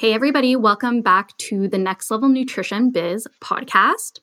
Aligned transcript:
Hey, 0.00 0.14
everybody, 0.14 0.56
welcome 0.56 1.02
back 1.02 1.36
to 1.36 1.68
the 1.68 1.76
Next 1.76 2.10
Level 2.10 2.30
Nutrition 2.30 2.90
Biz 2.90 3.28
podcast. 3.42 4.20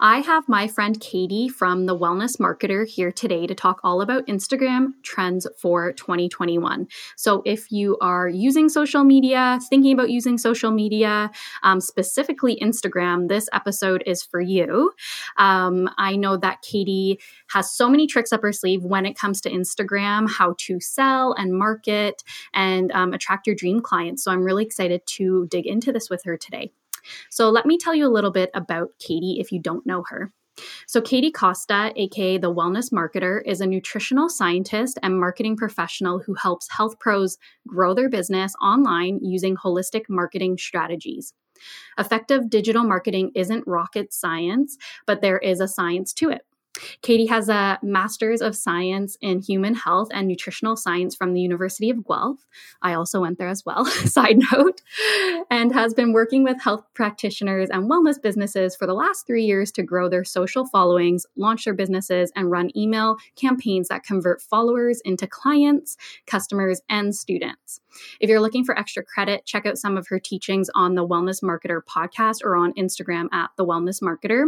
I 0.00 0.20
have 0.20 0.48
my 0.48 0.66
friend 0.66 0.98
Katie 1.00 1.48
from 1.48 1.86
The 1.86 1.96
Wellness 1.96 2.38
Marketer 2.38 2.86
here 2.86 3.12
today 3.12 3.46
to 3.46 3.54
talk 3.54 3.80
all 3.84 4.00
about 4.00 4.26
Instagram 4.26 4.94
trends 5.02 5.46
for 5.60 5.92
2021. 5.92 6.88
So, 7.16 7.42
if 7.44 7.70
you 7.70 7.98
are 8.00 8.28
using 8.28 8.68
social 8.68 9.04
media, 9.04 9.60
thinking 9.68 9.92
about 9.92 10.10
using 10.10 10.38
social 10.38 10.70
media, 10.70 11.30
um, 11.62 11.80
specifically 11.80 12.58
Instagram, 12.62 13.28
this 13.28 13.48
episode 13.52 14.02
is 14.06 14.22
for 14.22 14.40
you. 14.40 14.92
Um, 15.36 15.90
I 15.98 16.16
know 16.16 16.36
that 16.38 16.62
Katie 16.62 17.20
has 17.50 17.70
so 17.70 17.88
many 17.88 18.06
tricks 18.06 18.32
up 18.32 18.42
her 18.42 18.52
sleeve 18.52 18.82
when 18.82 19.04
it 19.04 19.18
comes 19.18 19.40
to 19.42 19.50
Instagram, 19.50 20.30
how 20.30 20.54
to 20.58 20.80
sell 20.80 21.34
and 21.34 21.52
market 21.52 22.22
and 22.54 22.90
um, 22.92 23.12
attract 23.12 23.46
your 23.46 23.56
dream 23.56 23.80
clients. 23.80 24.24
So, 24.24 24.32
I'm 24.32 24.42
really 24.42 24.64
excited 24.64 25.06
to 25.06 25.18
to 25.18 25.46
dig 25.48 25.66
into 25.66 25.92
this 25.92 26.08
with 26.08 26.22
her 26.24 26.36
today. 26.36 26.72
So, 27.30 27.50
let 27.50 27.66
me 27.66 27.78
tell 27.78 27.94
you 27.94 28.06
a 28.06 28.12
little 28.12 28.30
bit 28.30 28.50
about 28.54 28.90
Katie 28.98 29.38
if 29.40 29.52
you 29.52 29.60
don't 29.60 29.86
know 29.86 30.04
her. 30.08 30.32
So, 30.86 31.00
Katie 31.00 31.30
Costa, 31.30 31.92
aka 31.96 32.38
the 32.38 32.52
Wellness 32.52 32.92
Marketer, 32.92 33.40
is 33.44 33.60
a 33.60 33.66
nutritional 33.66 34.28
scientist 34.28 34.98
and 35.02 35.18
marketing 35.18 35.56
professional 35.56 36.20
who 36.20 36.34
helps 36.34 36.70
health 36.70 36.98
pros 36.98 37.38
grow 37.66 37.94
their 37.94 38.08
business 38.08 38.54
online 38.62 39.20
using 39.22 39.56
holistic 39.56 40.02
marketing 40.08 40.58
strategies. 40.58 41.32
Effective 41.98 42.48
digital 42.48 42.84
marketing 42.84 43.32
isn't 43.34 43.66
rocket 43.66 44.12
science, 44.12 44.76
but 45.06 45.20
there 45.20 45.38
is 45.38 45.60
a 45.60 45.68
science 45.68 46.12
to 46.14 46.30
it. 46.30 46.42
Katie 47.02 47.26
has 47.26 47.48
a 47.48 47.78
master's 47.82 48.40
of 48.40 48.56
science 48.56 49.16
in 49.20 49.40
human 49.40 49.74
health 49.74 50.08
and 50.12 50.28
nutritional 50.28 50.76
science 50.76 51.14
from 51.14 51.32
the 51.32 51.40
University 51.40 51.90
of 51.90 52.06
Guelph. 52.06 52.46
I 52.82 52.94
also 52.94 53.20
went 53.20 53.38
there 53.38 53.48
as 53.48 53.64
well, 53.64 53.84
side 54.06 54.40
note, 54.52 54.82
and 55.50 55.72
has 55.72 55.94
been 55.94 56.12
working 56.12 56.44
with 56.44 56.60
health 56.60 56.84
practitioners 56.94 57.70
and 57.70 57.90
wellness 57.90 58.20
businesses 58.20 58.76
for 58.76 58.86
the 58.86 58.94
last 58.94 59.26
three 59.26 59.44
years 59.44 59.70
to 59.72 59.82
grow 59.82 60.08
their 60.08 60.24
social 60.24 60.66
followings, 60.66 61.26
launch 61.36 61.64
their 61.64 61.74
businesses, 61.74 62.32
and 62.36 62.50
run 62.50 62.70
email 62.76 63.16
campaigns 63.36 63.88
that 63.88 64.04
convert 64.04 64.42
followers 64.42 65.00
into 65.04 65.26
clients, 65.26 65.96
customers, 66.26 66.80
and 66.88 67.14
students. 67.14 67.80
If 68.20 68.28
you're 68.28 68.40
looking 68.40 68.64
for 68.64 68.78
extra 68.78 69.02
credit, 69.02 69.44
check 69.44 69.66
out 69.66 69.78
some 69.78 69.96
of 69.96 70.06
her 70.08 70.18
teachings 70.18 70.68
on 70.74 70.94
the 70.94 71.06
Wellness 71.06 71.42
Marketer 71.42 71.80
podcast 71.82 72.44
or 72.44 72.56
on 72.56 72.72
Instagram 72.74 73.32
at 73.32 73.50
the 73.56 73.64
Wellness 73.64 74.02
Marketer. 74.02 74.46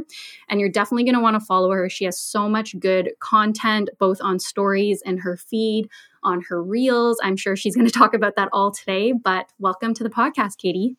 And 0.49 0.61
you're 0.61 0.69
definitely 0.69 1.05
going 1.05 1.15
to 1.15 1.21
want 1.21 1.35
to 1.35 1.45
follow 1.45 1.71
her. 1.73 1.89
She 1.89 2.05
has 2.05 2.20
so 2.21 2.49
much 2.49 2.79
good 2.79 3.13
content, 3.21 3.91
both 3.99 4.19
on 4.21 4.39
stories 4.39 5.03
and 5.05 5.21
her 5.21 5.37
feed, 5.37 5.89
on 6.23 6.43
her 6.43 6.63
reels. 6.63 7.19
I'm 7.23 7.37
sure 7.37 7.57
she's 7.57 7.75
going 7.75 7.87
to 7.91 7.93
talk 7.93 8.15
about 8.15 8.37
that 8.37 8.49
all 8.53 8.71
today. 8.71 9.13
But 9.13 9.51
welcome 9.59 9.95
to 9.95 10.05
the 10.05 10.11
podcast, 10.11 10.59
Katie. 10.59 10.97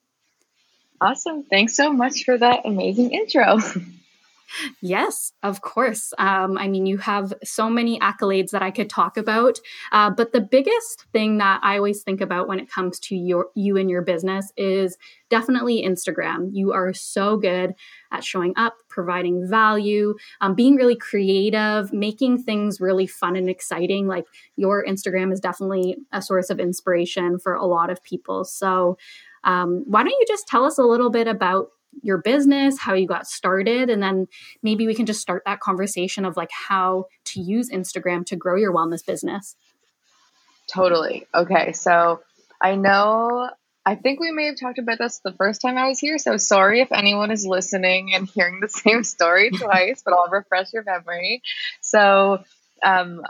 Awesome. 1.00 1.44
Thanks 1.44 1.76
so 1.76 1.92
much 1.92 2.24
for 2.26 2.38
that 2.38 2.62
amazing 2.66 3.12
intro. 3.12 3.58
Yes, 4.82 5.32
of 5.44 5.62
course. 5.62 6.14
Um, 6.18 6.58
I 6.58 6.68
mean, 6.68 6.86
you 6.86 6.98
have 6.98 7.34
so 7.44 7.70
many 7.70 8.00
accolades 8.00 8.52
that 8.52 8.62
I 8.62 8.72
could 8.72 8.90
talk 8.90 9.18
about, 9.18 9.60
uh, 9.92 10.10
but 10.10 10.34
the 10.34 10.42
biggest 10.42 11.06
thing 11.14 11.38
that 11.38 11.60
I 11.64 11.78
always 11.78 12.04
think 12.04 12.22
about 12.22 12.48
when 12.48 12.60
it 12.60 12.70
comes 12.70 13.00
to 13.02 13.16
your 13.16 13.48
you 13.56 13.78
and 13.78 13.90
your 13.90 14.02
business 14.02 14.52
is 14.58 14.98
definitely 15.30 15.84
Instagram. 15.84 16.50
You 16.52 16.74
are 16.74 16.94
so 16.94 17.38
good 17.38 17.74
at 18.12 18.24
showing 18.24 18.54
up, 18.58 18.76
providing 18.90 19.48
value, 19.48 20.16
um, 20.42 20.56
being 20.56 20.76
really 20.76 20.96
creative, 20.98 21.94
making 21.94 22.44
things 22.44 22.82
really 22.82 23.08
fun 23.08 23.36
and 23.36 23.50
exciting. 23.50 24.08
Like 24.08 24.26
your 24.58 24.86
Instagram 24.86 25.32
is 25.32 25.40
definitely 25.40 25.98
a 26.12 26.22
source 26.22 26.50
of 26.50 26.60
inspiration 26.60 27.40
for 27.40 27.54
a 27.54 27.66
lot 27.66 27.90
of 27.90 28.04
people. 28.04 28.44
So. 28.46 28.98
Um, 29.44 29.86
why 29.88 30.04
don't 30.04 30.12
you 30.12 30.26
just 30.28 30.48
tell 30.48 30.66
us 30.66 30.78
a 30.78 30.84
little 30.84 31.10
bit 31.10 31.28
about 31.28 31.70
your 32.02 32.18
business, 32.18 32.80
how 32.80 32.94
you 32.94 33.08
got 33.08 33.28
started, 33.28 33.90
and 33.90 34.02
then 34.02 34.28
maybe 34.64 34.88
we 34.88 34.96
can 34.96 35.06
just 35.06 35.22
start 35.22 35.44
that 35.46 35.60
conversation 35.60 36.26
of 36.26 36.38
like 36.38 36.52
how 36.52 37.06
to 37.26 37.42
use 37.42 37.70
Instagram 37.70 38.26
to 38.28 38.36
grow 38.36 38.56
your 38.56 38.74
wellness 38.74 39.06
business. 39.06 39.56
Totally. 40.72 41.28
Okay. 41.34 41.74
So 41.74 42.22
I 42.62 42.76
know, 42.76 43.50
I 43.86 43.96
think 43.96 44.20
we 44.20 44.32
may 44.32 44.46
have 44.46 44.60
talked 44.60 44.80
about 44.80 45.00
this 45.00 45.20
the 45.24 45.34
first 45.34 45.62
time 45.62 45.78
I 45.78 45.88
was 45.88 46.00
here. 46.00 46.18
So 46.18 46.38
sorry 46.38 46.82
if 46.82 46.92
anyone 46.92 47.32
is 47.32 47.46
listening 47.46 48.14
and 48.14 48.28
hearing 48.28 48.60
the 48.62 48.70
same 48.70 49.04
story 49.04 49.50
twice, 49.52 50.02
but 50.04 50.14
I'll 50.14 50.30
refresh 50.30 50.72
your 50.74 50.84
memory. 50.84 51.42
So, 51.82 52.44
um, 52.84 53.22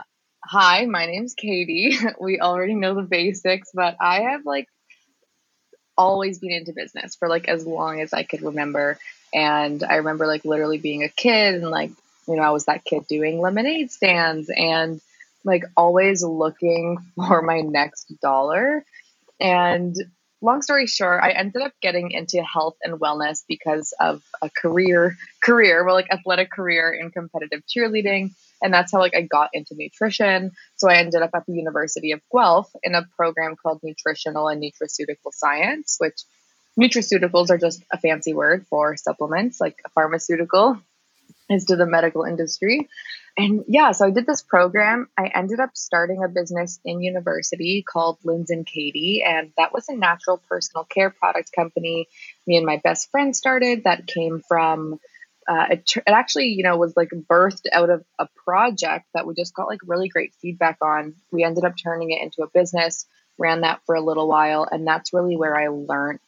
hi, 0.44 0.86
my 0.86 1.06
name's 1.06 1.34
Katie. 1.34 1.96
We 2.20 2.40
already 2.40 2.74
know 2.74 2.94
the 2.94 3.02
basics, 3.02 3.70
but 3.74 3.96
I 4.00 4.20
have 4.30 4.42
like 4.44 4.68
always 5.96 6.38
been 6.38 6.52
into 6.52 6.72
business 6.72 7.14
for 7.16 7.28
like 7.28 7.48
as 7.48 7.66
long 7.66 8.00
as 8.00 8.12
I 8.12 8.22
could 8.22 8.42
remember. 8.42 8.98
And 9.34 9.82
I 9.82 9.96
remember 9.96 10.26
like 10.26 10.44
literally 10.44 10.78
being 10.78 11.02
a 11.02 11.08
kid 11.08 11.54
and 11.54 11.70
like, 11.70 11.90
you 12.28 12.36
know, 12.36 12.42
I 12.42 12.50
was 12.50 12.66
that 12.66 12.84
kid 12.84 13.06
doing 13.08 13.40
lemonade 13.40 13.90
stands 13.90 14.50
and 14.54 15.00
like 15.44 15.64
always 15.76 16.22
looking 16.22 16.98
for 17.16 17.42
my 17.42 17.60
next 17.60 18.12
dollar. 18.20 18.84
And 19.40 19.96
long 20.40 20.62
story 20.62 20.86
short, 20.86 21.22
I 21.22 21.30
ended 21.30 21.62
up 21.62 21.72
getting 21.80 22.10
into 22.10 22.42
health 22.42 22.76
and 22.82 23.00
wellness 23.00 23.42
because 23.48 23.94
of 23.98 24.22
a 24.40 24.50
career 24.50 25.16
career, 25.42 25.84
well, 25.84 25.94
like 25.94 26.10
athletic 26.10 26.50
career 26.50 26.92
in 26.92 27.10
competitive 27.10 27.62
cheerleading 27.66 28.32
and 28.62 28.72
that's 28.72 28.92
how 28.92 28.98
like 28.98 29.16
I 29.16 29.22
got 29.22 29.50
into 29.52 29.74
nutrition. 29.76 30.52
So 30.76 30.88
I 30.88 30.96
ended 30.96 31.22
up 31.22 31.30
at 31.34 31.44
the 31.46 31.54
University 31.54 32.12
of 32.12 32.20
Guelph 32.32 32.70
in 32.82 32.94
a 32.94 33.06
program 33.16 33.56
called 33.56 33.80
Nutritional 33.82 34.48
and 34.48 34.62
Nutraceutical 34.62 35.32
Science, 35.32 35.96
which 35.98 36.22
nutraceuticals 36.78 37.50
are 37.50 37.58
just 37.58 37.82
a 37.92 37.98
fancy 37.98 38.32
word 38.32 38.66
for 38.68 38.96
supplements, 38.96 39.60
like 39.60 39.76
a 39.84 39.90
pharmaceutical 39.90 40.80
is 41.50 41.66
to 41.66 41.76
the 41.76 41.86
medical 41.86 42.24
industry. 42.24 42.88
And 43.36 43.64
yeah, 43.66 43.92
so 43.92 44.06
I 44.06 44.10
did 44.10 44.26
this 44.26 44.42
program. 44.42 45.08
I 45.18 45.30
ended 45.34 45.58
up 45.58 45.70
starting 45.74 46.22
a 46.22 46.28
business 46.28 46.78
in 46.84 47.00
university 47.00 47.82
called 47.82 48.18
Linds 48.24 48.50
and 48.50 48.66
Katie, 48.66 49.22
and 49.26 49.52
that 49.56 49.72
was 49.72 49.88
a 49.88 49.96
natural 49.96 50.40
personal 50.48 50.84
care 50.84 51.10
product 51.10 51.50
company. 51.54 52.08
Me 52.46 52.56
and 52.56 52.66
my 52.66 52.78
best 52.82 53.10
friend 53.10 53.34
started 53.34 53.84
that 53.84 54.06
came 54.06 54.42
from 54.46 54.98
uh, 55.48 55.66
it, 55.70 55.90
it 55.96 56.02
actually, 56.06 56.48
you 56.48 56.62
know, 56.62 56.76
was 56.76 56.96
like 56.96 57.10
birthed 57.10 57.66
out 57.72 57.90
of 57.90 58.04
a 58.18 58.28
project 58.44 59.06
that 59.14 59.26
we 59.26 59.34
just 59.34 59.54
got 59.54 59.66
like 59.68 59.80
really 59.84 60.08
great 60.08 60.34
feedback 60.40 60.78
on. 60.82 61.14
We 61.30 61.44
ended 61.44 61.64
up 61.64 61.74
turning 61.82 62.10
it 62.10 62.22
into 62.22 62.42
a 62.42 62.48
business, 62.48 63.06
ran 63.38 63.62
that 63.62 63.80
for 63.86 63.94
a 63.94 64.00
little 64.00 64.28
while, 64.28 64.66
and 64.70 64.86
that's 64.86 65.12
really 65.12 65.36
where 65.36 65.56
I 65.56 65.68
learned 65.68 66.20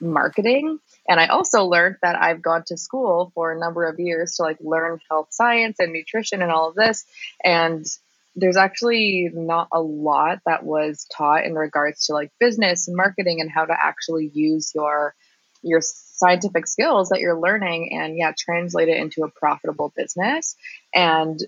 marketing. 0.00 0.78
And 1.08 1.20
I 1.20 1.26
also 1.26 1.64
learned 1.64 1.96
that 2.02 2.20
I've 2.20 2.42
gone 2.42 2.64
to 2.66 2.76
school 2.76 3.32
for 3.34 3.52
a 3.52 3.58
number 3.58 3.84
of 3.84 3.98
years 3.98 4.36
to 4.36 4.42
like 4.42 4.58
learn 4.60 4.98
health 5.10 5.28
science 5.30 5.76
and 5.78 5.92
nutrition 5.92 6.42
and 6.42 6.50
all 6.50 6.68
of 6.68 6.74
this. 6.74 7.04
And 7.44 7.84
there's 8.36 8.56
actually 8.56 9.30
not 9.32 9.68
a 9.72 9.80
lot 9.80 10.40
that 10.46 10.64
was 10.64 11.06
taught 11.16 11.44
in 11.44 11.54
regards 11.54 12.06
to 12.06 12.14
like 12.14 12.32
business 12.40 12.88
and 12.88 12.96
marketing 12.96 13.40
and 13.40 13.50
how 13.50 13.64
to 13.64 13.76
actually 13.80 14.30
use 14.32 14.72
your 14.74 15.14
your 15.62 15.80
scientific 16.14 16.66
skills 16.68 17.08
that 17.08 17.20
you're 17.20 17.38
learning 17.38 17.92
and 17.92 18.16
yeah 18.16 18.32
translate 18.38 18.88
it 18.88 18.96
into 18.96 19.22
a 19.22 19.30
profitable 19.30 19.92
business. 19.96 20.56
And 20.94 21.40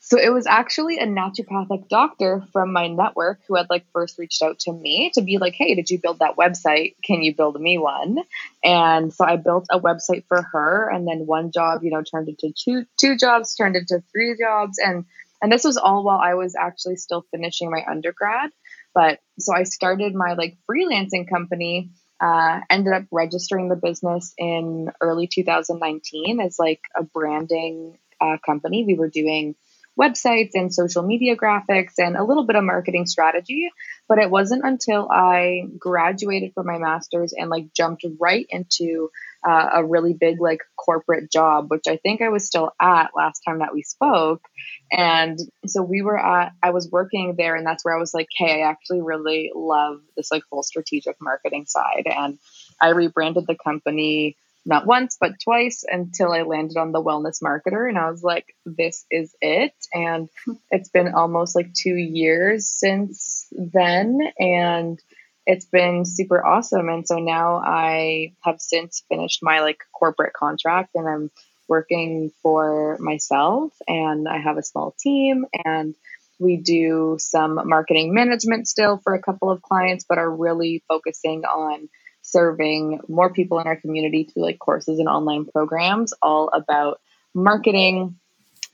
so 0.00 0.18
it 0.18 0.30
was 0.30 0.48
actually 0.48 0.98
a 0.98 1.06
naturopathic 1.06 1.88
doctor 1.88 2.42
from 2.52 2.72
my 2.72 2.88
network 2.88 3.38
who 3.46 3.54
had 3.54 3.68
like 3.70 3.84
first 3.92 4.18
reached 4.18 4.42
out 4.42 4.58
to 4.60 4.72
me 4.72 5.12
to 5.14 5.22
be 5.22 5.38
like 5.38 5.54
hey 5.54 5.76
did 5.76 5.88
you 5.88 6.00
build 6.00 6.18
that 6.18 6.36
website? 6.36 6.96
Can 7.04 7.22
you 7.22 7.34
build 7.34 7.60
me 7.60 7.78
one? 7.78 8.18
And 8.64 9.14
so 9.14 9.24
i 9.24 9.36
built 9.36 9.66
a 9.70 9.78
website 9.78 10.24
for 10.26 10.42
her 10.42 10.90
and 10.92 11.06
then 11.06 11.26
one 11.26 11.52
job 11.52 11.84
you 11.84 11.92
know 11.92 12.02
turned 12.02 12.28
into 12.28 12.52
two 12.52 12.84
two 13.00 13.16
jobs 13.16 13.54
turned 13.54 13.76
into 13.76 14.02
three 14.12 14.36
jobs. 14.36 14.78
And 14.78 15.04
and 15.40 15.52
this 15.52 15.62
was 15.62 15.76
all 15.76 16.02
while 16.02 16.18
i 16.18 16.34
was 16.34 16.56
actually 16.60 16.96
still 16.96 17.24
finishing 17.30 17.70
my 17.70 17.84
undergrad. 17.88 18.50
But 18.96 19.20
so 19.38 19.54
i 19.54 19.62
started 19.62 20.12
my 20.12 20.32
like 20.32 20.58
freelancing 20.68 21.30
company 21.30 21.92
uh, 22.22 22.60
ended 22.70 22.92
up 22.92 23.04
registering 23.10 23.68
the 23.68 23.76
business 23.76 24.32
in 24.38 24.90
early 25.00 25.26
2019 25.26 26.40
as 26.40 26.56
like 26.58 26.80
a 26.96 27.02
branding 27.02 27.98
uh, 28.20 28.36
company. 28.46 28.84
We 28.84 28.94
were 28.94 29.08
doing 29.08 29.56
websites 29.98 30.50
and 30.54 30.72
social 30.72 31.02
media 31.02 31.36
graphics 31.36 31.94
and 31.98 32.16
a 32.16 32.24
little 32.24 32.44
bit 32.44 32.56
of 32.56 32.64
marketing 32.64 33.06
strategy. 33.06 33.70
But 34.08 34.18
it 34.18 34.30
wasn't 34.30 34.64
until 34.64 35.10
I 35.10 35.62
graduated 35.78 36.54
from 36.54 36.66
my 36.66 36.78
master's 36.78 37.32
and 37.32 37.50
like 37.50 37.74
jumped 37.74 38.04
right 38.20 38.46
into 38.48 39.10
uh, 39.46 39.70
a 39.74 39.84
really 39.84 40.14
big 40.14 40.40
like 40.40 40.60
corporate 40.76 41.30
job, 41.30 41.70
which 41.70 41.84
I 41.88 41.96
think 41.96 42.22
I 42.22 42.28
was 42.28 42.46
still 42.46 42.70
at 42.80 43.10
last 43.16 43.40
time 43.40 43.58
that 43.60 43.74
we 43.74 43.82
spoke. 43.82 44.42
And 44.90 45.38
so 45.66 45.82
we 45.82 46.02
were 46.02 46.18
at, 46.18 46.52
I 46.62 46.70
was 46.70 46.90
working 46.90 47.34
there, 47.36 47.56
and 47.56 47.66
that's 47.66 47.84
where 47.84 47.96
I 47.96 48.00
was 48.00 48.14
like, 48.14 48.28
hey, 48.36 48.62
I 48.62 48.70
actually 48.70 49.02
really 49.02 49.50
love 49.54 50.00
this 50.16 50.30
like 50.30 50.42
full 50.50 50.62
strategic 50.62 51.16
marketing 51.20 51.66
side. 51.66 52.06
And 52.06 52.38
I 52.80 52.90
rebranded 52.90 53.46
the 53.46 53.56
company 53.56 54.36
not 54.64 54.86
once, 54.86 55.16
but 55.20 55.40
twice 55.42 55.84
until 55.86 56.32
I 56.32 56.42
landed 56.42 56.76
on 56.76 56.92
the 56.92 57.02
wellness 57.02 57.42
marketer. 57.42 57.88
And 57.88 57.98
I 57.98 58.10
was 58.10 58.22
like, 58.22 58.54
this 58.64 59.04
is 59.10 59.34
it. 59.40 59.74
And 59.92 60.28
it's 60.70 60.88
been 60.88 61.14
almost 61.14 61.56
like 61.56 61.72
two 61.74 61.96
years 61.96 62.68
since 62.68 63.48
then. 63.50 64.20
And 64.38 65.00
it's 65.46 65.66
been 65.66 66.04
super 66.04 66.44
awesome. 66.44 66.88
And 66.88 67.06
so 67.06 67.18
now 67.18 67.56
I 67.56 68.34
have 68.42 68.60
since 68.60 69.02
finished 69.08 69.42
my 69.42 69.60
like 69.60 69.78
corporate 69.92 70.32
contract 70.32 70.90
and 70.94 71.08
I'm 71.08 71.30
working 71.68 72.30
for 72.42 72.98
myself 73.00 73.72
and 73.88 74.28
I 74.28 74.38
have 74.38 74.56
a 74.56 74.62
small 74.62 74.94
team 75.00 75.46
and 75.64 75.94
we 76.38 76.56
do 76.56 77.16
some 77.20 77.60
marketing 77.68 78.12
management 78.14 78.68
still 78.68 78.98
for 78.98 79.14
a 79.14 79.22
couple 79.22 79.50
of 79.50 79.62
clients, 79.62 80.04
but 80.08 80.18
are 80.18 80.30
really 80.30 80.82
focusing 80.88 81.44
on 81.44 81.88
serving 82.22 83.00
more 83.08 83.32
people 83.32 83.58
in 83.58 83.66
our 83.66 83.76
community 83.76 84.24
through 84.24 84.42
like 84.42 84.58
courses 84.58 84.98
and 84.98 85.08
online 85.08 85.44
programs 85.44 86.12
all 86.22 86.48
about 86.48 87.00
marketing 87.34 88.16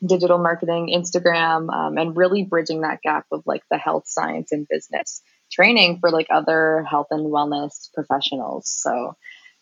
digital 0.05 0.39
marketing 0.39 0.95
instagram 0.95 1.73
um, 1.73 1.97
and 1.99 2.17
really 2.17 2.45
bridging 2.45 2.83
that 2.83 3.01
gap 3.03 3.25
of 3.33 3.43
like 3.47 3.63
the 3.71 3.79
health 3.79 4.05
science 4.07 4.53
and 4.53 4.69
business 4.69 5.23
training 5.51 5.99
for 6.01 6.11
like 6.11 6.27
other 6.31 6.85
health 6.89 7.09
and 7.11 7.27
wellness 7.27 7.93
professionals. 7.95 8.69
So 8.69 9.17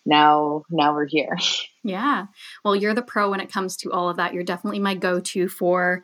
now 0.05 0.62
now 0.71 0.94
we're 0.94 1.06
here. 1.06 1.37
Yeah. 1.83 2.27
Well 2.65 2.75
you're 2.75 2.94
the 2.94 3.03
pro 3.03 3.31
when 3.31 3.38
it 3.38 3.53
comes 3.53 3.77
to 3.77 3.93
all 3.93 4.09
of 4.09 4.17
that. 4.17 4.35
You're 4.35 4.43
definitely 4.43 4.81
my 4.81 4.97
go-to 4.97 5.47
for 5.47 6.03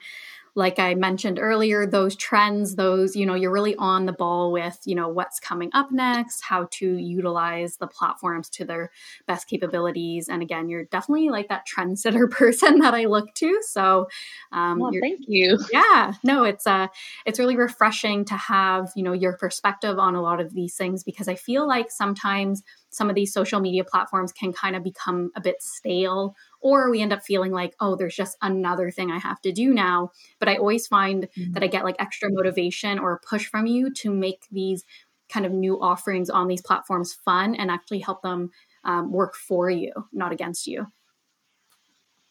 like 0.54 0.78
I 0.78 0.94
mentioned 0.94 1.38
earlier, 1.40 1.86
those 1.86 2.14
trends, 2.14 2.76
those, 2.76 3.16
you 3.16 3.24
know, 3.24 3.34
you're 3.34 3.50
really 3.50 3.74
on 3.76 4.04
the 4.04 4.12
ball 4.12 4.52
with, 4.52 4.78
you 4.84 4.94
know, 4.94 5.08
what's 5.08 5.40
coming 5.40 5.70
up 5.72 5.90
next, 5.90 6.42
how 6.42 6.68
to 6.72 6.96
utilize 6.96 7.78
the 7.78 7.86
platforms 7.86 8.50
to 8.50 8.64
their 8.66 8.90
best 9.26 9.48
capabilities. 9.48 10.28
And 10.28 10.42
again, 10.42 10.68
you're 10.68 10.84
definitely 10.84 11.30
like 11.30 11.48
that 11.48 11.64
trendsetter 11.66 12.30
person 12.30 12.80
that 12.80 12.92
I 12.92 13.06
look 13.06 13.34
to. 13.36 13.60
So, 13.62 14.08
um, 14.52 14.78
well, 14.78 14.92
thank 15.00 15.20
you. 15.26 15.58
Yeah, 15.72 16.12
no, 16.22 16.44
it's, 16.44 16.66
uh, 16.66 16.88
it's 17.24 17.38
really 17.38 17.56
refreshing 17.56 18.24
to 18.26 18.34
have, 18.34 18.90
you 18.94 19.02
know, 19.02 19.12
your 19.12 19.36
perspective 19.38 19.98
on 19.98 20.14
a 20.14 20.22
lot 20.22 20.40
of 20.40 20.52
these 20.52 20.76
things 20.76 21.02
because 21.02 21.28
I 21.28 21.34
feel 21.34 21.66
like 21.66 21.90
sometimes 21.90 22.62
some 22.92 23.08
of 23.08 23.16
these 23.16 23.32
social 23.32 23.58
media 23.60 23.84
platforms 23.84 24.32
can 24.32 24.52
kind 24.52 24.76
of 24.76 24.84
become 24.84 25.30
a 25.34 25.40
bit 25.40 25.62
stale 25.62 26.36
or 26.60 26.90
we 26.90 27.00
end 27.02 27.12
up 27.12 27.24
feeling 27.24 27.50
like 27.50 27.74
oh 27.80 27.96
there's 27.96 28.14
just 28.14 28.36
another 28.42 28.90
thing 28.90 29.10
i 29.10 29.18
have 29.18 29.40
to 29.40 29.52
do 29.52 29.72
now. 29.72 30.10
But 30.38 30.48
i 30.48 30.56
always 30.56 30.86
find 30.86 31.28
mm-hmm. 31.36 31.52
that 31.52 31.62
i 31.62 31.66
get 31.66 31.84
like 31.84 31.96
extra 31.98 32.28
motivation 32.30 32.98
or 32.98 33.12
a 33.12 33.18
push 33.18 33.46
from 33.46 33.66
you 33.66 33.92
to 33.94 34.10
make 34.10 34.46
these 34.50 34.84
kind 35.28 35.46
of 35.46 35.52
new 35.52 35.80
offerings 35.80 36.30
on 36.30 36.46
these 36.46 36.62
platforms 36.62 37.14
fun 37.24 37.54
and 37.54 37.70
actually 37.70 38.00
help 38.00 38.22
them 38.22 38.50
um, 38.84 39.10
work 39.10 39.34
for 39.34 39.70
you 39.70 39.92
not 40.12 40.32
against 40.32 40.66
you. 40.66 40.86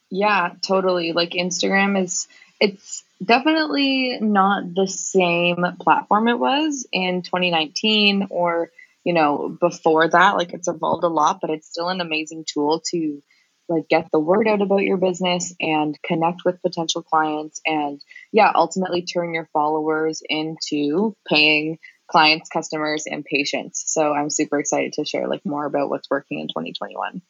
Yeah 0.09 0.51
totally. 0.61 1.13
Like 1.13 1.31
instagram 1.31 2.01
is 2.01 2.27
it's 2.59 3.03
definitely 3.23 4.19
not 4.21 4.75
the 4.75 4.87
same 4.87 5.65
platform 5.79 6.27
it 6.27 6.37
was 6.37 6.85
in 6.91 7.23
2019 7.23 8.27
or 8.29 8.71
you 9.03 9.13
know 9.13 9.55
before 9.59 10.07
that 10.07 10.37
like 10.37 10.53
it's 10.53 10.67
evolved 10.67 11.03
a 11.03 11.07
lot 11.07 11.39
but 11.41 11.49
it's 11.49 11.67
still 11.67 11.89
an 11.89 12.01
amazing 12.01 12.45
tool 12.47 12.81
to 12.85 13.21
like 13.69 13.87
get 13.87 14.09
the 14.11 14.19
word 14.19 14.47
out 14.47 14.61
about 14.61 14.83
your 14.83 14.97
business 14.97 15.53
and 15.59 15.97
connect 16.03 16.43
with 16.45 16.61
potential 16.61 17.01
clients 17.01 17.61
and 17.65 18.01
yeah 18.31 18.51
ultimately 18.53 19.01
turn 19.01 19.33
your 19.33 19.47
followers 19.53 20.21
into 20.27 21.15
paying 21.27 21.79
clients 22.09 22.49
customers 22.49 23.05
and 23.07 23.23
patients. 23.23 23.83
So 23.87 24.13
i'm 24.13 24.29
super 24.29 24.59
excited 24.59 24.93
to 24.93 25.05
share 25.05 25.27
like 25.27 25.45
more 25.45 25.65
about 25.65 25.89
what's 25.89 26.09
working 26.09 26.39
in 26.39 26.47
2021 26.47 27.21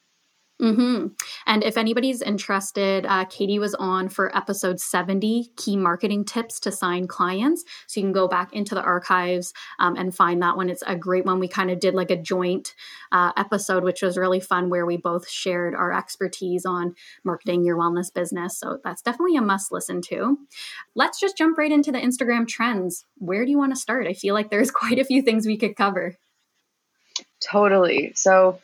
Mm-hmm. 0.62 1.08
And 1.46 1.64
if 1.64 1.76
anybody's 1.76 2.22
interested, 2.22 3.04
uh, 3.04 3.24
Katie 3.24 3.58
was 3.58 3.74
on 3.74 4.08
for 4.08 4.34
episode 4.36 4.78
70 4.78 5.50
key 5.56 5.76
marketing 5.76 6.24
tips 6.24 6.60
to 6.60 6.70
sign 6.70 7.08
clients. 7.08 7.64
So 7.88 7.98
you 7.98 8.04
can 8.06 8.12
go 8.12 8.28
back 8.28 8.52
into 8.52 8.76
the 8.76 8.82
archives 8.82 9.52
um, 9.80 9.96
and 9.96 10.14
find 10.14 10.40
that 10.42 10.56
one. 10.56 10.70
It's 10.70 10.84
a 10.86 10.94
great 10.94 11.24
one. 11.24 11.40
We 11.40 11.48
kind 11.48 11.72
of 11.72 11.80
did 11.80 11.94
like 11.94 12.12
a 12.12 12.16
joint 12.16 12.76
uh, 13.10 13.32
episode, 13.36 13.82
which 13.82 14.02
was 14.02 14.16
really 14.16 14.38
fun, 14.38 14.70
where 14.70 14.86
we 14.86 14.96
both 14.96 15.28
shared 15.28 15.74
our 15.74 15.92
expertise 15.92 16.64
on 16.64 16.94
marketing 17.24 17.64
your 17.64 17.76
wellness 17.76 18.14
business. 18.14 18.56
So 18.56 18.78
that's 18.84 19.02
definitely 19.02 19.36
a 19.36 19.42
must 19.42 19.72
listen 19.72 20.00
to. 20.02 20.38
Let's 20.94 21.18
just 21.18 21.36
jump 21.36 21.58
right 21.58 21.72
into 21.72 21.90
the 21.90 21.98
Instagram 21.98 22.46
trends. 22.46 23.04
Where 23.18 23.44
do 23.44 23.50
you 23.50 23.58
want 23.58 23.74
to 23.74 23.80
start? 23.80 24.06
I 24.06 24.12
feel 24.12 24.34
like 24.34 24.50
there's 24.50 24.70
quite 24.82 25.00
a 25.00 25.04
few 25.04 25.22
things 25.22 25.44
we 25.44 25.58
could 25.58 25.74
cover. 25.74 26.14
Totally. 27.40 28.12
So 28.14 28.60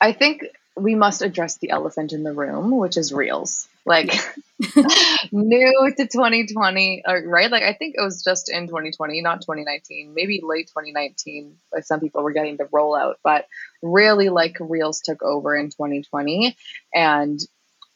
I 0.00 0.12
think 0.12 0.42
we 0.76 0.94
must 0.94 1.22
address 1.22 1.56
the 1.56 1.70
elephant 1.70 2.12
in 2.12 2.22
the 2.22 2.32
room, 2.32 2.76
which 2.76 2.96
is 2.96 3.12
reels. 3.12 3.66
Like 3.84 4.12
new 5.32 5.92
to 5.96 6.06
2020, 6.06 7.04
uh, 7.04 7.20
right? 7.24 7.50
Like 7.50 7.62
I 7.62 7.72
think 7.72 7.94
it 7.96 8.02
was 8.02 8.22
just 8.22 8.50
in 8.50 8.66
2020, 8.66 9.22
not 9.22 9.40
2019, 9.40 10.12
maybe 10.14 10.40
late 10.42 10.68
2019. 10.68 11.56
Like 11.72 11.84
some 11.84 12.00
people 12.00 12.22
were 12.22 12.32
getting 12.32 12.56
the 12.56 12.64
rollout, 12.64 13.14
but 13.22 13.46
really 13.82 14.28
like 14.28 14.56
reels 14.60 15.00
took 15.00 15.22
over 15.22 15.56
in 15.56 15.66
2020. 15.70 16.56
And 16.94 17.40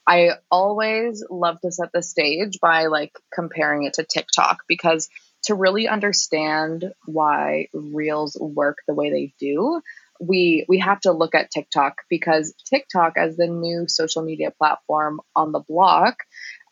I 0.07 0.33
always 0.51 1.25
love 1.31 1.61
to 1.61 1.71
set 1.71 1.93
the 1.93 2.03
stage 2.03 2.59
by 2.61 2.87
like 2.87 3.13
comparing 3.33 3.85
it 3.85 3.95
to 3.95 4.05
TikTok 4.05 4.65
because 4.67 5.09
to 5.45 5.55
really 5.55 5.89
understand 5.89 6.93
why 7.07 7.69
reels 7.73 8.37
work 8.41 8.79
the 8.87 8.95
way 8.95 9.11
they 9.11 9.33
do, 9.39 9.81
we 10.21 10.67
we 10.69 10.79
have 10.79 11.01
to 11.01 11.13
look 11.13 11.35
at 11.35 11.51
TikTok 11.51 12.03
because 12.09 12.55
TikTok 12.69 13.15
as 13.17 13.37
the 13.37 13.47
new 13.47 13.89
social 13.89 14.23
media 14.23 14.51
platform 14.51 15.21
on 15.35 15.53
the 15.53 15.61
block, 15.61 16.19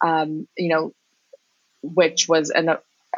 um, 0.04 0.46
you 0.56 0.68
know, 0.68 0.92
which 1.82 2.28
was 2.28 2.50
an 2.50 2.68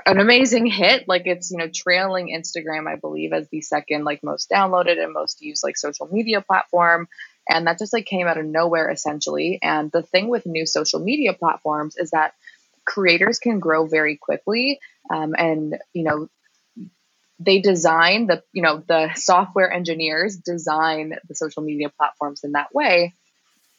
an 0.07 0.21
amazing 0.21 0.67
hit. 0.67 1.09
Like 1.09 1.27
it's 1.27 1.51
you 1.51 1.59
know 1.59 1.69
trailing 1.75 2.29
Instagram, 2.29 2.89
I 2.89 2.97
believe, 2.97 3.33
as 3.33 3.49
the 3.49 3.61
second 3.61 4.05
like 4.05 4.23
most 4.23 4.49
downloaded 4.49 5.03
and 5.03 5.13
most 5.13 5.43
used 5.43 5.65
like 5.65 5.77
social 5.77 6.09
media 6.11 6.41
platform. 6.41 7.09
And 7.49 7.67
that 7.67 7.79
just 7.79 7.93
like 7.93 8.07
came 8.07 8.29
out 8.29 8.39
of 8.39 8.47
nowhere 8.47 8.91
essentially. 8.91 9.59
And 9.61 9.91
the 9.91 10.03
thing 10.03 10.29
with 10.29 10.47
new 10.47 10.67
social 10.67 11.01
media 11.01 11.33
platforms 11.33 11.97
is 11.97 12.11
that 12.13 12.35
creators 12.85 13.39
can 13.39 13.59
grow 13.59 13.87
very 13.87 14.17
quickly 14.17 14.81
um, 15.11 15.35
and 15.37 15.77
you 15.93 16.05
know 16.05 16.29
they 17.41 17.61
design 17.61 18.27
the 18.27 18.43
you 18.53 18.63
know 18.63 18.83
the 18.87 19.13
software 19.15 19.73
engineers 19.73 20.37
design 20.37 21.15
the 21.27 21.35
social 21.35 21.63
media 21.63 21.89
platforms 21.89 22.45
in 22.45 22.53
that 22.53 22.73
way 22.75 23.15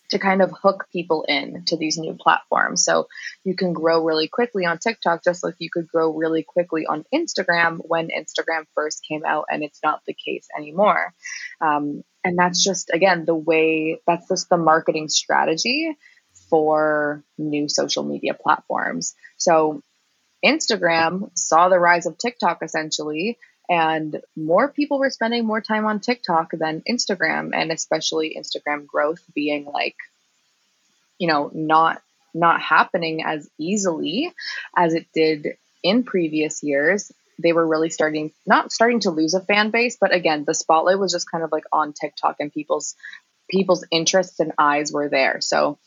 to 0.09 0.19
kind 0.19 0.41
of 0.41 0.51
hook 0.51 0.87
people 0.91 1.23
in 1.29 1.63
to 1.63 1.77
these 1.77 1.97
new 1.97 2.13
platforms. 2.19 2.83
So 2.83 3.07
you 3.45 3.55
can 3.55 3.71
grow 3.71 4.03
really 4.03 4.27
quickly 4.27 4.65
on 4.65 4.79
tiktok 4.79 5.23
just 5.23 5.43
like 5.43 5.55
you 5.59 5.69
could 5.71 5.87
grow 5.87 6.11
really 6.13 6.43
quickly 6.43 6.85
on 6.85 7.05
instagram 7.13 7.77
when 7.81 8.09
instagram 8.09 8.65
first 8.75 9.05
came 9.07 9.23
out 9.23 9.45
and 9.49 9.63
it's 9.63 9.79
not 9.83 10.01
the 10.05 10.13
case 10.13 10.47
anymore. 10.57 11.13
Um, 11.61 12.03
and 12.23 12.37
that's 12.37 12.63
just 12.63 12.89
again 12.91 13.25
the 13.25 13.35
way 13.35 14.01
that's 14.05 14.27
just 14.27 14.49
the 14.49 14.57
marketing 14.57 15.07
strategy 15.07 15.95
for 16.49 17.23
new 17.37 17.69
social 17.69 18.03
media 18.03 18.33
platforms. 18.33 19.15
So 19.37 19.81
Instagram 20.43 21.29
saw 21.37 21.69
the 21.69 21.79
rise 21.79 22.07
of 22.07 22.17
TikTok 22.17 22.63
essentially 22.63 23.37
and 23.69 24.21
more 24.35 24.69
people 24.69 24.99
were 24.99 25.09
spending 25.09 25.45
more 25.45 25.61
time 25.61 25.85
on 25.85 25.99
TikTok 25.99 26.51
than 26.51 26.83
Instagram 26.89 27.51
and 27.53 27.71
especially 27.71 28.37
Instagram 28.37 28.85
growth 28.85 29.23
being 29.33 29.65
like 29.65 29.95
you 31.17 31.27
know 31.27 31.51
not 31.53 32.01
not 32.33 32.61
happening 32.61 33.23
as 33.23 33.49
easily 33.57 34.31
as 34.75 34.93
it 34.93 35.07
did 35.13 35.57
in 35.83 36.03
previous 36.03 36.63
years 36.63 37.11
they 37.41 37.53
were 37.53 37.67
really 37.67 37.89
starting 37.89 38.31
not 38.45 38.71
starting 38.71 38.99
to 39.01 39.11
lose 39.11 39.33
a 39.33 39.41
fan 39.41 39.69
base 39.71 39.97
but 39.99 40.13
again 40.13 40.43
the 40.45 40.53
spotlight 40.53 40.99
was 40.99 41.11
just 41.11 41.29
kind 41.29 41.43
of 41.43 41.51
like 41.51 41.65
on 41.71 41.93
TikTok 41.93 42.35
and 42.39 42.53
people's 42.53 42.95
people's 43.51 43.83
interests 43.91 44.39
and 44.39 44.53
eyes 44.57 44.91
were 44.91 45.09
there. 45.09 45.41
So 45.41 45.77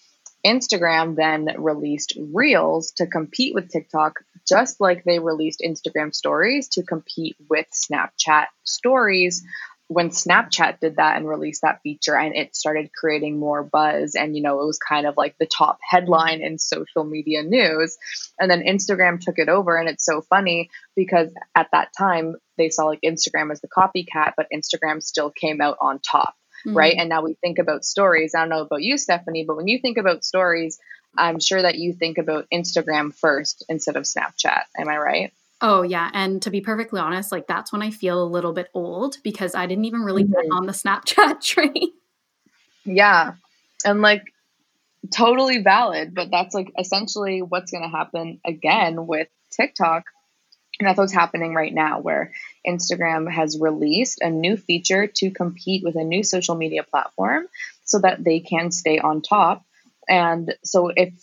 Instagram 0.44 1.16
then 1.16 1.48
released 1.58 2.18
Reels 2.32 2.92
to 2.96 3.06
compete 3.06 3.54
with 3.54 3.70
TikTok, 3.70 4.20
just 4.46 4.80
like 4.80 5.04
they 5.04 5.18
released 5.18 5.62
Instagram 5.64 6.14
stories 6.14 6.68
to 6.70 6.82
compete 6.82 7.36
with 7.48 7.66
Snapchat 7.72 8.46
stories. 8.62 9.42
When 9.88 10.10
Snapchat 10.10 10.80
did 10.80 10.96
that 10.96 11.16
and 11.16 11.28
released 11.28 11.62
that 11.62 11.80
feature 11.82 12.16
and 12.16 12.34
it 12.34 12.56
started 12.56 12.90
creating 12.94 13.38
more 13.38 13.62
buzz 13.62 14.14
and 14.14 14.34
you 14.34 14.42
know 14.42 14.60
it 14.62 14.66
was 14.66 14.78
kind 14.78 15.06
of 15.06 15.16
like 15.16 15.36
the 15.38 15.46
top 15.46 15.78
headline 15.88 16.40
in 16.40 16.58
social 16.58 17.04
media 17.04 17.42
news. 17.42 17.96
And 18.38 18.50
then 18.50 18.62
Instagram 18.62 19.20
took 19.20 19.38
it 19.38 19.48
over 19.48 19.76
and 19.76 19.88
it's 19.88 20.04
so 20.04 20.22
funny 20.22 20.70
because 20.96 21.28
at 21.54 21.68
that 21.72 21.88
time 21.96 22.36
they 22.56 22.70
saw 22.70 22.84
like 22.86 23.00
Instagram 23.04 23.52
as 23.52 23.60
the 23.60 23.68
copycat 23.68 24.32
but 24.36 24.46
Instagram 24.52 25.02
still 25.02 25.30
came 25.30 25.60
out 25.60 25.76
on 25.80 26.00
top 26.00 26.34
mm-hmm. 26.66 26.76
right 26.76 26.96
and 26.98 27.08
now 27.08 27.22
we 27.22 27.34
think 27.34 27.58
about 27.58 27.84
stories 27.84 28.34
I 28.34 28.40
don't 28.40 28.48
know 28.48 28.60
about 28.60 28.82
you 28.82 28.98
Stephanie 28.98 29.44
but 29.44 29.56
when 29.56 29.68
you 29.68 29.78
think 29.78 29.98
about 29.98 30.24
stories 30.24 30.78
I'm 31.16 31.40
sure 31.40 31.62
that 31.62 31.76
you 31.76 31.92
think 31.92 32.18
about 32.18 32.46
Instagram 32.52 33.14
first 33.14 33.64
instead 33.68 33.96
of 33.96 34.04
Snapchat 34.04 34.62
am 34.78 34.88
I 34.88 34.98
right 34.98 35.32
Oh, 35.66 35.80
yeah. 35.80 36.10
And 36.12 36.42
to 36.42 36.50
be 36.50 36.60
perfectly 36.60 37.00
honest, 37.00 37.32
like 37.32 37.46
that's 37.46 37.72
when 37.72 37.80
I 37.80 37.90
feel 37.90 38.22
a 38.22 38.28
little 38.28 38.52
bit 38.52 38.68
old 38.74 39.16
because 39.22 39.54
I 39.54 39.64
didn't 39.64 39.86
even 39.86 40.02
really 40.02 40.24
mm-hmm. 40.24 40.32
get 40.32 40.52
on 40.52 40.66
the 40.66 40.72
Snapchat 40.72 41.40
train. 41.42 41.90
Yeah. 42.84 43.32
And 43.82 44.02
like 44.02 44.24
totally 45.10 45.62
valid, 45.62 46.14
but 46.14 46.30
that's 46.30 46.54
like 46.54 46.70
essentially 46.78 47.40
what's 47.40 47.70
going 47.70 47.82
to 47.82 47.88
happen 47.88 48.40
again 48.44 49.06
with 49.06 49.28
TikTok. 49.50 50.04
And 50.78 50.88
that's 50.88 50.98
what's 50.98 51.14
happening 51.14 51.54
right 51.54 51.72
now, 51.72 52.00
where 52.00 52.32
Instagram 52.66 53.30
has 53.30 53.58
released 53.60 54.20
a 54.20 54.30
new 54.30 54.56
feature 54.56 55.06
to 55.06 55.30
compete 55.30 55.82
with 55.84 55.96
a 55.96 56.04
new 56.04 56.22
social 56.22 56.54
media 56.54 56.82
platform 56.82 57.46
so 57.84 57.98
that 58.00 58.22
they 58.22 58.40
can 58.40 58.70
stay 58.70 58.98
on 58.98 59.22
top. 59.22 59.64
And 60.08 60.54
so 60.64 60.90
if 60.94 61.14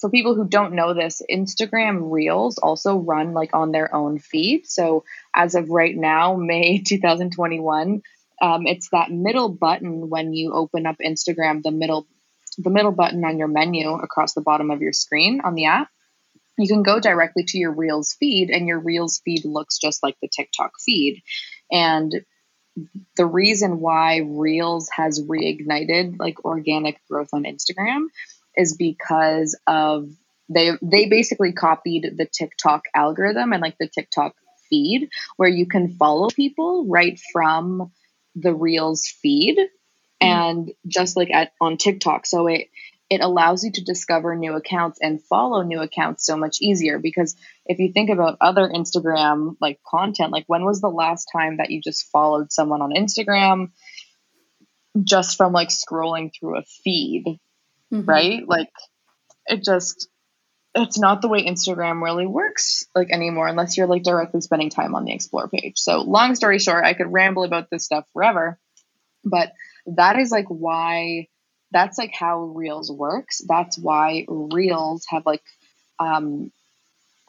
for 0.00 0.10
people 0.10 0.34
who 0.34 0.46
don't 0.46 0.74
know 0.74 0.94
this, 0.94 1.22
Instagram 1.30 2.10
Reels 2.12 2.58
also 2.58 2.96
run 2.96 3.32
like 3.32 3.54
on 3.54 3.72
their 3.72 3.94
own 3.94 4.18
feed. 4.18 4.66
So 4.66 5.04
as 5.34 5.54
of 5.54 5.70
right 5.70 5.96
now, 5.96 6.36
May 6.36 6.82
2021, 6.86 8.02
um, 8.40 8.66
it's 8.66 8.90
that 8.90 9.10
middle 9.10 9.48
button 9.48 10.08
when 10.08 10.32
you 10.32 10.52
open 10.52 10.86
up 10.86 10.96
Instagram, 11.04 11.62
the 11.62 11.70
middle 11.70 12.06
the 12.56 12.70
middle 12.70 12.92
button 12.92 13.24
on 13.24 13.38
your 13.38 13.46
menu 13.46 13.92
across 13.92 14.34
the 14.34 14.40
bottom 14.40 14.72
of 14.72 14.80
your 14.80 14.92
screen 14.92 15.40
on 15.44 15.54
the 15.54 15.66
app. 15.66 15.88
You 16.58 16.68
can 16.68 16.82
go 16.82 17.00
directly 17.00 17.44
to 17.44 17.58
your 17.58 17.72
Reels 17.72 18.14
feed, 18.14 18.50
and 18.50 18.66
your 18.66 18.80
Reels 18.80 19.20
feed 19.24 19.44
looks 19.44 19.78
just 19.78 20.02
like 20.02 20.16
the 20.20 20.28
TikTok 20.28 20.72
feed. 20.84 21.22
And 21.70 22.24
the 23.16 23.26
reason 23.26 23.80
why 23.80 24.18
Reels 24.18 24.88
has 24.92 25.22
reignited 25.22 26.16
like 26.18 26.44
organic 26.44 27.00
growth 27.08 27.30
on 27.32 27.44
Instagram 27.44 28.06
is 28.56 28.76
because 28.76 29.58
of 29.66 30.10
they 30.48 30.72
they 30.82 31.06
basically 31.06 31.52
copied 31.52 32.14
the 32.16 32.26
TikTok 32.26 32.82
algorithm 32.94 33.52
and 33.52 33.62
like 33.62 33.76
the 33.78 33.88
TikTok 33.88 34.34
feed 34.70 35.08
where 35.36 35.48
you 35.48 35.66
can 35.66 35.94
follow 35.96 36.28
people 36.28 36.86
right 36.86 37.18
from 37.32 37.92
the 38.34 38.54
Reels 38.54 39.06
feed 39.06 39.58
mm. 39.58 39.68
and 40.20 40.72
just 40.86 41.16
like 41.16 41.30
at 41.30 41.52
on 41.60 41.76
TikTok. 41.76 42.26
So 42.26 42.46
it 42.46 42.68
it 43.10 43.20
allows 43.20 43.64
you 43.64 43.72
to 43.72 43.84
discover 43.84 44.36
new 44.36 44.54
accounts 44.54 44.98
and 45.00 45.22
follow 45.22 45.62
new 45.62 45.80
accounts 45.80 46.26
so 46.26 46.36
much 46.36 46.58
easier 46.60 46.98
because 46.98 47.36
if 47.64 47.78
you 47.78 47.92
think 47.92 48.10
about 48.10 48.36
other 48.40 48.68
Instagram 48.68 49.56
like 49.60 49.80
content, 49.86 50.32
like 50.32 50.44
when 50.46 50.64
was 50.64 50.80
the 50.80 50.88
last 50.88 51.28
time 51.32 51.56
that 51.56 51.70
you 51.70 51.80
just 51.80 52.10
followed 52.10 52.52
someone 52.52 52.82
on 52.82 52.92
Instagram 52.92 53.70
just 55.02 55.36
from 55.36 55.52
like 55.52 55.68
scrolling 55.68 56.30
through 56.38 56.58
a 56.58 56.62
feed? 56.84 57.40
mm-hmm. 57.92 58.08
right? 58.08 58.46
Like 58.46 58.70
it 59.46 59.64
just 59.64 60.08
it's 60.74 60.98
not 60.98 61.22
the 61.22 61.28
way 61.28 61.44
Instagram 61.44 62.02
really 62.02 62.26
works 62.26 62.84
like 62.94 63.10
anymore 63.10 63.48
unless 63.48 63.76
you're 63.76 63.86
like 63.86 64.02
directly 64.02 64.40
spending 64.40 64.70
time 64.70 64.94
on 64.94 65.04
the 65.04 65.12
explore 65.12 65.48
page. 65.48 65.74
So 65.76 66.02
long 66.02 66.34
story 66.34 66.58
short, 66.58 66.84
I 66.84 66.94
could 66.94 67.12
ramble 67.12 67.44
about 67.44 67.68
this 67.70 67.84
stuff 67.84 68.04
forever, 68.12 68.58
but 69.24 69.52
that 69.86 70.18
is 70.18 70.30
like 70.30 70.46
why 70.48 71.28
that's 71.70 71.98
like 71.98 72.14
how 72.14 72.42
Reels 72.42 72.90
works. 72.90 73.42
That's 73.46 73.78
why 73.78 74.24
Reels 74.28 75.06
have 75.10 75.26
like 75.26 75.42
um 75.98 76.50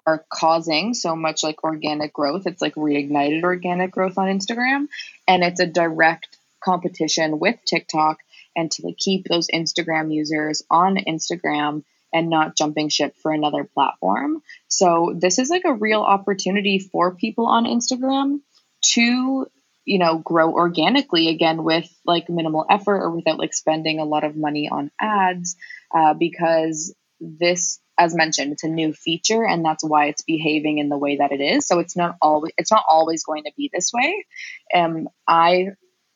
are 0.06 0.26
causing 0.30 0.94
so 0.94 1.16
much 1.16 1.44
like 1.44 1.64
organic 1.64 2.14
growth. 2.14 2.48
It's 2.48 2.62
like 2.62 2.76
reignited 2.76 3.44
organic 3.44 3.92
growth 3.92 4.18
on 4.18 4.28
Instagram 4.28 4.88
and 5.28 5.44
it's 5.44 5.60
a 5.60 5.68
direct 5.68 6.38
competition 6.64 7.40
with 7.40 7.58
TikTok 7.66 8.18
and 8.56 8.72
to 8.72 8.88
like, 8.88 8.98
keep 8.98 9.28
those 9.28 9.48
Instagram 9.54 10.14
users 10.14 10.64
on 10.70 10.98
Instagram 10.98 11.84
and 12.12 12.30
not 12.30 12.58
jumping 12.58 12.90
ship 12.90 13.16
for 13.22 13.32
another 13.32 13.64
platform. 13.64 14.42
So 14.68 15.16
this 15.16 15.38
is 15.38 15.50
like 15.50 15.66
a 15.66 15.74
real 15.74 16.02
opportunity 16.02 16.80
for 16.80 17.14
people 17.14 17.46
on 17.46 17.66
Instagram 17.66 18.40
to 18.82 19.48
you 19.86 20.00
know 20.00 20.18
grow 20.18 20.52
organically 20.52 21.30
again 21.30 21.64
with 21.64 21.90
like 22.06 22.30
minimal 22.30 22.66
effort 22.70 23.02
or 23.02 23.12
without 23.12 23.40
like 23.40 23.54
spending 23.54 24.00
a 24.00 24.06
lot 24.06 24.24
of 24.24 24.36
money 24.36 24.70
on 24.72 24.92
ads 25.00 25.56
uh, 25.96 26.14
because 26.14 26.94
this 27.20 27.80
as 27.98 28.16
mentioned 28.16 28.54
it's 28.54 28.64
a 28.64 28.70
new 28.70 28.94
feature 28.94 29.46
and 29.46 29.66
that's 29.66 29.84
why 29.84 30.06
it's 30.06 30.22
behaving 30.22 30.78
in 30.78 30.90
the 30.90 30.98
way 30.98 31.18
that 31.18 31.32
it 31.32 31.42
is 31.42 31.68
so 31.68 31.80
it's 31.80 31.98
not 31.98 32.16
always 32.22 32.54
it's 32.58 32.72
not 32.72 32.84
always 32.90 33.24
going 33.24 33.44
to 33.44 33.52
be 33.58 33.70
this 33.74 33.92
way 33.94 34.26
um 34.74 35.10
i 35.28 35.68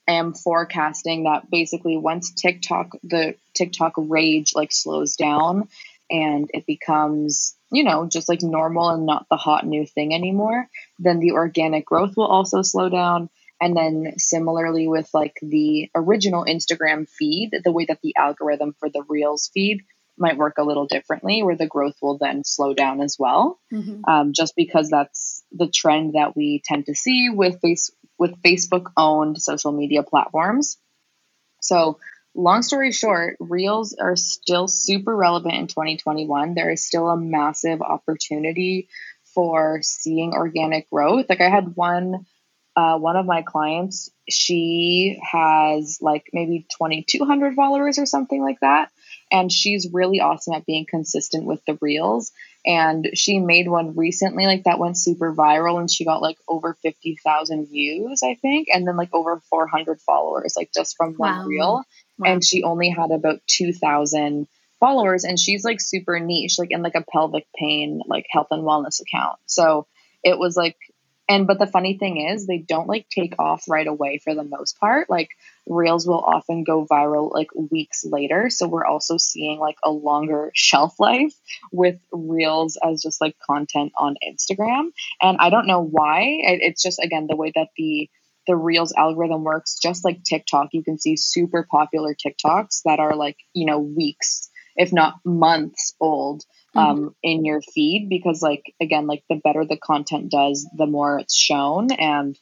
am 0.07 0.33
forecasting 0.33 1.23
that 1.23 1.49
basically 1.49 1.97
once 1.97 2.33
TikTok, 2.33 2.89
the 3.03 3.35
TikTok 3.55 3.93
rage 3.97 4.53
like 4.55 4.71
slows 4.71 5.15
down 5.15 5.67
and 6.09 6.49
it 6.53 6.65
becomes, 6.65 7.55
you 7.71 7.83
know, 7.83 8.07
just 8.07 8.29
like 8.29 8.41
normal 8.41 8.89
and 8.89 9.05
not 9.05 9.25
the 9.29 9.37
hot 9.37 9.65
new 9.65 9.85
thing 9.85 10.13
anymore, 10.13 10.67
then 10.99 11.19
the 11.19 11.31
organic 11.31 11.85
growth 11.85 12.15
will 12.17 12.27
also 12.27 12.61
slow 12.61 12.89
down. 12.89 13.29
And 13.63 13.77
then 13.77 14.15
similarly 14.17 14.89
with 14.89 15.09
like 15.13 15.39
the 15.41 15.89
original 15.95 16.43
Instagram 16.43 17.07
feed, 17.09 17.51
the 17.63 17.71
way 17.71 17.85
that 17.85 18.01
the 18.03 18.13
algorithm 18.17 18.75
for 18.77 18.89
the 18.89 19.05
Reels 19.07 19.49
feed 19.53 19.83
might 20.17 20.35
work 20.35 20.57
a 20.57 20.65
little 20.65 20.85
differently, 20.85 21.43
where 21.43 21.55
the 21.55 21.65
growth 21.65 21.95
will 22.01 22.17
then 22.17 22.43
slow 22.43 22.73
down 22.73 22.99
as 22.99 23.15
well, 23.17 23.57
mm-hmm. 23.71 24.03
um, 24.03 24.33
just 24.33 24.57
because 24.57 24.89
that's 24.89 25.45
the 25.53 25.69
trend 25.69 26.15
that 26.15 26.35
we 26.35 26.61
tend 26.65 26.87
to 26.87 26.93
see 26.93 27.29
with 27.29 27.61
face 27.61 27.89
with 28.19 28.41
Facebook 28.41 28.91
owned 28.97 29.41
social 29.41 29.71
media 29.71 30.03
platforms. 30.03 30.77
So, 31.61 31.99
long 32.35 32.63
story 32.63 32.91
short, 32.91 33.37
Reels 33.39 33.93
are 33.93 34.17
still 34.17 34.67
super 34.67 35.15
relevant 35.15 35.55
in 35.55 35.67
2021. 35.67 36.53
There 36.53 36.69
is 36.69 36.85
still 36.85 37.07
a 37.07 37.15
massive 37.15 37.81
opportunity 37.81 38.89
for 39.33 39.79
seeing 39.83 40.33
organic 40.33 40.89
growth. 40.89 41.27
Like 41.29 41.39
I 41.39 41.49
had 41.49 41.77
one 41.77 42.25
uh, 42.75 42.97
one 42.97 43.15
of 43.15 43.25
my 43.25 43.43
clients, 43.43 44.09
she 44.29 45.19
has 45.21 45.99
like 46.01 46.25
maybe 46.33 46.65
2,200 46.77 47.53
followers 47.55 47.99
or 47.99 48.05
something 48.05 48.41
like 48.41 48.59
that. 48.61 48.89
And 49.31 49.51
she's 49.51 49.91
really 49.91 50.19
awesome 50.19 50.53
at 50.53 50.65
being 50.65 50.85
consistent 50.87 51.45
with 51.45 51.63
the 51.65 51.77
reels. 51.81 52.31
And 52.65 53.09
she 53.13 53.39
made 53.39 53.67
one 53.67 53.95
recently, 53.95 54.45
like 54.45 54.63
that 54.63 54.79
went 54.79 54.97
super 54.97 55.33
viral, 55.33 55.79
and 55.79 55.91
she 55.91 56.05
got 56.05 56.21
like 56.21 56.37
over 56.47 56.77
50,000 56.81 57.67
views, 57.67 58.21
I 58.23 58.35
think, 58.35 58.69
and 58.73 58.87
then 58.87 58.95
like 58.95 59.13
over 59.13 59.41
400 59.49 59.99
followers, 60.01 60.53
like 60.55 60.71
just 60.73 60.95
from 60.95 61.15
one 61.15 61.39
wow. 61.39 61.45
reel. 61.45 61.83
Wow. 62.17 62.31
And 62.31 62.45
she 62.45 62.63
only 62.63 62.89
had 62.89 63.11
about 63.11 63.41
2,000 63.47 64.47
followers, 64.79 65.25
and 65.25 65.37
she's 65.37 65.65
like 65.65 65.81
super 65.81 66.19
niche, 66.19 66.57
like 66.57 66.71
in 66.71 66.81
like 66.81 66.95
a 66.95 67.03
pelvic 67.11 67.45
pain, 67.55 68.01
like 68.07 68.25
health 68.29 68.47
and 68.51 68.63
wellness 68.63 69.01
account. 69.01 69.39
So 69.45 69.87
it 70.23 70.39
was 70.39 70.55
like 70.55 70.77
and 71.29 71.47
but 71.47 71.57
the 71.57 71.67
funny 71.67 71.97
thing 71.97 72.17
is 72.17 72.45
they 72.45 72.57
don't 72.57 72.87
like 72.87 73.07
take 73.09 73.35
off 73.39 73.63
right 73.69 73.87
away 73.87 74.19
for 74.23 74.35
the 74.35 74.43
most 74.43 74.79
part. 74.79 75.09
Like 75.09 75.29
reels 75.65 76.05
will 76.05 76.19
often 76.19 76.63
go 76.63 76.85
viral 76.85 77.33
like 77.33 77.47
weeks 77.55 78.03
later. 78.03 78.49
So 78.49 78.67
we're 78.67 78.85
also 78.85 79.17
seeing 79.17 79.59
like 79.59 79.77
a 79.83 79.91
longer 79.91 80.51
shelf 80.53 80.99
life 80.99 81.33
with 81.71 81.97
reels 82.11 82.77
as 82.83 83.01
just 83.01 83.21
like 83.21 83.37
content 83.39 83.93
on 83.97 84.15
instagram. 84.27 84.89
And 85.21 85.37
i 85.39 85.49
don't 85.49 85.67
know 85.67 85.81
why. 85.81 86.23
It's 86.43 86.83
just 86.83 86.99
again 86.99 87.27
the 87.27 87.37
way 87.37 87.51
that 87.55 87.69
the 87.77 88.09
the 88.45 88.55
reels 88.57 88.93
algorithm 88.97 89.43
works. 89.43 89.79
Just 89.81 90.03
like 90.03 90.23
tiktok 90.23 90.69
you 90.73 90.83
can 90.83 90.99
see 90.99 91.15
super 91.15 91.65
popular 91.69 92.13
tiktoks 92.13 92.81
that 92.83 92.99
are 92.99 93.15
like 93.15 93.37
you 93.53 93.65
know 93.65 93.79
weeks 93.79 94.49
if 94.75 94.91
not 94.91 95.15
months 95.23 95.93
old 95.99 96.43
um, 96.75 96.97
mm-hmm. 96.97 97.07
in 97.21 97.45
your 97.45 97.61
feed 97.61 98.07
because 98.09 98.41
like 98.41 98.63
again 98.81 99.07
like 99.07 99.23
the 99.29 99.39
better 99.43 99.65
the 99.65 99.77
content 99.77 100.31
does 100.31 100.67
the 100.75 100.87
more 100.87 101.19
it's 101.19 101.35
shown. 101.35 101.91
And 101.91 102.37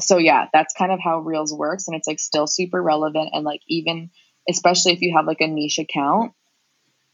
so 0.00 0.18
yeah 0.18 0.48
that's 0.52 0.74
kind 0.74 0.92
of 0.92 1.00
how 1.02 1.20
reels 1.20 1.54
works. 1.54 1.88
And 1.88 1.96
it's 1.96 2.08
like 2.08 2.20
still 2.20 2.46
super 2.46 2.82
relevant. 2.82 3.30
And 3.32 3.44
like 3.44 3.62
even 3.68 4.10
especially 4.48 4.92
if 4.92 5.00
you 5.00 5.14
have 5.16 5.26
like 5.26 5.40
a 5.40 5.46
niche 5.46 5.78
account 5.78 6.32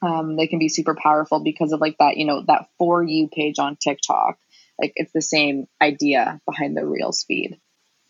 um, 0.02 0.36
they 0.36 0.48
can 0.48 0.58
be 0.58 0.68
super 0.68 0.96
powerful 1.00 1.40
because 1.40 1.72
of 1.72 1.80
like 1.80 1.96
that 1.98 2.16
you 2.16 2.26
know 2.26 2.42
that 2.46 2.66
for 2.76 3.02
you 3.02 3.28
page 3.28 3.58
on 3.58 3.76
tiktok. 3.76 4.36
Like 4.80 4.92
it's 4.96 5.12
the 5.12 5.22
same 5.22 5.66
idea 5.80 6.40
behind 6.44 6.76
the 6.76 6.84
reels 6.84 7.24
feed 7.26 7.60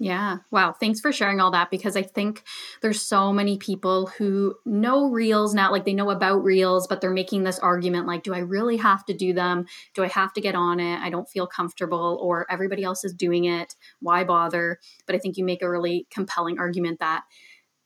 Yeah. 0.02 0.38
Wow. 0.50 0.72
Thanks 0.72 0.98
for 0.98 1.12
sharing 1.12 1.38
all 1.38 1.52
that 1.52 1.70
because 1.70 1.96
I 1.96 2.02
think 2.02 2.42
there's 2.80 3.00
so 3.00 3.32
many 3.32 3.56
people 3.56 4.06
who 4.06 4.56
know 4.64 5.08
reels 5.08 5.54
now, 5.54 5.70
like 5.70 5.84
they 5.84 5.94
know 5.94 6.10
about 6.10 6.42
reels, 6.42 6.88
but 6.88 7.00
they're 7.00 7.12
making 7.12 7.44
this 7.44 7.60
argument 7.60 8.08
like, 8.08 8.24
do 8.24 8.34
I 8.34 8.40
really 8.40 8.78
have 8.78 9.04
to 9.06 9.14
do 9.14 9.32
them? 9.32 9.66
Do 9.94 10.02
I 10.02 10.08
have 10.08 10.32
to 10.32 10.40
get 10.40 10.56
on 10.56 10.80
it? 10.80 10.98
I 10.98 11.08
don't 11.08 11.28
feel 11.28 11.46
comfortable, 11.46 12.18
or 12.20 12.50
everybody 12.50 12.82
else 12.82 13.04
is 13.04 13.14
doing 13.14 13.44
it. 13.44 13.76
Why 14.00 14.24
bother? 14.24 14.80
But 15.06 15.14
I 15.14 15.18
think 15.18 15.36
you 15.36 15.44
make 15.44 15.62
a 15.62 15.70
really 15.70 16.08
compelling 16.10 16.58
argument 16.58 16.98
that 16.98 17.22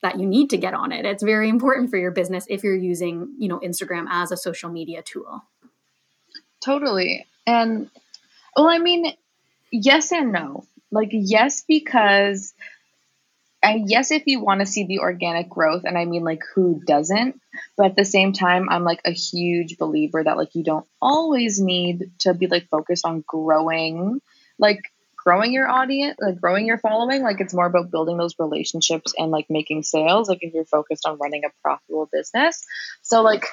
that 0.01 0.19
you 0.19 0.25
need 0.25 0.49
to 0.49 0.57
get 0.57 0.73
on 0.73 0.91
it. 0.91 1.05
It's 1.05 1.21
very 1.21 1.49
important 1.49 1.91
for 1.91 1.97
your 1.97 2.11
business 2.11 2.47
if 2.49 2.63
you're 2.63 2.75
using, 2.75 3.35
you 3.37 3.47
know, 3.47 3.59
Instagram 3.59 4.07
as 4.09 4.31
a 4.31 4.37
social 4.37 4.71
media 4.71 5.03
tool. 5.03 5.43
Totally. 6.65 7.27
And 7.45 7.91
well, 8.55 8.69
I 8.69 8.79
mean, 8.79 9.13
yes 9.71 10.11
and 10.11 10.31
no. 10.31 10.65
Like 10.91 11.09
yes 11.11 11.63
because 11.67 12.53
and 13.61 13.89
yes 13.89 14.11
if 14.11 14.23
you 14.27 14.39
want 14.39 14.61
to 14.61 14.65
see 14.65 14.85
the 14.85 14.99
organic 14.99 15.49
growth 15.49 15.83
and 15.85 15.97
I 15.97 16.05
mean 16.05 16.23
like 16.23 16.43
who 16.53 16.81
doesn't, 16.85 17.39
but 17.75 17.87
at 17.87 17.95
the 17.95 18.05
same 18.05 18.33
time 18.33 18.69
I'm 18.69 18.83
like 18.83 19.01
a 19.05 19.11
huge 19.11 19.77
believer 19.77 20.23
that 20.23 20.37
like 20.37 20.55
you 20.55 20.63
don't 20.63 20.87
always 21.01 21.59
need 21.59 22.11
to 22.19 22.33
be 22.33 22.47
like 22.47 22.69
focused 22.69 23.05
on 23.05 23.23
growing 23.27 24.21
like 24.59 24.81
growing 25.27 25.51
your 25.51 25.67
audience, 25.67 26.17
like 26.21 26.39
growing 26.39 26.65
your 26.65 26.77
following. 26.77 27.21
Like 27.21 27.41
it's 27.41 27.53
more 27.53 27.65
about 27.65 27.91
building 27.91 28.17
those 28.17 28.35
relationships 28.39 29.13
and 29.17 29.29
like 29.29 29.47
making 29.49 29.83
sales. 29.83 30.29
Like 30.29 30.39
if 30.41 30.53
you're 30.53 30.63
focused 30.63 31.05
on 31.05 31.17
running 31.17 31.43
a 31.43 31.49
profitable 31.61 32.09
business. 32.11 32.65
So 33.01 33.23
like 33.23 33.45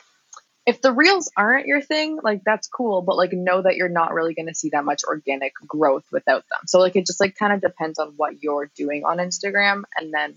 if 0.67 0.81
the 0.81 0.93
reels 0.93 1.31
aren't 1.37 1.67
your 1.67 1.83
thing, 1.83 2.19
like 2.23 2.43
that's 2.45 2.69
cool, 2.69 3.03
but 3.03 3.17
like 3.17 3.33
know 3.33 3.61
that 3.63 3.77
you're 3.77 3.89
not 3.89 4.15
really 4.15 4.35
going 4.35 4.49
to 4.49 4.55
see 4.55 4.71
that 4.71 4.85
much 4.85 5.05
organic 5.05 5.53
growth 5.67 6.05
without 6.11 6.45
them. 6.51 6.61
So 6.67 6.79
like 6.79 6.97
it 6.97 7.07
just 7.07 7.21
like 7.21 7.37
kind 7.37 7.53
of 7.53 7.61
depends 7.61 7.99
on 7.99 8.15
what 8.17 8.43
you're 8.43 8.71
doing 8.75 9.05
on 9.05 9.19
Instagram 9.19 9.83
and 9.97 10.13
then 10.13 10.37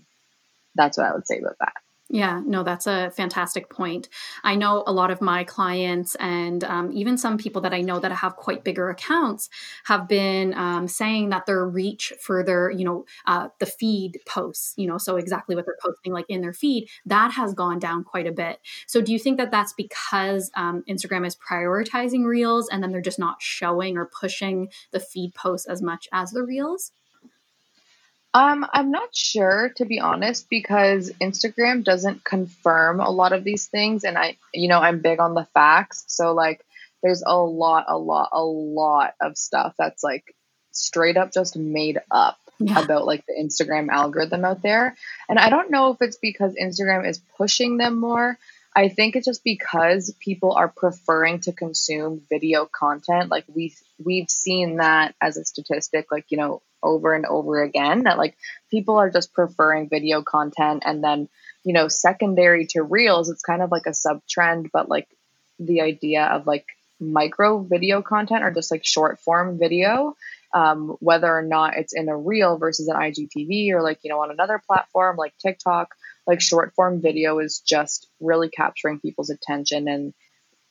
that's 0.74 0.98
what 0.98 1.06
I 1.06 1.14
would 1.14 1.26
say 1.26 1.38
about 1.38 1.56
that. 1.60 1.74
Yeah, 2.10 2.40
no, 2.46 2.62
that's 2.62 2.86
a 2.86 3.10
fantastic 3.10 3.68
point. 3.68 4.08
I 4.42 4.54
know 4.54 4.82
a 4.86 4.92
lot 4.92 5.10
of 5.10 5.20
my 5.20 5.44
clients 5.44 6.14
and 6.14 6.64
um, 6.64 6.90
even 6.92 7.18
some 7.18 7.36
people 7.36 7.60
that 7.62 7.74
I 7.74 7.82
know 7.82 8.00
that 8.00 8.10
have 8.12 8.34
quite 8.36 8.64
bigger 8.64 8.88
accounts 8.88 9.50
have 9.84 10.08
been 10.08 10.54
um, 10.54 10.88
saying 10.88 11.28
that 11.28 11.44
their 11.44 11.68
reach 11.68 12.14
for 12.22 12.42
their, 12.42 12.70
you 12.70 12.86
know, 12.86 13.04
uh, 13.26 13.48
the 13.58 13.66
feed 13.66 14.20
posts, 14.26 14.72
you 14.78 14.86
know, 14.86 14.96
so 14.96 15.16
exactly 15.16 15.54
what 15.54 15.66
they're 15.66 15.76
posting 15.82 16.14
like 16.14 16.24
in 16.30 16.40
their 16.40 16.54
feed, 16.54 16.88
that 17.04 17.30
has 17.32 17.52
gone 17.52 17.78
down 17.78 18.04
quite 18.04 18.26
a 18.26 18.32
bit. 18.32 18.58
So 18.86 19.02
do 19.02 19.12
you 19.12 19.18
think 19.18 19.36
that 19.36 19.50
that's 19.50 19.74
because 19.74 20.50
um, 20.56 20.84
Instagram 20.88 21.26
is 21.26 21.36
prioritizing 21.36 22.24
reels 22.24 22.70
and 22.70 22.82
then 22.82 22.90
they're 22.90 23.02
just 23.02 23.18
not 23.18 23.42
showing 23.42 23.98
or 23.98 24.06
pushing 24.18 24.68
the 24.92 25.00
feed 25.00 25.34
posts 25.34 25.66
as 25.68 25.82
much 25.82 26.08
as 26.14 26.30
the 26.30 26.42
reels? 26.42 26.92
Um, 28.34 28.66
I'm 28.72 28.90
not 28.90 29.14
sure 29.14 29.72
to 29.76 29.84
be 29.84 30.00
honest 30.00 30.48
because 30.50 31.10
Instagram 31.20 31.82
doesn't 31.82 32.24
confirm 32.24 33.00
a 33.00 33.10
lot 33.10 33.32
of 33.32 33.42
these 33.42 33.66
things 33.66 34.04
and 34.04 34.18
I 34.18 34.36
you 34.52 34.68
know, 34.68 34.78
I'm 34.78 35.00
big 35.00 35.18
on 35.18 35.34
the 35.34 35.46
facts. 35.54 36.04
So 36.08 36.34
like 36.34 36.64
there's 37.02 37.22
a 37.24 37.36
lot 37.36 37.86
a 37.88 37.96
lot 37.96 38.30
a 38.32 38.42
lot 38.42 39.14
of 39.20 39.38
stuff 39.38 39.74
that's 39.78 40.04
like 40.04 40.34
straight 40.72 41.16
up 41.16 41.32
just 41.32 41.56
made 41.56 41.98
up 42.10 42.38
yeah. 42.58 42.82
about 42.82 43.06
like 43.06 43.24
the 43.26 43.34
Instagram 43.34 43.88
algorithm 43.88 44.44
out 44.44 44.62
there. 44.62 44.96
And 45.28 45.38
I 45.38 45.50
don't 45.50 45.70
know 45.70 45.92
if 45.92 46.02
it's 46.02 46.18
because 46.18 46.54
Instagram 46.54 47.08
is 47.08 47.20
pushing 47.36 47.78
them 47.78 47.98
more. 47.98 48.38
I 48.76 48.88
think 48.88 49.16
it's 49.16 49.26
just 49.26 49.42
because 49.42 50.14
people 50.20 50.52
are 50.52 50.68
preferring 50.68 51.40
to 51.40 51.52
consume 51.52 52.22
video 52.28 52.66
content. 52.66 53.30
Like 53.30 53.44
we 53.52 53.74
we've 54.02 54.30
seen 54.30 54.76
that 54.76 55.14
as 55.20 55.36
a 55.36 55.44
statistic 55.44 56.12
like, 56.12 56.26
you 56.28 56.36
know, 56.36 56.62
over 56.88 57.14
and 57.14 57.26
over 57.26 57.62
again 57.62 58.04
that 58.04 58.18
like 58.18 58.36
people 58.70 58.96
are 58.96 59.10
just 59.10 59.32
preferring 59.32 59.88
video 59.88 60.22
content 60.22 60.82
and 60.86 61.02
then 61.02 61.28
you 61.64 61.72
know 61.72 61.88
secondary 61.88 62.66
to 62.66 62.82
reels 62.82 63.28
it's 63.28 63.42
kind 63.42 63.62
of 63.62 63.70
like 63.70 63.86
a 63.86 63.94
sub 63.94 64.20
trend 64.28 64.70
but 64.72 64.88
like 64.88 65.08
the 65.58 65.80
idea 65.80 66.24
of 66.24 66.46
like 66.46 66.66
micro 67.00 67.58
video 67.58 68.02
content 68.02 68.42
or 68.42 68.50
just 68.50 68.70
like 68.70 68.84
short 68.84 69.20
form 69.20 69.58
video 69.58 70.16
um, 70.54 70.96
whether 71.00 71.30
or 71.30 71.42
not 71.42 71.76
it's 71.76 71.92
in 71.94 72.08
a 72.08 72.16
reel 72.16 72.56
versus 72.58 72.88
an 72.88 72.96
igtv 72.96 73.70
or 73.70 73.82
like 73.82 73.98
you 74.02 74.10
know 74.10 74.20
on 74.20 74.30
another 74.30 74.60
platform 74.66 75.16
like 75.16 75.34
tiktok 75.38 75.94
like 76.26 76.40
short 76.40 76.74
form 76.74 77.00
video 77.00 77.38
is 77.38 77.60
just 77.60 78.08
really 78.20 78.48
capturing 78.48 78.98
people's 79.00 79.30
attention 79.30 79.88
and 79.88 80.14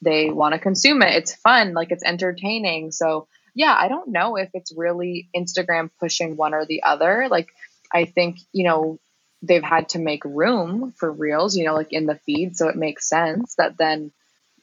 they 0.02 0.30
want 0.30 0.54
to 0.54 0.60
consume 0.60 1.02
it. 1.02 1.16
It's 1.16 1.36
fun 1.36 1.74
like 1.74 1.92
it's 1.92 2.04
entertaining. 2.04 2.92
So 2.92 3.28
yeah, 3.58 3.76
I 3.76 3.88
don't 3.88 4.10
know 4.10 4.36
if 4.36 4.52
it's 4.54 4.72
really 4.78 5.30
Instagram 5.36 5.90
pushing 6.00 6.38
one 6.38 6.54
or 6.54 6.68
the 6.68 6.84
other. 6.84 7.28
Like, 7.28 7.50
I 7.92 8.06
think, 8.06 8.38
you 8.54 8.66
know, 8.66 9.00
they've 9.42 9.64
had 9.64 9.90
to 9.90 10.00
make 10.00 10.24
room 10.24 10.94
for 10.96 11.12
reels, 11.12 11.58
you 11.58 11.66
know, 11.66 11.74
like 11.74 11.92
in 11.92 12.06
the 12.06 12.20
feed. 12.24 12.56
So 12.56 12.68
it 12.68 12.76
makes 12.76 13.10
sense 13.10 13.56
that 13.58 13.76
then 13.76 14.12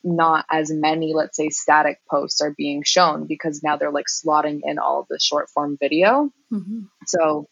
not 0.05 0.47
as 0.49 0.71
many, 0.71 1.13
let's 1.13 1.37
say, 1.37 1.49
static 1.49 1.99
posts 2.09 2.41
are 2.41 2.55
being 2.57 2.85
shown 2.85 3.27
because 3.27 3.65
now 3.65 3.77
they're 3.77 3.91
like 3.91 4.07
slotting 4.07 4.61
in 4.63 4.79
all 4.79 5.01
of 5.01 5.09
the 5.11 5.19
short 5.19 5.51
form 5.51 5.77
video. 5.77 6.31
Mm-hmm. 6.53 6.83
So, 7.07 7.49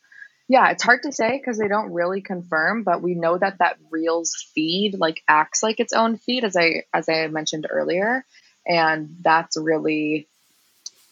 yeah, 0.48 0.70
it's 0.70 0.85
hard 0.85 1.02
to 1.02 1.11
say 1.11 1.38
because 1.38 1.59
they 1.59 1.66
don't 1.66 1.92
really 1.92 2.20
confirm, 2.20 2.85
but 2.85 3.02
we 3.02 3.16
know 3.16 3.37
that 3.37 3.59
that 3.59 3.78
Reels 3.90 4.46
feed 4.55 4.96
like 4.96 5.22
acts 5.26 5.61
like 5.61 5.81
its 5.81 5.92
own 5.92 6.18
feed, 6.18 6.44
as 6.44 6.57
I 6.57 6.85
as 6.94 7.09
I 7.09 7.26
mentioned 7.26 7.66
earlier, 7.68 8.24
and 8.64 9.16
that's 9.22 9.57
really 9.57 10.28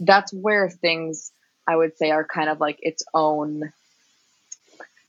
that's 0.01 0.33
where 0.33 0.69
things 0.69 1.33
I 1.69 1.77
would 1.77 1.97
say 1.97 2.11
are 2.11 2.27
kind 2.27 2.49
of 2.49 2.59
like 2.59 2.79
its 2.81 3.05
own 3.15 3.73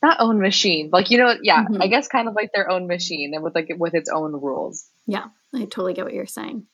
not 0.01 0.17
own 0.19 0.39
machine 0.39 0.89
like 0.91 1.11
you 1.11 1.17
know 1.17 1.35
yeah 1.43 1.63
mm-hmm. 1.63 1.81
i 1.81 1.87
guess 1.87 2.07
kind 2.07 2.27
of 2.27 2.33
like 2.33 2.51
their 2.53 2.69
own 2.69 2.87
machine 2.87 3.33
and 3.33 3.43
with 3.43 3.53
like 3.53 3.71
with 3.77 3.93
its 3.93 4.09
own 4.09 4.31
rules 4.33 4.89
yeah 5.05 5.25
i 5.53 5.59
totally 5.59 5.93
get 5.93 6.03
what 6.03 6.13
you're 6.13 6.25
saying 6.25 6.65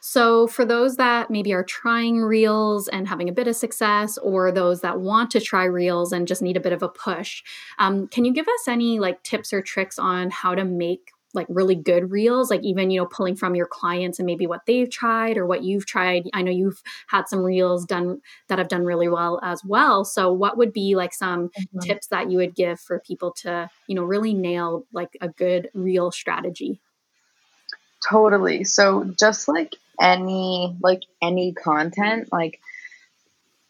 so 0.00 0.46
for 0.46 0.64
those 0.64 0.96
that 0.96 1.30
maybe 1.30 1.52
are 1.52 1.62
trying 1.62 2.20
reels 2.20 2.88
and 2.88 3.06
having 3.06 3.28
a 3.28 3.32
bit 3.32 3.46
of 3.46 3.54
success 3.54 4.18
or 4.18 4.50
those 4.50 4.80
that 4.80 5.00
want 5.00 5.30
to 5.30 5.40
try 5.40 5.64
reels 5.64 6.12
and 6.12 6.26
just 6.26 6.42
need 6.42 6.56
a 6.56 6.60
bit 6.60 6.72
of 6.72 6.82
a 6.82 6.88
push 6.88 7.42
um, 7.78 8.08
can 8.08 8.24
you 8.24 8.32
give 8.32 8.48
us 8.48 8.68
any 8.68 8.98
like 8.98 9.22
tips 9.22 9.52
or 9.52 9.62
tricks 9.62 9.98
on 9.98 10.30
how 10.30 10.54
to 10.54 10.64
make 10.64 11.12
like 11.34 11.46
really 11.48 11.74
good 11.74 12.10
reels 12.10 12.50
like 12.50 12.62
even 12.62 12.90
you 12.90 13.00
know 13.00 13.06
pulling 13.06 13.36
from 13.36 13.54
your 13.54 13.66
clients 13.66 14.18
and 14.18 14.26
maybe 14.26 14.46
what 14.46 14.64
they've 14.66 14.90
tried 14.90 15.36
or 15.36 15.46
what 15.46 15.62
you've 15.62 15.86
tried 15.86 16.28
i 16.32 16.42
know 16.42 16.50
you've 16.50 16.82
had 17.08 17.28
some 17.28 17.40
reels 17.40 17.84
done 17.84 18.20
that 18.48 18.58
have 18.58 18.68
done 18.68 18.84
really 18.84 19.08
well 19.08 19.40
as 19.42 19.64
well 19.64 20.04
so 20.04 20.32
what 20.32 20.56
would 20.56 20.72
be 20.72 20.94
like 20.94 21.12
some 21.12 21.48
mm-hmm. 21.48 21.78
tips 21.80 22.06
that 22.08 22.30
you 22.30 22.38
would 22.38 22.54
give 22.54 22.80
for 22.80 23.00
people 23.00 23.32
to 23.32 23.68
you 23.86 23.94
know 23.94 24.04
really 24.04 24.34
nail 24.34 24.84
like 24.92 25.16
a 25.20 25.28
good 25.28 25.68
reel 25.74 26.10
strategy 26.10 26.80
totally 28.06 28.64
so 28.64 29.04
just 29.18 29.48
like 29.48 29.74
any 30.00 30.76
like 30.82 31.02
any 31.22 31.52
content 31.52 32.28
like 32.32 32.60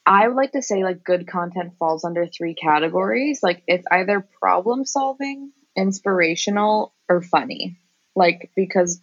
I 0.07 0.29
would 0.29 0.37
like 0.37 0.53
to 0.53 0.62
say 0.62 0.85
like 0.85 1.03
good 1.03 1.27
content 1.27 1.74
falls 1.79 2.05
under 2.05 2.27
three 2.27 2.55
categories. 2.55 3.42
Like 3.42 3.62
it's 3.66 3.87
either 3.90 4.27
problem 4.38 4.85
solving, 4.85 5.53
inspirational, 5.76 6.94
or 7.08 7.20
funny. 7.22 7.78
Like 8.16 8.50
because 8.54 9.00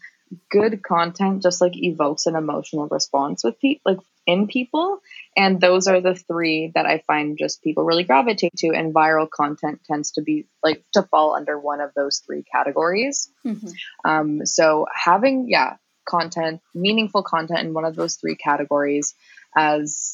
good 0.50 0.82
content 0.84 1.44
just 1.44 1.62
like 1.62 1.76
evokes 1.76 2.26
an 2.26 2.36
emotional 2.36 2.88
response 2.88 3.44
with 3.44 3.60
people 3.60 3.94
like 3.94 4.00
in 4.26 4.48
people 4.48 5.00
and 5.36 5.60
those 5.60 5.88
are 5.88 6.00
the 6.00 6.16
three 6.16 6.72
that 6.74 6.86
i 6.86 7.04
find 7.08 7.38
just 7.38 7.62
people 7.64 7.84
really 7.84 8.04
gravitate 8.04 8.54
to 8.56 8.70
and 8.70 8.94
viral 8.94 9.30
content 9.30 9.82
tends 9.86 10.12
to 10.12 10.22
be 10.22 10.46
like 10.64 10.84
to 10.94 11.02
fall 11.04 11.36
under 11.36 11.60
one 11.60 11.82
of 11.82 11.92
those 11.96 12.22
three 12.26 12.44
categories 12.44 13.30
mm-hmm. 13.46 13.68
um, 14.10 14.46
so 14.46 14.86
having 14.94 15.48
yeah 15.50 15.76
content 16.08 16.62
meaningful 16.74 17.24
content 17.24 17.60
in 17.60 17.74
one 17.74 17.86
of 17.86 17.96
those 17.96 18.16
three 18.16 18.36
categories 18.36 19.16
as 19.56 20.14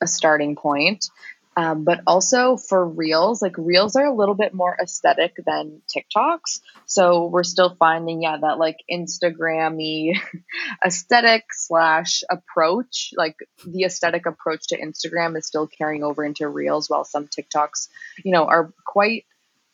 a 0.00 0.06
starting 0.06 0.56
point 0.56 1.06
um, 1.56 1.84
but 1.84 2.00
also 2.06 2.56
for 2.56 2.86
reels, 2.86 3.40
like 3.40 3.56
reels 3.56 3.94
are 3.96 4.06
a 4.06 4.14
little 4.14 4.34
bit 4.34 4.52
more 4.52 4.76
aesthetic 4.80 5.36
than 5.46 5.82
TikToks. 5.94 6.60
So 6.86 7.26
we're 7.26 7.44
still 7.44 7.76
finding, 7.78 8.22
yeah, 8.22 8.36
that 8.40 8.58
like 8.58 8.78
Instagrammy 8.90 10.18
aesthetic 10.84 11.44
slash 11.52 12.24
approach, 12.28 13.12
like 13.16 13.36
the 13.64 13.84
aesthetic 13.84 14.26
approach 14.26 14.68
to 14.68 14.80
Instagram 14.80 15.36
is 15.36 15.46
still 15.46 15.68
carrying 15.68 16.02
over 16.02 16.24
into 16.24 16.48
reels, 16.48 16.90
while 16.90 17.04
some 17.04 17.28
TikToks, 17.28 17.88
you 18.24 18.32
know, 18.32 18.46
are 18.46 18.72
quite 18.84 19.24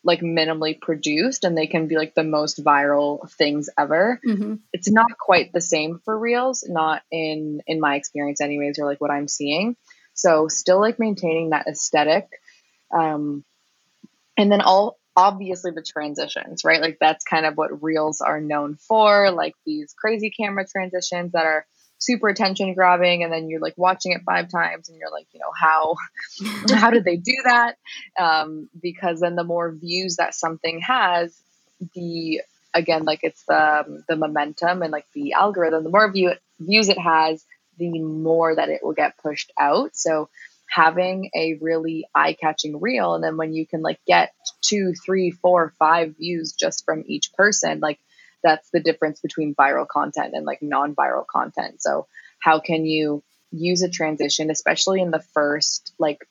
like 0.03 0.21
minimally 0.21 0.79
produced 0.79 1.43
and 1.43 1.55
they 1.55 1.67
can 1.67 1.87
be 1.87 1.95
like 1.95 2.15
the 2.15 2.23
most 2.23 2.63
viral 2.63 3.29
things 3.31 3.69
ever. 3.77 4.19
Mm-hmm. 4.27 4.55
It's 4.73 4.89
not 4.91 5.17
quite 5.19 5.53
the 5.53 5.61
same 5.61 5.99
for 6.03 6.17
reels, 6.17 6.65
not 6.67 7.03
in 7.11 7.61
in 7.67 7.79
my 7.79 7.95
experience 7.95 8.41
anyways 8.41 8.79
or 8.79 8.85
like 8.85 9.01
what 9.01 9.11
I'm 9.11 9.27
seeing. 9.27 9.75
So 10.21 10.47
still 10.47 10.79
like 10.79 10.99
maintaining 10.99 11.49
that 11.49 11.65
aesthetic. 11.67 12.27
Um, 12.93 13.43
and 14.37 14.51
then 14.51 14.61
all 14.61 14.99
obviously 15.17 15.71
the 15.71 15.81
transitions, 15.81 16.63
right? 16.63 16.79
Like 16.79 16.97
that's 16.99 17.25
kind 17.25 17.45
of 17.45 17.57
what 17.57 17.81
reels 17.81 18.21
are 18.21 18.39
known 18.39 18.75
for, 18.75 19.31
like 19.31 19.55
these 19.65 19.93
crazy 19.97 20.29
camera 20.29 20.65
transitions 20.67 21.31
that 21.31 21.45
are 21.45 21.65
super 21.97 22.29
attention 22.29 22.73
grabbing 22.73 23.23
and 23.23 23.31
then 23.31 23.47
you're 23.47 23.59
like 23.59 23.75
watching 23.77 24.11
it 24.11 24.21
five 24.25 24.49
times 24.49 24.89
and 24.89 24.97
you're 24.97 25.11
like 25.11 25.27
you 25.33 25.39
know 25.39 25.51
how 25.55 25.95
how 26.75 26.89
did 26.89 27.05
they 27.05 27.15
do 27.15 27.35
that 27.43 27.77
um, 28.19 28.67
because 28.81 29.19
then 29.19 29.35
the 29.35 29.43
more 29.43 29.71
views 29.71 30.15
that 30.15 30.33
something 30.33 30.81
has 30.81 31.39
the 31.93 32.41
again 32.73 33.03
like 33.03 33.19
it's 33.21 33.43
the 33.47 34.03
the 34.07 34.15
momentum 34.15 34.81
and 34.81 34.91
like 34.91 35.05
the 35.13 35.33
algorithm 35.33 35.83
the 35.83 35.91
more 35.91 36.11
view 36.11 36.31
views 36.59 36.89
it 36.89 36.97
has 36.97 37.45
the 37.77 37.99
more 37.99 38.55
that 38.55 38.69
it 38.69 38.81
will 38.83 38.93
get 38.93 39.17
pushed 39.17 39.51
out. 39.59 39.95
So 39.95 40.29
having 40.69 41.29
a 41.35 41.57
really 41.61 42.05
eye-catching 42.15 42.79
reel 42.79 43.13
and 43.15 43.23
then 43.23 43.35
when 43.35 43.53
you 43.53 43.67
can 43.67 43.81
like 43.81 43.99
get 44.07 44.33
two 44.61 44.93
three 44.93 45.29
four 45.29 45.73
five 45.77 46.15
views 46.15 46.53
just 46.53 46.85
from 46.85 47.03
each 47.07 47.33
person 47.33 47.81
like 47.81 47.99
that's 48.43 48.69
the 48.71 48.79
difference 48.79 49.19
between 49.19 49.55
viral 49.55 49.87
content 49.87 50.33
and 50.33 50.45
like 50.45 50.61
non-viral 50.61 51.25
content. 51.27 51.81
So 51.81 52.07
how 52.39 52.59
can 52.59 52.85
you 52.85 53.23
use 53.51 53.81
a 53.81 53.89
transition 53.89 54.49
especially 54.49 55.01
in 55.01 55.11
the 55.11 55.23
first 55.33 55.93
like 55.99 56.27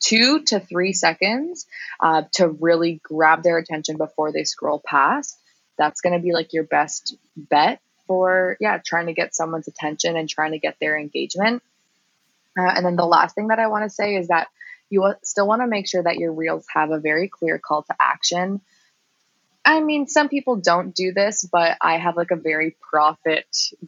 two 0.00 0.42
to 0.44 0.60
three 0.60 0.92
seconds 0.92 1.66
uh, 2.00 2.22
to 2.32 2.48
really 2.48 3.00
grab 3.02 3.42
their 3.42 3.58
attention 3.58 3.96
before 3.96 4.32
they 4.32 4.44
scroll 4.44 4.82
past? 4.84 5.38
That's 5.76 6.00
going 6.00 6.14
to 6.14 6.22
be 6.22 6.32
like 6.32 6.52
your 6.52 6.64
best 6.64 7.16
bet 7.36 7.80
for 8.08 8.56
yeah 8.58 8.78
trying 8.84 9.06
to 9.06 9.12
get 9.12 9.34
someone's 9.34 9.68
attention 9.68 10.16
and 10.16 10.28
trying 10.28 10.50
to 10.52 10.58
get 10.58 10.76
their 10.80 10.98
engagement 10.98 11.62
uh, 12.58 12.62
and 12.62 12.84
then 12.84 12.96
the 12.96 13.06
last 13.06 13.36
thing 13.36 13.48
that 13.48 13.60
i 13.60 13.68
want 13.68 13.84
to 13.84 13.90
say 13.90 14.16
is 14.16 14.28
that 14.28 14.48
you 14.90 15.14
still 15.22 15.46
want 15.46 15.62
to 15.62 15.68
make 15.68 15.86
sure 15.86 16.02
that 16.02 16.16
your 16.16 16.32
reels 16.32 16.66
have 16.74 16.90
a 16.90 16.98
very 16.98 17.28
clear 17.28 17.58
call 17.58 17.84
to 17.84 17.94
action 18.00 18.60
I 19.68 19.80
mean, 19.80 20.06
some 20.06 20.30
people 20.30 20.56
don't 20.56 20.94
do 20.94 21.12
this, 21.12 21.44
but 21.44 21.76
I 21.82 21.98
have 21.98 22.16
like 22.16 22.30
a 22.30 22.36
very 22.36 22.74
profit 22.80 23.44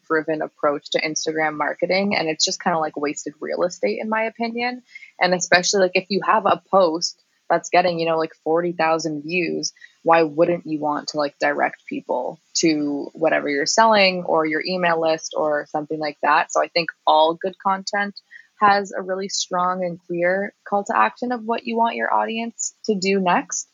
driven 0.07 0.43
approach 0.43 0.91
to 0.91 1.01
Instagram 1.01 1.57
marketing. 1.57 2.15
And 2.15 2.29
it's 2.29 2.45
just 2.45 2.61
kind 2.61 2.77
of 2.77 2.83
like 2.83 2.99
wasted 2.99 3.33
real 3.41 3.63
estate, 3.63 3.99
in 3.99 4.11
my 4.11 4.25
opinion. 4.25 4.83
And 5.19 5.33
especially 5.33 5.81
like 5.81 5.93
if 5.95 6.05
you 6.11 6.21
have 6.23 6.45
a 6.45 6.63
post 6.71 7.19
that's 7.49 7.71
getting, 7.71 7.99
you 7.99 8.05
know, 8.05 8.19
like 8.19 8.35
40,000 8.45 9.23
views, 9.23 9.73
why 10.03 10.23
wouldn't 10.23 10.67
you 10.67 10.79
want 10.79 11.09
to 11.09 11.19
like 11.19 11.39
direct 11.39 11.85
people 11.87 12.41
to 12.55 13.11
whatever 13.13 13.49
you're 13.49 13.67
selling 13.67 14.25
or 14.25 14.47
your 14.47 14.63
email 14.67 15.01
list 15.01 15.35
or 15.37 15.67
something 15.71 15.99
like 15.99 16.17
that? 16.23 16.53
So 16.53 16.63
I 16.63 16.69
think 16.69 16.91
all 17.07 17.35
good 17.35 17.55
content 17.59 18.19
has 18.61 18.93
a 18.93 19.03
really 19.03 19.29
strong 19.29 19.85
and 19.85 19.99
clear 20.07 20.55
call 20.69 20.85
to 20.85 20.97
action 20.97 21.33
of 21.33 21.45
what 21.45 21.67
you 21.67 21.77
want 21.77 21.97
your 21.97 22.13
audience 22.13 22.75
to 22.85 22.95
do 22.95 23.21
next. 23.21 23.69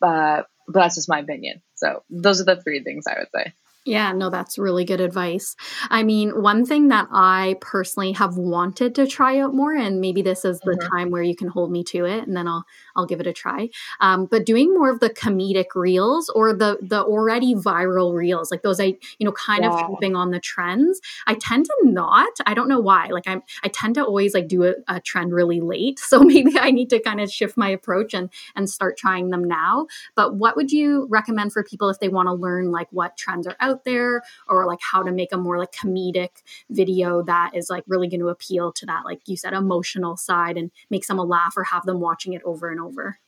But 0.00 0.46
but 0.66 0.80
that's 0.80 0.94
just 0.94 1.08
my 1.08 1.20
opinion. 1.20 1.60
So 1.74 2.02
those 2.08 2.40
are 2.40 2.44
the 2.44 2.60
three 2.60 2.82
things 2.82 3.06
I 3.06 3.18
would 3.18 3.28
say. 3.34 3.52
Yeah, 3.84 4.12
no, 4.12 4.30
that's 4.30 4.58
really 4.58 4.84
good 4.84 5.00
advice. 5.00 5.56
I 5.90 6.04
mean, 6.04 6.40
one 6.40 6.64
thing 6.64 6.88
that 6.88 7.08
I 7.10 7.56
personally 7.60 8.12
have 8.12 8.36
wanted 8.36 8.94
to 8.94 9.08
try 9.08 9.40
out 9.40 9.54
more, 9.54 9.74
and 9.74 10.00
maybe 10.00 10.22
this 10.22 10.44
is 10.44 10.60
the 10.60 10.72
mm-hmm. 10.72 10.88
time 10.88 11.10
where 11.10 11.22
you 11.22 11.34
can 11.34 11.48
hold 11.48 11.72
me 11.72 11.82
to 11.84 12.04
it, 12.04 12.24
and 12.24 12.36
then 12.36 12.46
I'll 12.46 12.64
I'll 12.96 13.06
give 13.06 13.20
it 13.20 13.26
a 13.26 13.32
try. 13.32 13.68
Um, 14.00 14.26
but 14.26 14.46
doing 14.46 14.72
more 14.72 14.90
of 14.90 15.00
the 15.00 15.10
comedic 15.10 15.74
reels 15.74 16.28
or 16.30 16.52
the 16.52 16.78
the 16.80 17.02
already 17.02 17.54
viral 17.54 18.14
reels, 18.14 18.50
like 18.50 18.62
those 18.62 18.80
I 18.80 18.96
you 19.18 19.24
know 19.26 19.32
kind 19.32 19.64
yeah. 19.64 19.72
of 19.72 19.90
keeping 19.90 20.14
on 20.16 20.30
the 20.30 20.40
trends. 20.40 21.00
I 21.26 21.34
tend 21.34 21.66
to 21.66 21.76
not. 21.82 22.32
I 22.46 22.54
don't 22.54 22.68
know 22.68 22.80
why. 22.80 23.06
Like 23.08 23.26
I'm 23.26 23.42
I 23.64 23.68
tend 23.68 23.96
to 23.96 24.04
always 24.04 24.34
like 24.34 24.48
do 24.48 24.64
a, 24.64 24.74
a 24.88 25.00
trend 25.00 25.32
really 25.32 25.60
late, 25.60 25.98
so 26.12 26.20
maybe 26.22 26.58
I 26.58 26.70
need 26.70 26.90
to 26.90 27.00
kind 27.00 27.20
of 27.20 27.30
shift 27.30 27.56
my 27.56 27.68
approach 27.68 28.14
and 28.14 28.30
and 28.54 28.70
start 28.70 28.96
trying 28.96 29.30
them 29.30 29.44
now. 29.44 29.86
But 30.14 30.36
what 30.36 30.56
would 30.56 30.70
you 30.70 31.06
recommend 31.10 31.52
for 31.52 31.64
people 31.64 31.88
if 31.88 31.98
they 31.98 32.08
want 32.08 32.28
to 32.28 32.32
learn 32.32 32.70
like 32.70 32.88
what 32.90 33.16
trends 33.16 33.46
are 33.46 33.56
out? 33.60 33.72
out 33.72 33.84
there 33.84 34.22
or 34.48 34.66
like 34.66 34.78
how 34.80 35.02
to 35.02 35.10
make 35.10 35.32
a 35.32 35.36
more 35.36 35.58
like 35.58 35.72
comedic 35.72 36.42
video 36.70 37.22
that 37.22 37.52
is 37.54 37.70
like 37.70 37.84
really 37.86 38.08
going 38.08 38.20
to 38.20 38.28
appeal 38.28 38.72
to 38.72 38.86
that 38.86 39.04
like 39.04 39.20
you 39.26 39.36
said 39.36 39.52
emotional 39.52 40.16
side 40.16 40.56
and 40.56 40.70
make 40.90 41.04
someone 41.04 41.28
laugh 41.28 41.54
or 41.56 41.64
have 41.64 41.84
them 41.84 42.00
watching 42.00 42.34
it 42.34 42.42
over 42.44 42.70
and 42.70 42.80
over 42.82 43.18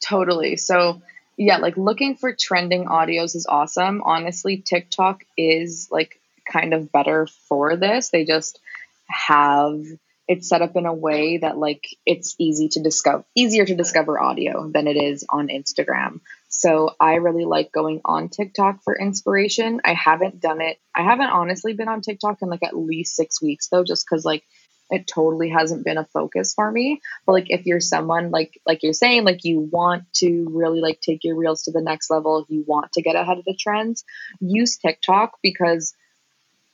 totally 0.00 0.56
so 0.56 1.00
yeah 1.36 1.58
like 1.58 1.76
looking 1.76 2.16
for 2.16 2.34
trending 2.34 2.86
audios 2.86 3.34
is 3.34 3.46
awesome 3.48 4.02
honestly 4.02 4.58
tiktok 4.58 5.24
is 5.36 5.88
like 5.90 6.20
kind 6.50 6.74
of 6.74 6.92
better 6.92 7.26
for 7.48 7.76
this 7.76 8.10
they 8.10 8.24
just 8.24 8.60
have 9.06 9.80
it's 10.26 10.48
set 10.48 10.62
up 10.62 10.76
in 10.76 10.86
a 10.86 10.94
way 10.94 11.38
that 11.38 11.58
like 11.58 11.86
it's 12.06 12.34
easy 12.38 12.68
to 12.68 12.82
discover 12.82 13.24
easier 13.34 13.64
to 13.64 13.74
discover 13.74 14.18
audio 14.18 14.70
than 14.70 14.86
it 14.86 14.96
is 14.96 15.24
on 15.28 15.48
Instagram. 15.48 16.20
So 16.48 16.94
I 16.98 17.16
really 17.16 17.44
like 17.44 17.72
going 17.72 18.00
on 18.04 18.28
TikTok 18.28 18.82
for 18.82 18.98
inspiration. 18.98 19.80
I 19.84 19.92
haven't 19.92 20.40
done 20.40 20.60
it. 20.60 20.78
I 20.94 21.02
haven't 21.02 21.30
honestly 21.30 21.74
been 21.74 21.88
on 21.88 22.00
TikTok 22.00 22.38
in 22.40 22.48
like 22.48 22.62
at 22.62 22.76
least 22.76 23.16
6 23.16 23.42
weeks 23.42 23.68
though 23.68 23.84
just 23.84 24.08
cuz 24.08 24.24
like 24.24 24.44
it 24.90 25.06
totally 25.06 25.48
hasn't 25.48 25.84
been 25.84 25.98
a 25.98 26.04
focus 26.04 26.54
for 26.54 26.70
me. 26.70 27.00
But 27.26 27.32
like 27.32 27.46
if 27.48 27.66
you're 27.66 27.80
someone 27.80 28.30
like 28.30 28.60
like 28.66 28.82
you're 28.82 28.92
saying 28.92 29.24
like 29.24 29.44
you 29.44 29.60
want 29.60 30.04
to 30.14 30.46
really 30.50 30.80
like 30.80 31.00
take 31.00 31.24
your 31.24 31.36
reels 31.36 31.62
to 31.64 31.72
the 31.72 31.80
next 31.82 32.10
level, 32.10 32.44
you 32.48 32.64
want 32.66 32.92
to 32.92 33.02
get 33.02 33.16
ahead 33.16 33.38
of 33.38 33.44
the 33.44 33.56
trends, 33.58 34.04
use 34.40 34.76
TikTok 34.76 35.38
because 35.42 35.94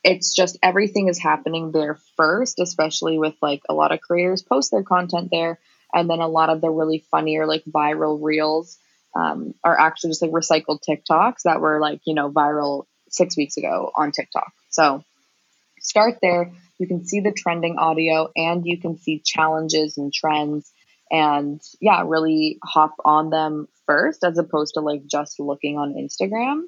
it's 0.03 0.35
just 0.35 0.59
everything 0.63 1.09
is 1.09 1.19
happening 1.19 1.73
there 1.73 1.99
first, 2.17 2.59
especially 2.59 3.19
with 3.19 3.35
like 3.43 3.63
a 3.69 3.75
lot 3.75 3.93
of 3.93 4.01
creators 4.01 4.43
post 4.43 4.71
their 4.71 4.83
content 4.83 5.29
there. 5.31 5.59
And 5.93 6.09
then 6.09 6.21
a 6.21 6.29
lot 6.29 6.51
of 6.51 6.61
the 6.61 6.71
really 6.71 7.05
funny 7.11 7.37
or 7.37 7.47
like 7.47 7.65
viral 7.65 8.19
reels 8.23 8.79
um, 9.15 9.55
are 9.65 9.79
actually 9.79 10.11
just 10.11 10.23
like 10.23 10.31
recycled 10.31 10.81
TikToks 10.89 11.43
that 11.45 11.61
were 11.61 11.81
like, 11.81 12.01
you 12.05 12.15
know, 12.15 12.31
viral 12.31 12.85
six 13.09 13.37
weeks 13.37 13.57
ago 13.57 13.91
on 13.95 14.13
TikTok. 14.13 14.53
So 14.71 15.05
start 15.81 16.19
there. 16.23 16.53
You 16.81 16.87
can 16.87 17.05
see 17.05 17.21
the 17.21 17.31
trending 17.31 17.77
audio 17.79 18.31
and 18.35 18.65
you 18.65 18.81
can 18.81 18.97
see 18.97 19.23
challenges 19.23 19.99
and 19.99 20.13
trends 20.13 20.73
and 21.11 21.61
yeah, 21.79 22.05
really 22.07 22.59
hop 22.65 22.95
on 23.05 23.29
them 23.29 23.69
first 23.87 24.25
as 24.25 24.39
opposed 24.39 24.75
to 24.75 24.81
like 24.81 25.03
just 25.07 25.39
looking 25.39 25.77
on 25.77 25.93
Instagram 25.93 26.63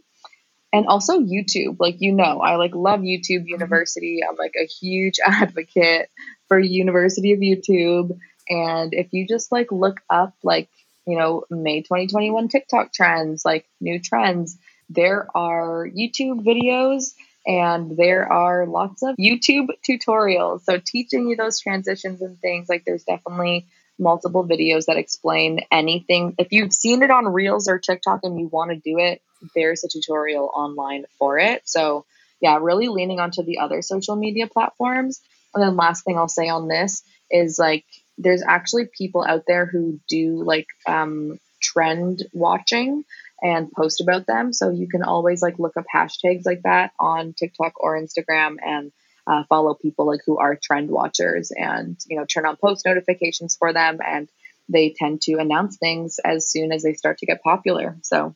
and 0.71 0.87
also 0.87 1.19
YouTube. 1.19 1.77
Like 1.81 1.97
you 2.01 2.13
know, 2.13 2.43
I 2.43 2.57
like 2.57 2.75
love 2.75 3.01
YouTube 3.01 3.41
mm-hmm. 3.41 3.49
University. 3.49 4.21
I'm 4.29 4.37
like 4.37 4.55
a 4.61 4.67
huge 4.67 5.17
advocate 5.25 6.11
for 6.47 6.59
University 6.59 7.33
of 7.33 7.41
YouTube. 7.41 8.19
And 8.51 8.93
if 8.93 9.09
you 9.13 9.27
just 9.27 9.51
like 9.51 9.73
look 9.73 10.03
up 10.11 10.35
like, 10.43 10.69
you 11.07 11.17
know, 11.19 11.45
May 11.51 11.81
2021 11.81 12.49
TikTok 12.49 12.93
trends, 12.93 13.47
like 13.47 13.65
new 13.81 13.99
trends, 13.99 14.59
there 14.91 15.27
are 15.35 15.89
YouTube 15.89 16.45
videos 16.45 17.15
and 17.47 17.97
there 17.97 18.31
are 18.31 18.67
lots 18.67 19.03
of 19.03 19.17
YouTube 19.17 19.69
tutorials. 19.89 20.63
So 20.63 20.81
teaching 20.85 21.29
you 21.29 21.37
those 21.37 21.61
transitions 21.61 22.23
and 22.23 22.39
things, 22.39 22.69
like 22.69 22.85
there's 22.85 23.05
definitely 23.05 23.67
multiple 23.99 24.47
videos 24.47 24.87
that 24.87 24.97
explain 24.97 25.61
anything. 25.71 26.35
If 26.39 26.49
you've 26.51 26.73
seen 26.73 27.03
it 27.03 27.11
on 27.11 27.27
Reels 27.27 27.69
or 27.69 27.79
TikTok 27.79 28.21
and 28.23 28.39
you 28.39 28.49
want 28.49 28.71
to 28.71 28.77
do 28.77 28.99
it, 28.99 29.23
there's 29.55 29.85
a 29.85 29.89
tutorial 29.89 30.51
online 30.55 31.05
for 31.19 31.39
it. 31.39 31.63
So, 31.65 32.05
yeah, 32.41 32.59
really 32.61 32.89
leaning 32.89 33.21
onto 33.21 33.43
the 33.43 33.59
other 33.59 33.83
social 33.83 34.17
media 34.17 34.47
platforms. 34.47 35.21
And 35.55 35.63
then, 35.63 35.77
last 35.77 36.05
thing 36.05 36.17
I'll 36.17 36.29
say 36.29 36.49
on 36.49 36.69
this 36.69 37.03
is 37.31 37.59
like, 37.59 37.85
there's 38.19 38.43
actually 38.47 38.89
people 38.97 39.25
out 39.25 39.45
there 39.47 39.67
who 39.67 40.01
do 40.09 40.43
like 40.45 40.67
um, 40.87 41.39
trend 41.63 42.23
watching 42.33 43.05
and 43.43 43.71
post 43.73 44.01
about 44.01 44.27
them. 44.27 44.53
So 44.53 44.71
you 44.71 44.89
can 44.89 45.03
always 45.03 45.43
like 45.43 45.59
look 45.59 45.77
up 45.77 45.85
hashtags 45.93 46.47
like 46.47 46.63
that 46.63 46.93
on 46.99 47.35
TikTok 47.35 47.75
or 47.83 48.01
Instagram 48.01 48.57
and 48.65 48.93
uh, 49.27 49.45
follow 49.49 49.75
people 49.75 50.07
like 50.07 50.21
who 50.25 50.39
are 50.39 50.57
trend 50.57 50.91
watchers 50.91 51.53
and 51.55 51.99
you 52.09 52.17
know 52.17 52.25
turn 52.25 52.47
on 52.47 52.57
post 52.57 52.85
notifications 52.87 53.57
for 53.57 53.73
them 53.73 53.99
and 54.05 54.29
they 54.69 54.95
tend 54.97 55.21
to 55.23 55.35
announce 55.35 55.77
things 55.77 56.19
as 56.25 56.51
soon 56.51 56.73
as 56.73 56.83
they 56.83 56.95
start 56.95 57.19
to 57.19 57.27
get 57.27 57.43
popular. 57.43 57.99
So 58.03 58.35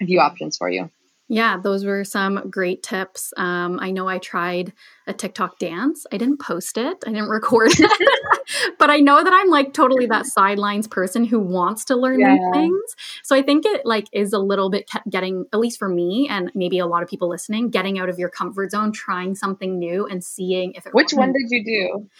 a 0.00 0.06
few 0.06 0.20
options 0.20 0.56
for 0.56 0.68
you. 0.68 0.90
Yeah, 1.32 1.56
those 1.56 1.86
were 1.86 2.04
some 2.04 2.50
great 2.50 2.82
tips. 2.82 3.32
Um, 3.38 3.78
I 3.80 3.90
know 3.90 4.06
I 4.06 4.18
tried 4.18 4.74
a 5.06 5.14
TikTok 5.14 5.58
dance. 5.58 6.04
I 6.12 6.18
didn't 6.18 6.40
post 6.40 6.76
it, 6.76 6.98
I 7.06 7.10
didn't 7.10 7.28
record 7.30 7.70
it, 7.72 8.76
but 8.78 8.90
I 8.90 8.98
know 8.98 9.24
that 9.24 9.32
I'm 9.32 9.48
like 9.48 9.72
totally 9.72 10.04
that 10.08 10.26
sidelines 10.26 10.86
person 10.86 11.24
who 11.24 11.40
wants 11.40 11.86
to 11.86 11.96
learn 11.96 12.20
yeah. 12.20 12.34
new 12.34 12.50
things. 12.52 12.96
So 13.22 13.34
I 13.34 13.40
think 13.40 13.64
it 13.64 13.86
like 13.86 14.08
is 14.12 14.34
a 14.34 14.38
little 14.38 14.68
bit 14.68 14.90
getting, 15.08 15.46
at 15.54 15.58
least 15.58 15.78
for 15.78 15.88
me, 15.88 16.28
and 16.28 16.52
maybe 16.54 16.78
a 16.78 16.86
lot 16.86 17.02
of 17.02 17.08
people 17.08 17.30
listening, 17.30 17.70
getting 17.70 17.98
out 17.98 18.10
of 18.10 18.18
your 18.18 18.28
comfort 18.28 18.70
zone, 18.70 18.92
trying 18.92 19.34
something 19.34 19.78
new, 19.78 20.06
and 20.06 20.22
seeing 20.22 20.74
if 20.74 20.86
it. 20.86 20.92
Which 20.92 21.12
one 21.12 21.32
did 21.32 21.46
you 21.48 21.64
do? 21.64 22.10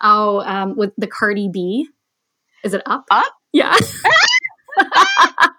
Oh, 0.00 0.40
um, 0.40 0.78
with 0.78 0.94
the 0.96 1.08
Cardi 1.08 1.50
B. 1.52 1.90
Is 2.64 2.72
it 2.72 2.80
up? 2.86 3.04
Up? 3.10 3.34
Yeah. 3.52 3.76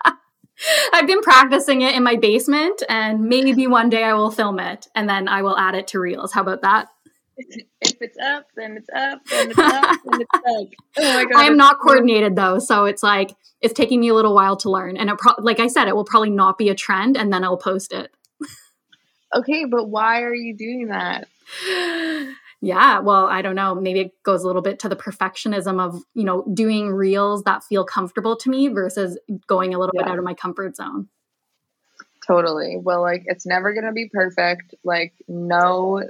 I've 0.94 1.08
been 1.08 1.22
practicing 1.22 1.82
it 1.82 1.96
in 1.96 2.04
my 2.04 2.16
basement, 2.16 2.84
and 2.90 3.22
maybe 3.22 3.68
one 3.68 3.90
day 3.90 4.04
I 4.04 4.14
will 4.14 4.32
film 4.32 4.60
it 4.60 4.88
and 4.96 5.10
then 5.10 5.28
I 5.28 5.42
will 5.42 5.58
add 5.58 5.76
it 5.76 5.88
to 5.88 6.00
Reels. 6.00 6.34
How 6.34 6.42
about 6.42 6.62
that? 6.62 6.88
If 7.36 7.98
it's 8.00 8.18
up, 8.20 8.46
then 8.56 8.78
it's 8.78 8.90
up, 8.96 9.26
then 9.26 9.50
it's 9.50 9.60
up, 9.60 9.98
then 10.12 10.22
it's 10.22 10.34
up. 10.36 10.68
Oh 10.98 11.14
my 11.14 11.26
god! 11.26 11.36
I 11.36 11.46
am 11.46 11.58
not 11.58 11.80
coordinated 11.80 12.36
though, 12.36 12.60
so 12.60 12.86
it's 12.86 13.02
like 13.02 13.32
it's 13.60 13.74
taking 13.74 14.00
me 14.00 14.10
a 14.10 14.14
little 14.14 14.36
while 14.36 14.56
to 14.58 14.70
learn. 14.70 14.98
And 14.98 15.10
it 15.10 15.18
pro- 15.18 15.34
like 15.40 15.60
I 15.60 15.68
said, 15.68 15.88
it 15.88 15.96
will 15.96 16.06
probably 16.06 16.30
not 16.30 16.58
be 16.58 16.70
a 16.70 16.76
trend, 16.76 17.18
and 17.18 17.34
then 17.34 17.44
I'll 17.44 17.58
post 17.58 17.92
it. 17.92 18.12
okay, 19.36 19.66
but 19.66 19.90
why 19.90 20.22
are 20.22 20.36
you 20.36 20.56
doing 20.56 20.88
that? 20.88 21.28
Yeah, 22.64 23.00
well, 23.00 23.26
I 23.26 23.42
don't 23.42 23.56
know. 23.56 23.76
Maybe 23.76 24.00
it 24.00 24.24
goes 24.24 24.42
a 24.42 24.48
little 24.48 24.62
bit 24.62 24.80
to 24.80 24.90
the 24.90 24.96
perfectionism 24.96 25.82
of, 25.82 26.02
you 26.14 26.24
know, 26.24 26.46
doing 26.54 26.88
reels 26.88 27.44
that 27.44 27.62
feel 27.62 27.84
comfortable 27.84 28.38
to 28.38 28.50
me 28.50 28.70
versus 28.70 29.20
going 29.48 29.74
a 29.74 29.80
little 29.80 29.94
yeah. 29.94 30.04
bit 30.04 30.12
out 30.14 30.18
of 30.18 30.24
my 30.24 30.34
comfort 30.34 30.78
zone. 30.78 31.10
Totally. 32.26 32.78
Well, 32.78 33.02
like 33.02 33.24
it's 33.26 33.46
never 33.46 33.74
going 33.74 33.84
to 33.84 33.92
be 33.92 34.08
perfect. 34.08 34.76
Like 34.86 35.14
know 35.28 36.04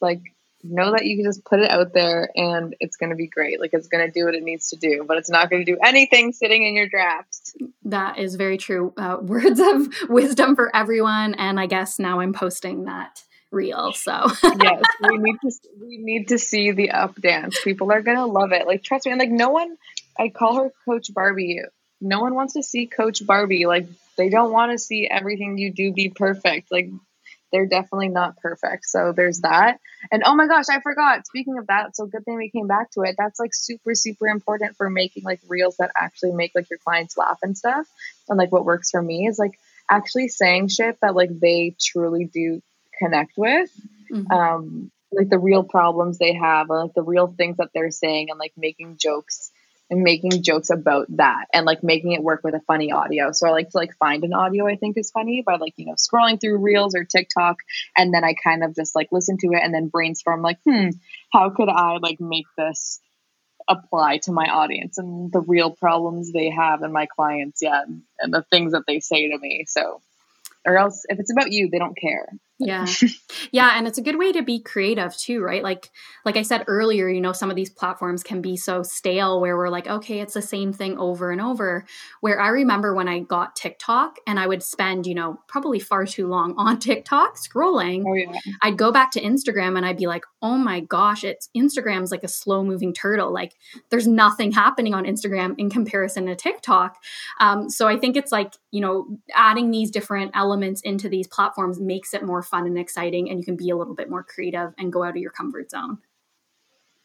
like 0.00 0.22
know 0.64 0.92
that 0.92 1.04
you 1.04 1.16
can 1.16 1.26
just 1.26 1.44
put 1.44 1.60
it 1.60 1.70
out 1.70 1.92
there 1.92 2.30
and 2.34 2.74
it's 2.80 2.96
going 2.96 3.10
to 3.10 3.16
be 3.16 3.26
great. 3.26 3.60
Like 3.60 3.74
it's 3.74 3.88
going 3.88 4.06
to 4.06 4.10
do 4.10 4.24
what 4.24 4.34
it 4.34 4.42
needs 4.42 4.70
to 4.70 4.76
do, 4.76 5.04
but 5.06 5.18
it's 5.18 5.28
not 5.28 5.50
going 5.50 5.62
to 5.62 5.70
do 5.70 5.78
anything 5.84 6.32
sitting 6.32 6.64
in 6.64 6.74
your 6.74 6.88
drafts. 6.88 7.54
That 7.84 8.16
is 8.16 8.36
very 8.36 8.56
true. 8.56 8.94
Uh, 8.96 9.18
words 9.22 9.60
of 9.60 9.88
wisdom 10.08 10.56
for 10.56 10.74
everyone 10.74 11.34
and 11.34 11.60
I 11.60 11.66
guess 11.66 11.98
now 11.98 12.20
I'm 12.20 12.32
posting 12.32 12.84
that 12.84 13.24
reel. 13.50 13.92
So 13.92 14.26
yes, 14.62 14.82
we 15.02 15.18
need 15.18 15.36
to 15.42 15.50
we 15.80 15.98
need 15.98 16.28
to 16.28 16.38
see 16.38 16.72
the 16.72 16.90
up 16.90 17.20
dance. 17.20 17.60
People 17.62 17.92
are 17.92 18.02
gonna 18.02 18.26
love 18.26 18.52
it. 18.52 18.66
Like 18.66 18.82
trust 18.82 19.06
me, 19.06 19.12
and 19.12 19.18
like 19.18 19.30
no 19.30 19.50
one. 19.50 19.76
I 20.18 20.30
call 20.30 20.56
her 20.56 20.72
Coach 20.84 21.14
Barbie. 21.14 21.60
No 22.00 22.20
one 22.20 22.34
wants 22.34 22.54
to 22.54 22.62
see 22.62 22.86
Coach 22.86 23.24
Barbie. 23.24 23.66
Like 23.66 23.86
they 24.16 24.28
don't 24.28 24.52
want 24.52 24.72
to 24.72 24.78
see 24.78 25.08
everything 25.08 25.58
you 25.58 25.72
do 25.72 25.92
be 25.92 26.08
perfect. 26.08 26.72
Like 26.72 26.90
they're 27.52 27.66
definitely 27.66 28.08
not 28.08 28.36
perfect. 28.36 28.84
So 28.84 29.12
there's 29.16 29.40
that. 29.40 29.78
And 30.12 30.22
oh 30.24 30.34
my 30.34 30.46
gosh, 30.46 30.66
I 30.70 30.80
forgot. 30.80 31.26
Speaking 31.26 31.56
of 31.58 31.68
that, 31.68 31.96
so 31.96 32.06
good 32.06 32.24
thing 32.24 32.36
we 32.36 32.50
came 32.50 32.66
back 32.66 32.90
to 32.92 33.02
it. 33.02 33.14
That's 33.16 33.40
like 33.40 33.54
super, 33.54 33.94
super 33.94 34.26
important 34.26 34.76
for 34.76 34.90
making 34.90 35.22
like 35.24 35.40
reels 35.48 35.76
that 35.78 35.90
actually 35.96 36.32
make 36.32 36.52
like 36.54 36.68
your 36.68 36.78
clients 36.78 37.16
laugh 37.16 37.38
and 37.42 37.56
stuff. 37.56 37.86
And 38.28 38.38
like 38.38 38.52
what 38.52 38.64
works 38.64 38.90
for 38.90 39.00
me 39.00 39.26
is 39.26 39.38
like 39.38 39.58
actually 39.90 40.28
saying 40.28 40.68
shit 40.68 40.98
that 41.00 41.14
like 41.14 41.30
they 41.40 41.74
truly 41.80 42.26
do 42.26 42.60
connect 42.98 43.32
with. 43.36 43.70
Mm-hmm. 44.10 44.32
Um, 44.32 44.90
like 45.12 45.30
the 45.30 45.38
real 45.38 45.64
problems 45.64 46.18
they 46.18 46.34
have, 46.34 46.70
or 46.70 46.82
like 46.82 46.94
the 46.94 47.02
real 47.02 47.28
things 47.28 47.56
that 47.58 47.70
they're 47.74 47.90
saying, 47.90 48.30
and 48.30 48.38
like 48.38 48.52
making 48.56 48.96
jokes 48.98 49.50
and 49.90 50.02
making 50.02 50.42
jokes 50.42 50.68
about 50.68 51.06
that, 51.16 51.46
and 51.52 51.64
like 51.64 51.82
making 51.82 52.12
it 52.12 52.22
work 52.22 52.42
with 52.44 52.54
a 52.54 52.60
funny 52.60 52.92
audio. 52.92 53.32
So 53.32 53.48
I 53.48 53.52
like 53.52 53.70
to 53.70 53.78
like 53.78 53.96
find 53.96 54.22
an 54.24 54.34
audio 54.34 54.66
I 54.66 54.76
think 54.76 54.98
is 54.98 55.10
funny 55.10 55.42
by 55.44 55.56
like 55.56 55.74
you 55.76 55.86
know 55.86 55.94
scrolling 55.94 56.40
through 56.40 56.58
Reels 56.58 56.94
or 56.94 57.04
TikTok, 57.04 57.58
and 57.96 58.12
then 58.12 58.24
I 58.24 58.34
kind 58.34 58.62
of 58.62 58.74
just 58.74 58.94
like 58.94 59.08
listen 59.10 59.38
to 59.38 59.48
it 59.48 59.62
and 59.62 59.72
then 59.72 59.88
brainstorm 59.88 60.42
like, 60.42 60.58
hmm, 60.64 60.90
how 61.32 61.50
could 61.50 61.68
I 61.68 61.98
like 61.98 62.20
make 62.20 62.46
this 62.56 63.00
apply 63.66 64.16
to 64.16 64.32
my 64.32 64.46
audience 64.46 64.96
and 64.96 65.30
the 65.30 65.40
real 65.40 65.70
problems 65.70 66.32
they 66.32 66.50
have 66.50 66.82
and 66.82 66.92
my 66.92 67.06
clients, 67.06 67.60
yeah, 67.62 67.82
and 68.18 68.34
the 68.34 68.44
things 68.50 68.72
that 68.72 68.84
they 68.86 69.00
say 69.00 69.30
to 69.30 69.38
me. 69.38 69.64
So, 69.68 70.00
or 70.66 70.76
else 70.76 71.04
if 71.08 71.18
it's 71.18 71.32
about 71.32 71.52
you, 71.52 71.68
they 71.70 71.78
don't 71.78 71.96
care 71.96 72.28
yeah. 72.58 72.86
Yeah 73.52 73.72
and 73.76 73.86
it's 73.86 73.98
a 73.98 74.02
good 74.02 74.18
way 74.18 74.32
to 74.32 74.42
be 74.42 74.60
creative 74.60 75.16
too 75.16 75.40
right? 75.42 75.62
Like 75.62 75.90
like 76.24 76.36
i 76.36 76.42
said 76.42 76.64
earlier 76.66 77.08
you 77.08 77.20
know 77.20 77.32
some 77.32 77.50
of 77.50 77.56
these 77.56 77.70
platforms 77.70 78.22
can 78.22 78.42
be 78.42 78.56
so 78.56 78.82
stale 78.82 79.40
where 79.40 79.56
we're 79.56 79.68
like 79.68 79.86
okay 79.86 80.20
it's 80.20 80.34
the 80.34 80.42
same 80.42 80.72
thing 80.72 80.98
over 80.98 81.30
and 81.30 81.40
over. 81.40 81.84
Where 82.20 82.40
i 82.40 82.48
remember 82.48 82.94
when 82.94 83.08
i 83.08 83.20
got 83.20 83.56
tiktok 83.56 84.16
and 84.26 84.38
i 84.38 84.46
would 84.46 84.62
spend 84.62 85.06
you 85.06 85.14
know 85.14 85.40
probably 85.46 85.78
far 85.78 86.04
too 86.04 86.26
long 86.26 86.54
on 86.56 86.78
tiktok 86.88 87.36
scrolling 87.36 88.04
oh, 88.06 88.14
yeah. 88.14 88.32
i'd 88.62 88.76
go 88.76 88.92
back 88.92 89.12
to 89.12 89.22
instagram 89.22 89.76
and 89.76 89.86
i'd 89.86 89.96
be 89.96 90.06
like 90.06 90.24
oh 90.42 90.56
my 90.56 90.80
gosh 90.80 91.24
it's 91.24 91.48
instagram's 91.56 92.10
like 92.10 92.22
a 92.22 92.28
slow 92.28 92.62
moving 92.62 92.92
turtle. 92.92 93.32
Like 93.32 93.54
there's 93.90 94.06
nothing 94.06 94.52
happening 94.52 94.94
on 94.94 95.04
instagram 95.04 95.54
in 95.58 95.70
comparison 95.70 96.26
to 96.26 96.36
tiktok. 96.36 96.96
Um, 97.40 97.68
so 97.68 97.88
i 97.88 97.96
think 97.96 98.16
it's 98.16 98.32
like 98.32 98.54
you 98.70 98.80
know 98.80 99.06
adding 99.34 99.70
these 99.70 99.90
different 99.90 100.32
elements 100.34 100.80
into 100.82 101.08
these 101.08 101.26
platforms 101.26 101.80
makes 101.80 102.14
it 102.14 102.22
more 102.22 102.42
fun 102.48 102.66
and 102.66 102.78
exciting 102.78 103.30
and 103.30 103.38
you 103.38 103.44
can 103.44 103.56
be 103.56 103.70
a 103.70 103.76
little 103.76 103.94
bit 103.94 104.10
more 104.10 104.22
creative 104.22 104.74
and 104.78 104.92
go 104.92 105.02
out 105.02 105.10
of 105.10 105.16
your 105.16 105.30
comfort 105.30 105.70
zone. 105.70 105.98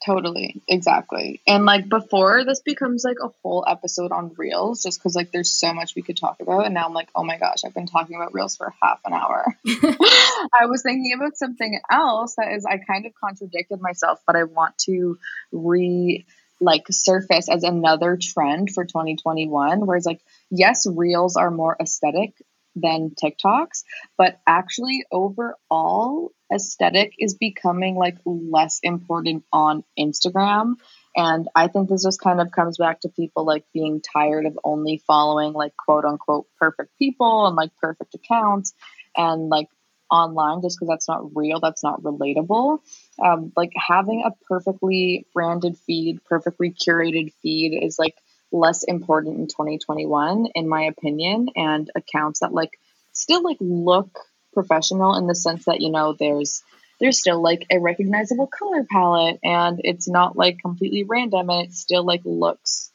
Totally. 0.05 0.61
Exactly. 0.67 1.41
And 1.47 1.65
like 1.65 1.87
before 1.87 2.43
this 2.43 2.61
becomes 2.61 3.05
like 3.05 3.17
a 3.23 3.29
whole 3.41 3.63
episode 3.65 4.11
on 4.11 4.33
reels 4.37 4.83
just 4.83 5.01
cuz 5.01 5.15
like 5.15 5.31
there's 5.31 5.49
so 5.49 5.73
much 5.73 5.95
we 5.95 6.01
could 6.01 6.17
talk 6.17 6.41
about 6.41 6.65
and 6.65 6.73
now 6.73 6.85
I'm 6.85 6.93
like, 6.93 7.09
"Oh 7.15 7.23
my 7.23 7.37
gosh, 7.37 7.63
I've 7.65 7.73
been 7.73 7.85
talking 7.85 8.17
about 8.17 8.33
reels 8.33 8.57
for 8.57 8.73
half 8.81 8.99
an 9.05 9.13
hour." 9.13 9.45
I 9.65 10.65
was 10.65 10.83
thinking 10.83 11.13
about 11.15 11.37
something 11.37 11.79
else 11.89 12.35
that 12.35 12.51
is 12.51 12.65
I 12.65 12.79
kind 12.79 13.05
of 13.05 13.13
contradicted 13.13 13.79
myself, 13.79 14.19
but 14.27 14.35
I 14.35 14.43
want 14.43 14.77
to 14.89 15.17
re 15.53 16.25
like 16.59 16.85
surface 16.91 17.49
as 17.49 17.63
another 17.63 18.17
trend 18.21 18.71
for 18.71 18.85
2021 18.85 19.85
whereas 19.85 20.05
like 20.05 20.21
yes, 20.49 20.85
reels 20.85 21.37
are 21.37 21.51
more 21.51 21.77
aesthetic 21.79 22.33
than 22.75 23.11
TikToks, 23.11 23.83
but 24.17 24.39
actually 24.47 25.05
overall 25.11 26.31
aesthetic 26.53 27.13
is 27.19 27.35
becoming 27.35 27.95
like 27.95 28.17
less 28.25 28.79
important 28.83 29.43
on 29.51 29.83
Instagram. 29.97 30.75
And 31.15 31.47
I 31.55 31.67
think 31.67 31.89
this 31.89 32.03
just 32.03 32.21
kind 32.21 32.41
of 32.41 32.51
comes 32.51 32.77
back 32.77 33.01
to 33.01 33.09
people 33.09 33.45
like 33.45 33.65
being 33.73 34.01
tired 34.01 34.45
of 34.45 34.57
only 34.63 35.01
following 35.05 35.53
like 35.53 35.73
quote 35.77 36.05
unquote 36.05 36.47
perfect 36.59 36.97
people 36.97 37.47
and 37.47 37.55
like 37.55 37.71
perfect 37.79 38.15
accounts 38.15 38.73
and 39.15 39.49
like 39.49 39.67
online 40.13 40.61
just 40.61 40.77
because 40.77 40.89
that's 40.89 41.07
not 41.07 41.35
real, 41.35 41.59
that's 41.59 41.83
not 41.83 42.01
relatable. 42.01 42.79
Um, 43.23 43.51
like 43.55 43.71
having 43.75 44.23
a 44.25 44.31
perfectly 44.47 45.25
branded 45.33 45.77
feed, 45.77 46.23
perfectly 46.25 46.71
curated 46.71 47.33
feed 47.41 47.77
is 47.83 47.97
like 47.97 48.15
less 48.53 48.83
important 48.83 49.39
in 49.39 49.47
2021 49.47 50.47
in 50.55 50.69
my 50.69 50.83
opinion 50.83 51.49
and 51.55 51.89
accounts 51.95 52.39
that 52.39 52.53
like 52.53 52.79
still 53.11 53.43
like 53.43 53.57
look 53.59 54.19
professional 54.53 55.15
in 55.15 55.27
the 55.27 55.35
sense 55.35 55.65
that 55.65 55.81
you 55.81 55.91
know 55.91 56.15
there's 56.17 56.63
there's 56.99 57.19
still 57.19 57.41
like 57.41 57.65
a 57.71 57.79
recognizable 57.79 58.47
color 58.47 58.85
palette 58.89 59.39
and 59.43 59.81
it's 59.83 60.07
not 60.07 60.37
like 60.37 60.59
completely 60.59 61.03
random 61.03 61.49
and 61.49 61.67
it 61.67 61.73
still 61.73 62.05
like 62.05 62.21
looks 62.23 62.91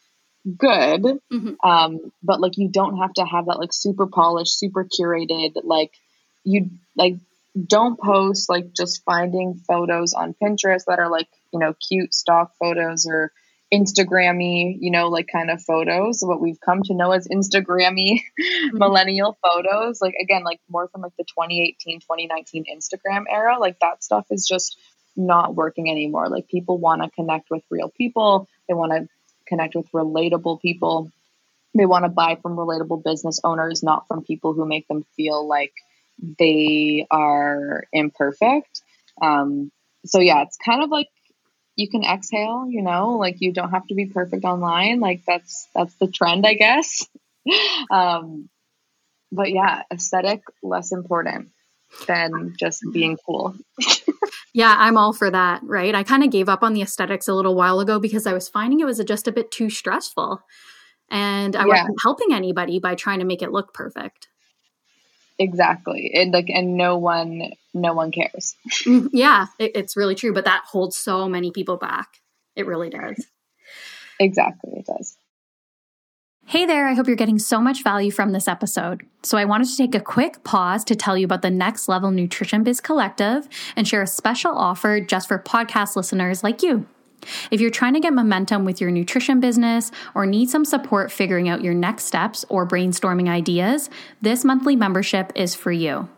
good 0.57 1.03
mm-hmm. 1.03 1.55
um 1.69 1.99
but 2.23 2.41
like 2.41 2.57
you 2.57 2.69
don't 2.69 2.97
have 2.99 3.13
to 3.13 3.25
have 3.25 3.47
that 3.47 3.59
like 3.59 3.73
super 3.73 4.07
polished 4.07 4.59
super 4.59 4.85
curated 4.85 5.51
like 5.65 5.91
you 6.45 6.71
like 6.97 7.17
don't 7.67 7.99
post 7.99 8.49
like 8.49 8.73
just 8.73 9.03
finding 9.05 9.55
photos 9.55 10.15
on 10.15 10.35
pinterest 10.41 10.85
that 10.87 11.01
are 11.01 11.11
like 11.11 11.29
you 11.53 11.59
know 11.59 11.75
cute 11.87 12.15
stock 12.15 12.53
photos 12.61 13.07
or 13.07 13.33
Instagrammy, 13.73 14.79
you 14.81 14.91
know, 14.91 15.09
like 15.09 15.29
kind 15.31 15.51
of 15.51 15.63
photos, 15.63 16.23
what 16.23 16.41
we've 16.41 16.61
come 16.61 16.83
to 16.85 16.95
know 16.95 17.13
as 17.13 17.29
Instagrammy 17.29 18.21
mm-hmm. 18.41 18.79
millennial 18.79 19.39
photos. 19.43 20.01
Like 20.01 20.15
again, 20.21 20.43
like 20.45 20.61
more 20.69 20.89
from 20.89 21.03
like 21.03 21.17
the 21.19 21.25
2018, 21.25 22.01
2019 22.01 22.65
Instagram 22.75 23.25
era. 23.31 23.59
Like 23.59 23.79
that 23.81 24.03
stuff 24.03 24.27
is 24.31 24.47
just 24.47 24.79
not 25.17 25.55
working 25.55 25.91
anymore. 25.91 26.29
Like 26.29 26.49
people 26.49 26.79
want 26.79 27.03
to 27.03 27.11
connect 27.11 27.51
with 27.51 27.63
real 27.71 27.91
people. 27.91 28.49
They 28.69 28.75
want 28.75 28.93
to 28.93 29.09
connect 29.47 29.75
with 29.75 29.91
relatable 29.93 30.61
people. 30.63 31.11
They 31.75 31.87
want 31.87 32.05
to 32.05 32.09
buy 32.09 32.39
from 32.41 32.57
relatable 32.57 33.05
business 33.05 33.41
owners, 33.45 33.83
not 33.83 34.09
from 34.09 34.25
people 34.25 34.55
who 34.55 34.65
make 34.65 34.89
them 34.89 35.05
feel 35.17 35.47
like 35.47 35.73
they 36.39 37.07
are 37.11 37.85
imperfect. 37.93 38.83
Um, 39.21 39.71
so 40.07 40.21
yeah, 40.21 40.43
it's 40.43 40.57
kind 40.57 40.83
of 40.83 40.91
like 40.91 41.09
you 41.79 41.89
can 41.89 42.03
exhale, 42.03 42.67
you 42.69 42.83
know, 42.83 43.17
like 43.19 43.37
you 43.39 43.53
don't 43.53 43.71
have 43.71 43.87
to 43.87 43.95
be 43.95 44.07
perfect 44.07 44.45
online. 44.45 44.99
Like 44.99 45.23
that's 45.25 45.69
that's 45.77 45.95
the 45.95 46.09
trend, 46.09 46.45
I 46.45 46.55
guess. 46.55 47.07
um, 47.91 48.49
but 49.31 49.53
yeah, 49.53 49.83
aesthetic 49.93 50.43
less 50.61 50.91
important 50.91 51.51
than 52.09 52.57
just 52.59 52.83
being 52.93 53.17
cool. 53.25 53.55
yeah, 54.53 54.75
I'm 54.77 54.97
all 54.97 55.13
for 55.13 55.31
that, 55.31 55.61
right? 55.63 55.95
I 55.95 56.03
kind 56.03 56.25
of 56.25 56.33
gave 56.33 56.49
up 56.49 56.65
on 56.65 56.75
the 56.75 56.83
aesthetics 56.83 57.29
a 57.29 57.35
little 57.35 57.55
while 57.55 57.79
ago 57.79 58.01
because 58.01 58.27
I 58.27 58.33
was 58.33 58.49
finding 58.49 58.81
it 58.81 58.85
was 58.85 58.99
just 59.05 59.29
a 59.29 59.33
bit 59.33 59.53
too 59.53 59.71
stressful. 59.71 60.43
And 61.11 61.55
I 61.55 61.61
yeah. 61.61 61.67
wasn't 61.69 62.01
helping 62.03 62.35
anybody 62.35 62.81
by 62.81 62.97
trying 62.97 63.21
to 63.21 63.25
make 63.25 63.41
it 63.41 63.53
look 63.53 63.73
perfect. 63.73 64.27
Exactly. 65.39 66.11
And 66.15 66.33
like 66.33 66.49
and 66.49 66.77
no 66.77 66.97
one 66.99 67.53
no 67.73 67.95
one 67.95 68.11
cares. 68.11 68.57
Mm, 68.85 69.11
yeah, 69.13 69.47
it, 69.59 69.73
it's 69.75 69.97
really 69.97 70.15
true, 70.15 70.33
but 70.33 70.45
that 70.45 70.65
holds 70.67 70.97
so 70.97 71.29
many 71.29 71.53
people 71.53 71.77
back. 71.77 72.09
It 72.57 72.67
really 72.67 72.91
does. 72.91 73.25
Exactly, 74.19 74.73
it 74.77 74.87
does. 74.87 75.17
Hey 76.47 76.65
there, 76.65 76.89
I 76.89 76.95
hope 76.95 77.07
you're 77.07 77.15
getting 77.15 77.39
so 77.39 77.61
much 77.61 77.85
value 77.85 78.11
from 78.11 78.33
this 78.33 78.49
episode. 78.49 79.03
So, 79.23 79.37
I 79.37 79.45
wanted 79.45 79.69
to 79.69 79.77
take 79.77 79.95
a 79.95 80.01
quick 80.01 80.43
pause 80.45 80.83
to 80.85 80.97
tell 80.97 81.17
you 81.17 81.27
about 81.27 81.43
the 81.43 81.51
Next 81.51 81.89
Level 81.89 82.11
Nutrition 82.11 82.65
Biz 82.65 82.81
Collective 82.81 83.47
and 83.77 83.87
share 83.87 84.01
a 84.01 84.07
special 84.07 84.57
offer 84.57 84.99
just 84.99 85.29
for 85.29 85.39
podcast 85.39 85.95
listeners 85.95 86.43
like 86.43 86.63
you. 86.63 86.87
If 87.51 87.61
you're 87.61 87.71
trying 87.71 87.95
to 87.95 88.01
get 88.01 88.13
momentum 88.13 88.65
with 88.65 88.81
your 88.81 88.91
nutrition 88.91 89.41
business 89.41 89.91
or 90.15 90.27
need 90.27 90.51
some 90.51 90.65
support 90.65 91.11
figuring 91.11 91.49
out 91.49 91.63
your 91.63 91.75
next 91.75 92.05
steps 92.05 92.45
or 92.49 92.67
brainstorming 92.67 93.29
ideas, 93.29 93.91
this 94.21 94.45
monthly 94.45 94.77
membership 94.77 95.33
is 95.35 95.55
for 95.55 95.73
you. 95.73 96.09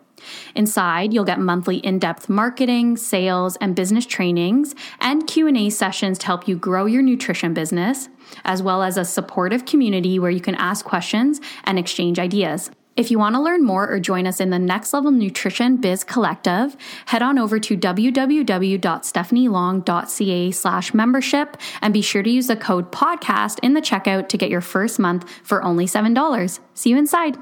Inside, 0.55 1.15
you'll 1.15 1.25
get 1.25 1.41
monthly 1.41 1.79
in-depth 1.79 2.29
marketing, 2.29 2.97
sales, 2.97 3.57
and 3.57 3.75
business 3.75 4.05
trainings 4.05 4.75
and 5.01 5.27
Q&A 5.27 5.71
sessions 5.71 6.19
to 6.19 6.27
help 6.27 6.47
you 6.47 6.57
grow 6.57 6.87
your 6.87 7.03
nutrition 7.03 7.55
business, 7.55 8.09
as 8.45 8.63
well 8.63 8.83
as 8.83 8.97
a 8.97 9.05
supportive 9.05 9.65
community 9.65 10.19
where 10.19 10.31
you 10.31 10.41
can 10.41 10.55
ask 10.57 10.85
questions 10.85 11.41
and 11.65 11.79
exchange 11.79 12.19
ideas. 12.19 12.71
If 13.01 13.11
you 13.11 13.19
want 13.19 13.35
to 13.35 13.41
learn 13.41 13.65
more 13.65 13.91
or 13.91 13.99
join 13.99 14.27
us 14.27 14.41
in 14.41 14.51
the 14.51 14.59
Next 14.59 14.93
Level 14.93 15.11
Nutrition 15.11 15.79
Biz 15.79 16.05
Collective, 16.05 16.77
head 17.07 17.23
on 17.23 17.39
over 17.39 17.59
to 17.59 17.75
www.stephanielong.ca 17.75 20.51
slash 20.51 20.93
membership 20.93 21.57
and 21.81 21.95
be 21.95 22.03
sure 22.03 22.23
to 22.23 22.29
use 22.29 22.49
the 22.49 22.57
code 22.57 22.93
podcast 22.93 23.59
in 23.63 23.73
the 23.73 23.81
checkout 23.81 24.29
to 24.29 24.37
get 24.37 24.51
your 24.51 24.61
first 24.61 24.99
month 24.99 25.27
for 25.43 25.63
only 25.63 25.87
$7. 25.87 26.61
See 26.75 26.91
you 26.91 26.99
inside. 26.99 27.39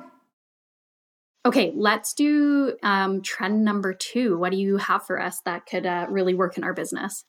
Okay, 1.45 1.73
let's 1.75 2.15
do 2.15 2.77
um, 2.85 3.21
trend 3.23 3.65
number 3.65 3.93
two. 3.93 4.39
What 4.39 4.53
do 4.53 4.59
you 4.59 4.77
have 4.77 5.07
for 5.07 5.21
us 5.21 5.41
that 5.45 5.67
could 5.67 5.87
uh, 5.87 6.07
really 6.09 6.35
work 6.35 6.57
in 6.57 6.63
our 6.63 6.73
business? 6.73 7.25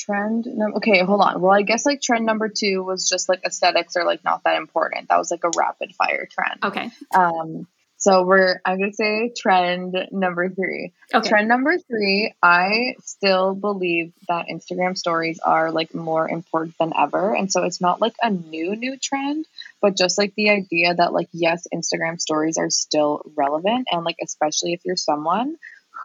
Trend 0.00 0.46
no, 0.46 0.72
okay, 0.76 1.04
hold 1.04 1.20
on. 1.20 1.42
Well, 1.42 1.52
I 1.52 1.60
guess 1.60 1.84
like 1.84 2.00
trend 2.00 2.24
number 2.24 2.48
two 2.48 2.82
was 2.82 3.06
just 3.06 3.28
like 3.28 3.44
aesthetics 3.44 3.96
are 3.96 4.06
like 4.06 4.24
not 4.24 4.44
that 4.44 4.56
important. 4.56 5.08
That 5.08 5.18
was 5.18 5.30
like 5.30 5.44
a 5.44 5.50
rapid 5.54 5.94
fire 5.94 6.26
trend. 6.32 6.64
Okay. 6.64 6.90
Um, 7.14 7.66
so 7.98 8.24
we're 8.24 8.62
I'm 8.64 8.80
gonna 8.80 8.94
say 8.94 9.30
trend 9.36 9.94
number 10.10 10.48
three. 10.48 10.94
Okay. 11.14 11.28
Trend 11.28 11.48
number 11.48 11.76
three, 11.76 12.32
I 12.42 12.94
still 13.04 13.54
believe 13.54 14.14
that 14.26 14.46
Instagram 14.50 14.96
stories 14.96 15.38
are 15.40 15.70
like 15.70 15.94
more 15.94 16.26
important 16.26 16.76
than 16.78 16.94
ever. 16.98 17.34
And 17.34 17.52
so 17.52 17.64
it's 17.64 17.82
not 17.82 18.00
like 18.00 18.14
a 18.22 18.30
new 18.30 18.74
new 18.74 18.96
trend, 18.96 19.46
but 19.82 19.98
just 19.98 20.16
like 20.16 20.34
the 20.34 20.48
idea 20.48 20.94
that 20.94 21.12
like 21.12 21.28
yes, 21.32 21.66
Instagram 21.74 22.18
stories 22.18 22.56
are 22.56 22.70
still 22.70 23.20
relevant 23.36 23.86
and 23.92 24.02
like 24.02 24.16
especially 24.22 24.72
if 24.72 24.80
you're 24.86 24.96
someone 24.96 25.56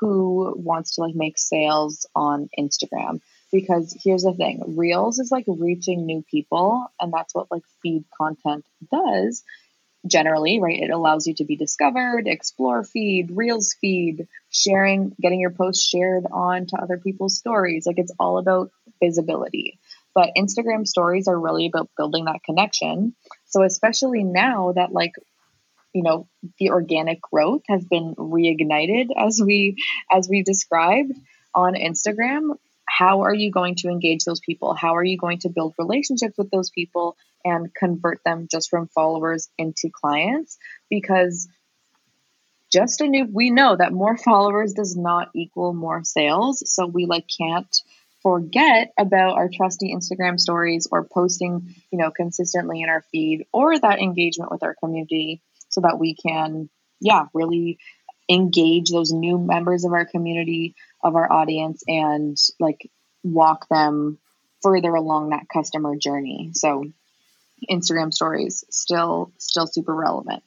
who 0.02 0.54
wants 0.58 0.96
to 0.96 1.02
like 1.02 1.16
make 1.16 1.38
sales 1.38 2.06
on 2.14 2.50
Instagram 2.60 3.22
because 3.56 3.98
here's 4.04 4.24
the 4.24 4.34
thing 4.34 4.62
reels 4.76 5.20
is 5.20 5.32
like 5.32 5.46
reaching 5.48 6.06
new 6.06 6.24
people 6.30 6.86
and 7.00 7.14
that's 7.14 7.34
what 7.34 7.50
like 7.50 7.64
feed 7.82 8.04
content 8.18 8.66
does 8.92 9.44
generally 10.08 10.60
right? 10.60 10.84
It 10.84 10.92
allows 10.92 11.26
you 11.26 11.34
to 11.36 11.46
be 11.46 11.56
discovered 11.56 12.28
explore 12.28 12.84
feed 12.84 13.32
reels 13.32 13.76
feed 13.80 14.28
sharing 14.52 15.16
getting 15.22 15.40
your 15.40 15.52
posts 15.52 15.88
shared 15.88 16.26
on 16.32 16.68
to 16.68 16.78
other 16.78 16.98
people's 16.98 17.38
stories. 17.38 17.86
Like 17.88 17.98
it's 17.98 18.14
all 18.20 18.38
about 18.38 18.72
visibility. 19.02 19.80
But 20.14 20.32
instagram 20.38 20.86
stories 20.86 21.28
are 21.28 21.40
really 21.40 21.68
about 21.68 21.90
building 21.98 22.26
that 22.26 22.44
connection. 22.44 23.16
So 23.46 23.64
especially 23.64 24.24
now 24.24 24.74
that 24.74 24.92
like 24.92 25.14
you 25.94 26.04
know 26.04 26.28
the 26.60 26.72
organic 26.72 27.22
growth 27.22 27.62
has 27.70 27.84
been 27.86 28.16
reignited 28.16 29.08
as 29.18 29.42
we 29.44 29.78
as 30.12 30.28
we 30.30 30.44
described 30.44 31.14
on 31.54 31.74
instagram 31.74 32.58
how 32.98 33.24
are 33.24 33.34
you 33.34 33.52
going 33.52 33.76
to 33.76 33.90
engage 33.90 34.24
those 34.24 34.40
people? 34.40 34.74
How 34.74 34.96
are 34.96 35.04
you 35.04 35.18
going 35.18 35.40
to 35.40 35.50
build 35.50 35.74
relationships 35.78 36.38
with 36.38 36.50
those 36.50 36.70
people 36.70 37.18
and 37.44 37.74
convert 37.74 38.20
them 38.24 38.48
just 38.50 38.70
from 38.70 38.88
followers 38.88 39.50
into 39.58 39.90
clients? 39.92 40.58
Because 40.90 41.50
just 42.72 43.02
a 43.02 43.08
new, 43.08 43.28
we 43.32 43.52
know 43.52 43.76
that 43.76 43.92
more 43.92 44.18
followers 44.30 44.74
does 44.74 44.96
not 44.96 45.30
equal 45.36 45.74
more 45.74 46.04
sales. 46.06 46.64
So 46.72 46.86
we 46.86 47.06
like 47.06 47.26
can't 47.38 47.76
forget 48.24 48.94
about 48.98 49.36
our 49.36 49.50
trusty 49.54 49.94
Instagram 49.94 50.40
stories 50.40 50.88
or 50.90 51.04
posting, 51.04 51.76
you 51.92 52.00
know, 52.00 52.12
consistently 52.12 52.82
in 52.82 52.90
our 52.90 53.04
feed 53.12 53.46
or 53.52 53.78
that 53.78 54.00
engagement 54.00 54.52
with 54.52 54.64
our 54.64 54.76
community 54.76 55.42
so 55.68 55.82
that 55.82 56.00
we 56.00 56.16
can, 56.16 56.70
yeah, 57.02 57.26
really 57.34 57.78
engage 58.30 58.90
those 58.90 59.12
new 59.12 59.38
members 59.38 59.86
of 59.86 59.92
our 59.92 60.06
community 60.06 60.76
of 61.06 61.16
our 61.16 61.32
audience 61.32 61.84
and 61.88 62.36
like 62.60 62.90
walk 63.24 63.68
them 63.70 64.18
further 64.62 64.94
along 64.96 65.30
that 65.30 65.48
customer 65.54 65.96
journey. 65.96 66.50
So 66.54 66.84
Instagram 67.70 68.12
stories 68.12 68.66
still 68.70 69.32
still 69.38 69.68
super 69.68 69.96
relevant. 69.96 70.44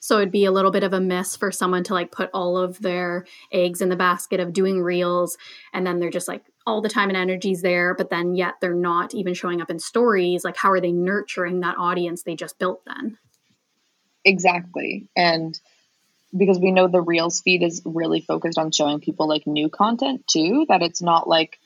So 0.00 0.18
it'd 0.18 0.30
be 0.30 0.44
a 0.44 0.52
little 0.52 0.70
bit 0.70 0.84
of 0.84 0.92
a 0.92 1.00
miss 1.00 1.34
for 1.34 1.50
someone 1.50 1.82
to 1.84 1.94
like 1.94 2.12
put 2.12 2.30
all 2.32 2.56
of 2.56 2.78
their 2.80 3.26
eggs 3.50 3.80
in 3.80 3.88
the 3.88 3.96
basket 3.96 4.38
of 4.38 4.52
doing 4.52 4.80
reels 4.80 5.36
and 5.72 5.86
then 5.86 5.98
they're 5.98 6.10
just 6.10 6.28
like 6.28 6.44
all 6.66 6.82
the 6.82 6.88
time 6.88 7.08
and 7.08 7.16
energy's 7.16 7.62
there, 7.62 7.94
but 7.94 8.10
then 8.10 8.34
yet 8.34 8.54
they're 8.60 8.74
not 8.74 9.14
even 9.14 9.32
showing 9.32 9.62
up 9.62 9.70
in 9.70 9.78
stories. 9.78 10.44
Like 10.44 10.56
how 10.56 10.70
are 10.70 10.80
they 10.80 10.92
nurturing 10.92 11.60
that 11.60 11.78
audience 11.78 12.22
they 12.22 12.36
just 12.36 12.58
built 12.58 12.82
then? 12.84 13.16
Exactly. 14.24 15.08
And 15.16 15.58
because 16.36 16.58
we 16.58 16.72
know 16.72 16.88
the 16.88 17.00
Reels 17.00 17.40
feed 17.40 17.62
is 17.62 17.82
really 17.84 18.20
focused 18.20 18.58
on 18.58 18.70
showing 18.70 19.00
people 19.00 19.28
like 19.28 19.46
new 19.46 19.68
content 19.68 20.26
too, 20.26 20.66
that 20.68 20.82
it's 20.82 21.02
not 21.02 21.28
like, 21.28 21.58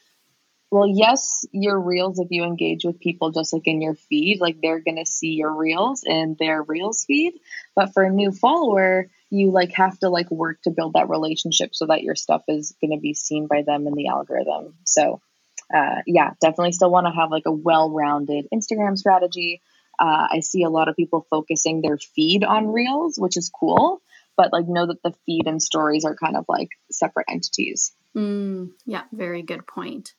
well, 0.70 0.87
yes, 0.87 1.44
your 1.53 1.79
Reels, 1.79 2.18
if 2.18 2.29
you 2.31 2.44
engage 2.44 2.85
with 2.85 3.01
people 3.01 3.31
just 3.31 3.53
like 3.53 3.66
in 3.66 3.83
your 3.83 3.94
feed, 3.94 4.40
like 4.40 4.61
they're 4.62 4.81
going 4.81 4.96
to 4.96 5.05
see 5.05 5.33
your 5.33 5.55
Reels 5.55 6.05
in 6.07 6.37
their 6.38 6.62
Reels 6.62 7.05
feed. 7.05 7.35
But 7.75 7.92
for 7.92 8.05
a 8.05 8.11
new 8.11 8.31
follower, 8.31 9.11
you 9.31 9.51
like 9.51 9.72
have 9.72 9.98
to 9.98 10.09
like 10.09 10.31
work 10.31 10.62
to 10.62 10.70
build 10.70 10.94
that 10.94 11.11
relationship 11.11 11.75
so 11.75 11.87
that 11.87 12.03
your 12.03 12.14
stuff 12.14 12.42
is 12.48 12.75
going 12.81 12.92
to 12.92 13.01
be 13.01 13.14
seen 13.14 13.48
by 13.48 13.62
them 13.62 13.87
in 13.87 13.94
the 13.94 14.09
algorithm. 14.09 14.75
So, 14.85 15.20
uh, 15.75 16.03
yeah, 16.07 16.31
definitely 16.40 16.72
still 16.72 16.90
want 16.90 17.07
to 17.07 17.12
have 17.12 17.31
like 17.31 17.46
a 17.46 17.53
well 17.53 17.90
rounded 17.90 18.46
Instagram 18.55 18.96
strategy. 18.96 19.61
Uh, 19.98 20.29
I 20.33 20.40
see 20.40 20.62
a 20.62 20.70
lot 20.70 20.88
of 20.88 20.96
people 20.96 21.27
focusing 21.29 21.83
their 21.83 21.98
feed 21.98 22.44
on 22.44 22.72
Reels, 22.72 23.18
which 23.18 23.37
is 23.37 23.51
cool 23.51 24.01
but 24.37 24.53
like 24.53 24.66
know 24.68 24.87
that 24.87 25.03
the 25.03 25.14
feed 25.27 25.47
and 25.47 25.62
stories 25.62 26.05
are 26.05 26.16
kind 26.16 26.37
of 26.37 26.45
like 26.49 26.68
separate 26.90 27.27
entities. 27.29 27.92
Mm, 28.16 28.71
yeah, 28.85 29.05
very 29.12 29.42
good 29.42 29.66
point. 29.66 30.12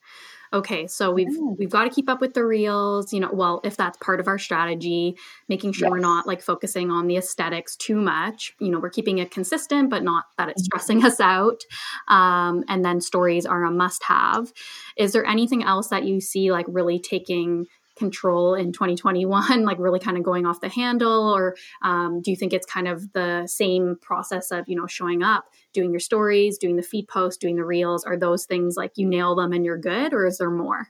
Okay, 0.52 0.86
so 0.86 1.12
we've 1.12 1.32
yeah. 1.32 1.54
we've 1.58 1.70
got 1.70 1.86
to 1.86 1.90
keep 1.90 2.08
up 2.08 2.22
with 2.22 2.36
the 2.36 2.46
reels, 2.46 3.12
you 3.12 3.20
know, 3.20 3.30
well, 3.34 3.60
if 3.64 3.76
that's 3.76 3.98
part 3.98 4.20
of 4.20 4.28
our 4.28 4.38
strategy, 4.38 5.16
making 5.50 5.74
sure 5.74 5.88
yes. 5.88 5.92
we're 5.92 6.00
not 6.00 6.28
like 6.28 6.42
focusing 6.44 6.92
on 6.92 7.08
the 7.08 7.18
aesthetics 7.18 7.76
too 7.76 7.96
much. 7.96 8.54
You 8.60 8.70
know, 8.70 8.80
we're 8.80 8.92
keeping 8.92 9.18
it 9.18 9.32
consistent, 9.32 9.90
but 9.90 10.04
not 10.04 10.26
that 10.38 10.50
it's 10.50 10.62
mm-hmm. 10.62 10.66
stressing 10.66 11.06
us 11.06 11.20
out. 11.20 11.62
Um, 12.08 12.64
and 12.68 12.86
then 12.86 13.02
stories 13.02 13.48
are 13.48 13.64
a 13.64 13.72
must 13.72 14.04
have. 14.04 14.54
Is 14.96 15.14
there 15.14 15.26
anything 15.26 15.64
else 15.64 15.88
that 15.88 16.04
you 16.04 16.22
see 16.22 16.52
like 16.52 16.68
really 16.70 17.00
taking 17.00 17.66
control 17.96 18.56
in 18.56 18.72
2021 18.72 19.66
like 19.66 19.78
really 19.80 20.00
kind 20.00 20.18
of 20.18 20.24
going 20.24 20.46
off 20.46 20.62
the 20.62 20.70
handle 20.70 21.34
or 21.34 21.56
um, 21.82 22.22
do 22.22 22.32
you 22.32 22.38
think 22.38 22.54
it's 22.54 22.66
kind 22.66 22.88
of 22.88 23.12
the 23.14 23.46
same 23.48 23.98
process 24.02 24.52
of 24.52 24.68
you 24.68 24.76
know 24.76 24.88
showing 24.88 25.24
up 25.24 25.46
doing 25.74 25.92
your 25.92 26.00
stories 26.00 26.58
doing 26.58 26.76
the 26.76 26.84
feed 26.84 27.08
post 27.08 27.40
doing 27.40 27.56
the 27.56 27.64
reels 27.64 28.04
are 28.04 28.18
those 28.18 28.46
things 28.46 28.76
like 28.76 28.92
you 28.96 29.08
nail 29.08 29.36
them 29.36 29.54
and 29.54 29.66
you're 29.66 29.78
good 29.78 30.14
or 30.14 30.26
is 30.26 30.38
there 30.38 30.52
more 30.52 30.88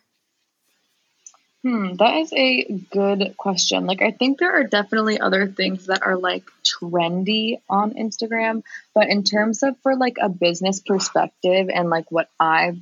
Hmm, 1.63 1.93
that 1.93 2.17
is 2.17 2.33
a 2.33 2.63
good 2.91 3.35
question. 3.37 3.85
Like, 3.85 4.01
I 4.01 4.11
think 4.11 4.37
there 4.37 4.53
are 4.53 4.65
definitely 4.65 5.17
other 5.21 5.47
things 5.47 5.85
that 5.85 6.03
are 6.03 6.17
like 6.17 6.43
trendy 6.61 7.61
on 7.69 7.93
Instagram, 7.93 8.63
but 8.93 9.07
in 9.07 9.23
terms 9.23 9.63
of 9.63 9.77
for 9.81 9.95
like 9.95 10.17
a 10.21 10.27
business 10.27 10.81
perspective 10.81 11.69
and 11.73 11.89
like 11.89 12.11
what 12.11 12.27
I've 12.37 12.79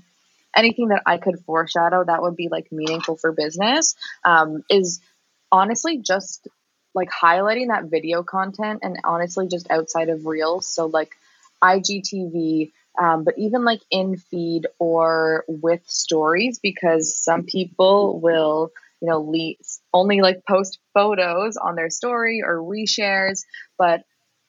anything 0.55 0.89
that 0.89 1.03
I 1.05 1.17
could 1.17 1.39
foreshadow 1.45 2.03
that 2.03 2.21
would 2.21 2.35
be 2.35 2.49
like 2.49 2.71
meaningful 2.71 3.17
for 3.17 3.31
business 3.31 3.95
um, 4.25 4.63
is 4.69 5.01
honestly 5.51 5.97
just 5.99 6.47
like 6.93 7.09
highlighting 7.09 7.67
that 7.69 7.85
video 7.85 8.23
content 8.23 8.79
and 8.83 8.97
honestly 9.03 9.47
just 9.47 9.69
outside 9.71 10.09
of 10.09 10.25
reels. 10.25 10.67
So 10.67 10.87
like 10.87 11.11
IGTV, 11.61 12.71
um, 12.99 13.23
but 13.23 13.37
even 13.37 13.63
like 13.63 13.81
in 13.89 14.17
feed 14.17 14.67
or 14.79 15.45
with 15.47 15.81
stories, 15.87 16.59
because 16.59 17.15
some 17.15 17.43
people 17.43 18.19
will, 18.19 18.71
you 19.01 19.07
know, 19.09 19.21
le- 19.21 19.55
only 19.93 20.21
like 20.21 20.45
post 20.45 20.79
photos 20.93 21.55
on 21.57 21.75
their 21.75 21.89
story 21.89 22.41
or 22.43 22.57
reshares, 22.57 23.45
but 23.77 24.03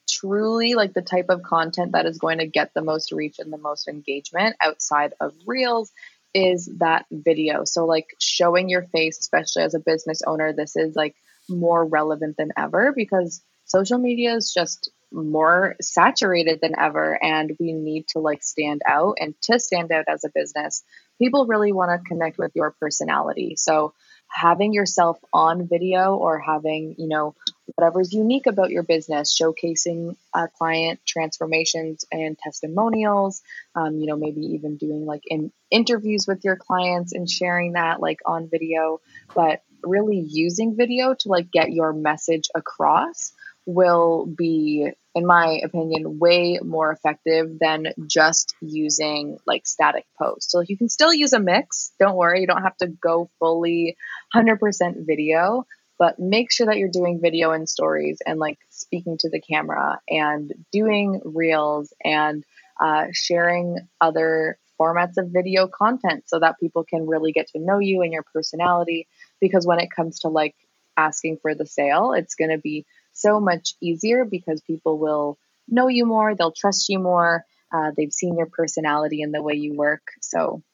truly 0.08 0.74
like 0.74 0.94
the 0.94 1.02
type 1.02 1.26
of 1.28 1.42
content 1.42 1.92
that 1.92 2.06
is 2.06 2.18
going 2.18 2.38
to 2.38 2.46
get 2.46 2.72
the 2.74 2.82
most 2.82 3.12
reach 3.12 3.36
and 3.38 3.52
the 3.52 3.58
most 3.58 3.88
engagement 3.88 4.56
outside 4.60 5.14
of 5.20 5.32
reels 5.46 5.92
is 6.34 6.70
that 6.78 7.04
video. 7.10 7.64
So 7.64 7.84
like 7.84 8.06
showing 8.20 8.68
your 8.68 8.84
face, 8.84 9.18
especially 9.18 9.62
as 9.62 9.74
a 9.74 9.80
business 9.80 10.22
owner, 10.26 10.52
this 10.52 10.76
is 10.76 10.96
like 10.96 11.14
more 11.48 11.84
relevant 11.84 12.36
than 12.36 12.52
ever 12.56 12.92
because 12.94 13.42
social 13.64 13.98
media 13.98 14.34
is 14.34 14.52
just 14.52 14.90
more 15.12 15.76
saturated 15.82 16.60
than 16.62 16.72
ever 16.78 17.22
and 17.22 17.54
we 17.60 17.72
need 17.72 18.06
to 18.08 18.18
like 18.18 18.42
stand 18.42 18.80
out 18.88 19.16
and 19.20 19.34
to 19.42 19.58
stand 19.58 19.92
out 19.92 20.06
as 20.08 20.24
a 20.24 20.30
business 20.34 20.82
people 21.18 21.44
really 21.46 21.70
want 21.70 21.90
to 21.90 22.08
connect 22.08 22.38
with 22.38 22.50
your 22.54 22.74
personality 22.80 23.54
so 23.56 23.92
having 24.32 24.72
yourself 24.72 25.18
on 25.32 25.68
video 25.68 26.16
or 26.16 26.38
having, 26.38 26.94
you 26.98 27.06
know, 27.06 27.34
whatever's 27.74 28.12
unique 28.12 28.46
about 28.46 28.70
your 28.70 28.82
business, 28.82 29.38
showcasing 29.38 30.16
uh, 30.35 30.46
client 30.58 31.00
transformations 31.06 32.04
and 32.12 32.38
testimonials, 32.38 33.42
um, 33.74 33.98
you 33.98 34.06
know, 34.06 34.16
maybe 34.16 34.40
even 34.40 34.76
doing 34.76 35.06
like 35.06 35.22
in 35.26 35.52
interviews 35.70 36.26
with 36.26 36.44
your 36.44 36.56
clients 36.56 37.12
and 37.12 37.28
sharing 37.28 37.72
that 37.72 38.00
like 38.00 38.20
on 38.26 38.48
video, 38.48 39.00
but 39.35 39.62
really 39.83 40.18
using 40.18 40.77
video 40.77 41.14
to 41.14 41.29
like 41.29 41.50
get 41.50 41.73
your 41.73 41.92
message 41.92 42.48
across 42.54 43.33
will 43.64 44.27
be 44.27 44.90
in 45.14 45.27
my 45.27 45.60
opinion 45.64 46.18
way 46.18 46.58
more 46.62 46.90
effective 46.90 47.58
than 47.60 47.87
just 48.06 48.54
using 48.60 49.38
like 49.46 49.66
static 49.66 50.04
posts. 50.18 50.50
So 50.50 50.60
you 50.60 50.77
can 50.77 50.88
still 50.88 51.12
use 51.12 51.33
a 51.33 51.40
mix 51.40 51.92
don't 51.98 52.16
worry 52.16 52.40
you 52.40 52.46
don't 52.46 52.62
have 52.62 52.77
to 52.79 52.87
go 52.87 53.31
fully 53.38 53.96
100% 54.35 55.06
video 55.06 55.64
but 56.03 56.19
make 56.19 56.50
sure 56.50 56.67
that 56.67 56.79
you're 56.79 56.88
doing 56.88 57.21
video 57.21 57.53
and 57.53 57.69
stories 57.69 58.21
and 58.27 58.40
like 58.40 58.59
speaking 58.71 59.19
to 59.19 59.31
the 59.31 59.40
camera 59.40 60.00
and 60.09 60.53
doing 60.73 61.21
reels 61.25 61.92
and 62.05 62.42
uh, 62.81 63.05
sharing 63.13 63.79
other 64.00 64.59
formats 64.81 65.17
of 65.17 65.29
video 65.29 65.69
content 65.69 66.25
so 66.27 66.40
that 66.40 66.59
people 66.59 66.83
can 66.83 67.07
really 67.07 67.31
get 67.31 67.46
to 67.46 67.61
know 67.61 67.79
you 67.79 68.03
and 68.03 68.13
your 68.13 68.25
personality. 68.35 69.07
Because 69.40 69.65
when 69.65 69.79
it 69.79 69.92
comes 69.94 70.19
to 70.19 70.29
like 70.29 70.57
asking 70.96 71.38
for 71.40 71.55
the 71.55 71.67
sale, 71.67 72.15
it's 72.15 72.35
going 72.35 72.50
to 72.50 72.59
be 72.59 72.85
so 73.13 73.38
much 73.38 73.75
easier 73.81 74.25
because 74.25 74.61
people 74.63 74.98
will 74.98 75.38
know 75.69 75.87
you 75.87 76.05
more, 76.05 76.35
they'll 76.35 76.50
trust 76.50 76.88
you 76.88 76.98
more, 76.98 77.44
uh, 77.73 77.92
they've 77.96 78.13
seen 78.13 78.37
your 78.37 78.48
personality 78.48 79.23
and 79.23 79.33
the 79.33 79.40
way 79.40 79.55
you 79.55 79.77
work. 79.77 80.03
So, 80.21 80.65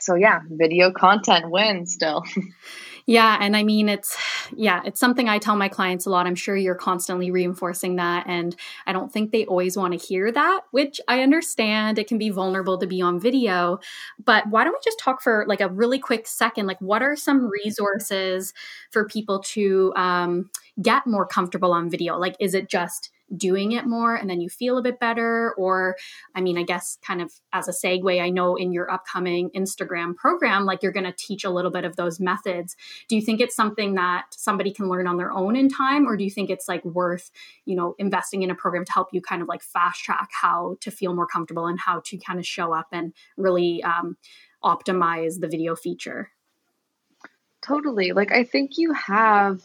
so 0.00 0.14
yeah, 0.14 0.40
video 0.48 0.90
content 0.90 1.50
wins 1.50 1.92
still. 1.92 2.24
Yeah. 3.10 3.38
And 3.40 3.56
I 3.56 3.64
mean, 3.64 3.88
it's, 3.88 4.16
yeah, 4.54 4.82
it's 4.84 5.00
something 5.00 5.28
I 5.28 5.38
tell 5.38 5.56
my 5.56 5.68
clients 5.68 6.06
a 6.06 6.10
lot. 6.10 6.28
I'm 6.28 6.36
sure 6.36 6.56
you're 6.56 6.76
constantly 6.76 7.32
reinforcing 7.32 7.96
that. 7.96 8.24
And 8.28 8.54
I 8.86 8.92
don't 8.92 9.12
think 9.12 9.32
they 9.32 9.46
always 9.46 9.76
want 9.76 9.98
to 9.98 10.06
hear 10.06 10.30
that, 10.30 10.60
which 10.70 11.00
I 11.08 11.22
understand. 11.22 11.98
It 11.98 12.06
can 12.06 12.18
be 12.18 12.30
vulnerable 12.30 12.78
to 12.78 12.86
be 12.86 13.02
on 13.02 13.18
video. 13.18 13.80
But 14.24 14.48
why 14.48 14.62
don't 14.62 14.74
we 14.74 14.78
just 14.84 15.00
talk 15.00 15.22
for 15.22 15.44
like 15.48 15.60
a 15.60 15.68
really 15.68 15.98
quick 15.98 16.28
second? 16.28 16.66
Like, 16.66 16.80
what 16.80 17.02
are 17.02 17.16
some 17.16 17.50
resources 17.64 18.54
for 18.92 19.06
people 19.06 19.40
to 19.40 19.92
um, 19.96 20.48
get 20.80 21.04
more 21.04 21.26
comfortable 21.26 21.72
on 21.72 21.90
video? 21.90 22.16
Like, 22.16 22.36
is 22.38 22.54
it 22.54 22.68
just, 22.68 23.10
doing 23.36 23.72
it 23.72 23.86
more 23.86 24.14
and 24.14 24.28
then 24.28 24.40
you 24.40 24.48
feel 24.48 24.76
a 24.78 24.82
bit 24.82 24.98
better 24.98 25.54
or 25.56 25.96
i 26.34 26.40
mean 26.40 26.58
i 26.58 26.62
guess 26.62 26.98
kind 27.06 27.22
of 27.22 27.32
as 27.52 27.68
a 27.68 27.72
segue 27.72 28.20
i 28.20 28.28
know 28.28 28.56
in 28.56 28.72
your 28.72 28.90
upcoming 28.90 29.50
instagram 29.50 30.16
program 30.16 30.64
like 30.64 30.82
you're 30.82 30.92
going 30.92 31.04
to 31.04 31.12
teach 31.12 31.44
a 31.44 31.50
little 31.50 31.70
bit 31.70 31.84
of 31.84 31.96
those 31.96 32.18
methods. 32.18 32.76
Do 33.08 33.16
you 33.16 33.22
think 33.22 33.40
it's 33.40 33.54
something 33.54 33.94
that 33.94 34.26
somebody 34.30 34.72
can 34.72 34.88
learn 34.88 35.06
on 35.06 35.16
their 35.16 35.32
own 35.32 35.56
in 35.56 35.68
time 35.68 36.06
or 36.06 36.16
do 36.16 36.24
you 36.24 36.30
think 36.30 36.50
it's 36.50 36.68
like 36.68 36.84
worth 36.84 37.30
you 37.64 37.76
know 37.76 37.94
investing 37.98 38.42
in 38.42 38.50
a 38.50 38.54
program 38.54 38.84
to 38.84 38.92
help 38.92 39.08
you 39.12 39.20
kind 39.20 39.42
of 39.42 39.48
like 39.48 39.62
fast 39.62 40.02
track 40.02 40.28
how 40.40 40.76
to 40.80 40.90
feel 40.90 41.14
more 41.14 41.26
comfortable 41.26 41.66
and 41.66 41.78
how 41.80 42.00
to 42.06 42.16
kind 42.18 42.38
of 42.38 42.46
show 42.46 42.72
up 42.72 42.88
and 42.92 43.12
really 43.36 43.82
um, 43.82 44.16
optimize 44.64 45.40
the 45.40 45.48
video 45.48 45.76
feature? 45.76 46.30
Totally. 47.62 48.12
Like 48.12 48.32
i 48.32 48.42
think 48.42 48.78
you 48.78 48.92
have 48.94 49.60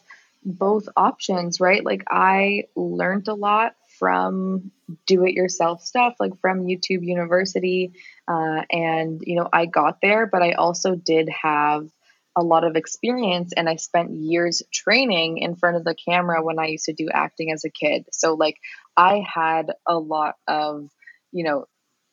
both 0.45 0.87
options, 0.95 1.59
right? 1.59 1.83
Like 1.83 2.03
I 2.09 2.65
learned 2.75 3.27
a 3.27 3.33
lot 3.33 3.73
from 3.97 4.71
do 5.07 5.25
it 5.25 5.33
yourself 5.33 5.81
stuff, 5.81 6.15
like 6.19 6.39
from 6.39 6.65
YouTube 6.65 7.03
University. 7.03 7.93
Uh, 8.27 8.61
and, 8.69 9.21
you 9.25 9.35
know, 9.35 9.49
I 9.51 9.65
got 9.65 9.99
there, 10.01 10.27
but 10.27 10.43
I 10.43 10.53
also 10.53 10.95
did 10.95 11.29
have 11.29 11.89
a 12.35 12.43
lot 12.43 12.65
of 12.65 12.75
experience 12.75 13.53
and 13.55 13.67
I 13.67 13.77
spent 13.77 14.11
years 14.11 14.61
training 14.73 15.39
in 15.39 15.55
front 15.55 15.77
of 15.77 15.85
the 15.85 15.95
camera 15.95 16.43
when 16.43 16.59
I 16.59 16.67
used 16.67 16.85
to 16.85 16.93
do 16.93 17.07
acting 17.11 17.51
as 17.51 17.63
a 17.63 17.69
kid. 17.69 18.05
So, 18.11 18.35
like, 18.35 18.57
I 18.95 19.25
had 19.25 19.71
a 19.87 19.97
lot 19.97 20.35
of, 20.47 20.89
you 21.31 21.45
know, 21.45 21.65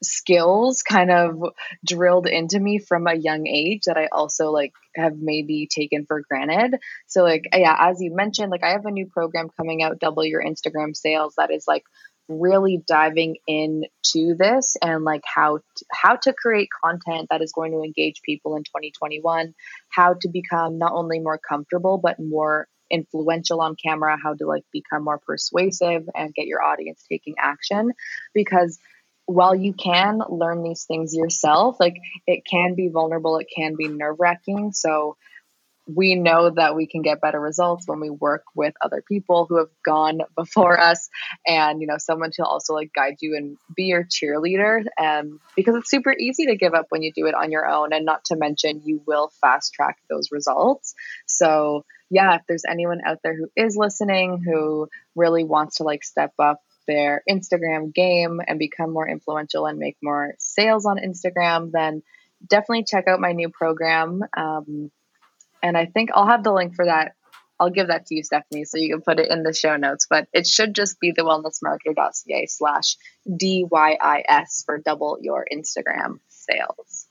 skills 0.02 0.82
kind 0.82 1.10
of 1.10 1.42
drilled 1.84 2.26
into 2.26 2.58
me 2.58 2.78
from 2.78 3.06
a 3.06 3.14
young 3.14 3.46
age 3.46 3.82
that 3.86 3.96
I 3.96 4.08
also 4.10 4.50
like 4.50 4.72
have 4.94 5.16
maybe 5.16 5.68
taken 5.72 6.06
for 6.06 6.22
granted. 6.28 6.78
So 7.06 7.22
like 7.22 7.44
yeah, 7.52 7.76
as 7.78 8.00
you 8.00 8.14
mentioned, 8.14 8.50
like 8.50 8.64
I 8.64 8.70
have 8.70 8.86
a 8.86 8.90
new 8.90 9.06
program 9.06 9.48
coming 9.56 9.82
out, 9.82 9.98
Double 9.98 10.24
Your 10.24 10.42
Instagram 10.42 10.96
Sales, 10.96 11.34
that 11.36 11.50
is 11.50 11.64
like 11.66 11.84
really 12.28 12.82
diving 12.86 13.36
into 13.46 14.36
this 14.36 14.76
and 14.82 15.04
like 15.04 15.22
how 15.24 15.58
how 15.90 16.16
to 16.16 16.32
create 16.32 16.68
content 16.84 17.28
that 17.30 17.42
is 17.42 17.52
going 17.52 17.72
to 17.72 17.82
engage 17.82 18.22
people 18.22 18.56
in 18.56 18.62
2021, 18.64 19.54
how 19.88 20.14
to 20.14 20.28
become 20.28 20.78
not 20.78 20.92
only 20.92 21.18
more 21.18 21.38
comfortable 21.38 21.98
but 21.98 22.18
more 22.18 22.68
influential 22.90 23.60
on 23.60 23.74
camera, 23.74 24.18
how 24.22 24.34
to 24.34 24.46
like 24.46 24.64
become 24.72 25.02
more 25.02 25.18
persuasive 25.18 26.08
and 26.14 26.34
get 26.34 26.46
your 26.46 26.62
audience 26.62 27.04
taking 27.08 27.34
action 27.38 27.92
because 28.34 28.78
while 29.32 29.54
you 29.54 29.72
can 29.72 30.20
learn 30.28 30.62
these 30.62 30.84
things 30.84 31.14
yourself, 31.14 31.76
like 31.80 31.96
it 32.26 32.44
can 32.48 32.74
be 32.74 32.88
vulnerable, 32.88 33.38
it 33.38 33.48
can 33.54 33.74
be 33.76 33.88
nerve 33.88 34.16
wracking. 34.18 34.72
So 34.72 35.16
we 35.86 36.14
know 36.14 36.50
that 36.50 36.76
we 36.76 36.86
can 36.86 37.02
get 37.02 37.20
better 37.20 37.40
results 37.40 37.88
when 37.88 37.98
we 37.98 38.08
work 38.08 38.44
with 38.54 38.72
other 38.80 39.02
people 39.06 39.46
who 39.48 39.58
have 39.58 39.70
gone 39.84 40.20
before 40.36 40.78
us. 40.78 41.08
And 41.46 41.80
you 41.80 41.86
know 41.86 41.96
someone 41.98 42.30
to 42.34 42.44
also 42.44 42.74
like 42.74 42.92
guide 42.94 43.16
you 43.20 43.36
and 43.36 43.56
be 43.74 43.84
your 43.84 44.04
cheerleader. 44.04 44.84
And 44.98 45.40
because 45.56 45.74
it's 45.76 45.90
super 45.90 46.12
easy 46.12 46.46
to 46.46 46.56
give 46.56 46.74
up 46.74 46.86
when 46.90 47.02
you 47.02 47.12
do 47.12 47.26
it 47.26 47.34
on 47.34 47.50
your 47.50 47.66
own 47.66 47.92
and 47.92 48.04
not 48.04 48.24
to 48.26 48.36
mention 48.36 48.82
you 48.84 49.02
will 49.06 49.32
fast 49.40 49.74
track 49.74 49.96
those 50.08 50.30
results. 50.30 50.94
So 51.26 51.84
yeah 52.10 52.34
if 52.34 52.42
there's 52.46 52.64
anyone 52.68 53.00
out 53.04 53.18
there 53.24 53.34
who 53.34 53.48
is 53.56 53.74
listening 53.74 54.42
who 54.44 54.86
really 55.16 55.44
wants 55.44 55.76
to 55.76 55.82
like 55.82 56.04
step 56.04 56.32
up 56.38 56.60
their 56.86 57.22
Instagram 57.28 57.92
game 57.94 58.40
and 58.46 58.58
become 58.58 58.92
more 58.92 59.08
influential 59.08 59.66
and 59.66 59.78
make 59.78 59.96
more 60.02 60.34
sales 60.38 60.86
on 60.86 60.98
Instagram, 60.98 61.70
then 61.72 62.02
definitely 62.46 62.84
check 62.84 63.08
out 63.08 63.20
my 63.20 63.32
new 63.32 63.48
program. 63.48 64.22
Um, 64.36 64.90
and 65.62 65.76
I 65.76 65.86
think 65.86 66.10
I'll 66.14 66.26
have 66.26 66.44
the 66.44 66.52
link 66.52 66.74
for 66.74 66.86
that. 66.86 67.14
I'll 67.60 67.70
give 67.70 67.88
that 67.88 68.06
to 68.06 68.16
you, 68.16 68.24
Stephanie, 68.24 68.64
so 68.64 68.76
you 68.76 68.88
can 68.88 69.02
put 69.02 69.20
it 69.20 69.30
in 69.30 69.44
the 69.44 69.52
show 69.52 69.76
notes. 69.76 70.06
But 70.10 70.26
it 70.32 70.46
should 70.48 70.74
just 70.74 70.98
be 70.98 71.12
the 71.12 71.22
wellnessmarketer.ca 71.22 72.46
slash 72.46 72.96
DYIS 73.28 74.64
for 74.64 74.78
double 74.78 75.18
your 75.20 75.46
Instagram 75.52 76.18
sales. 76.28 77.06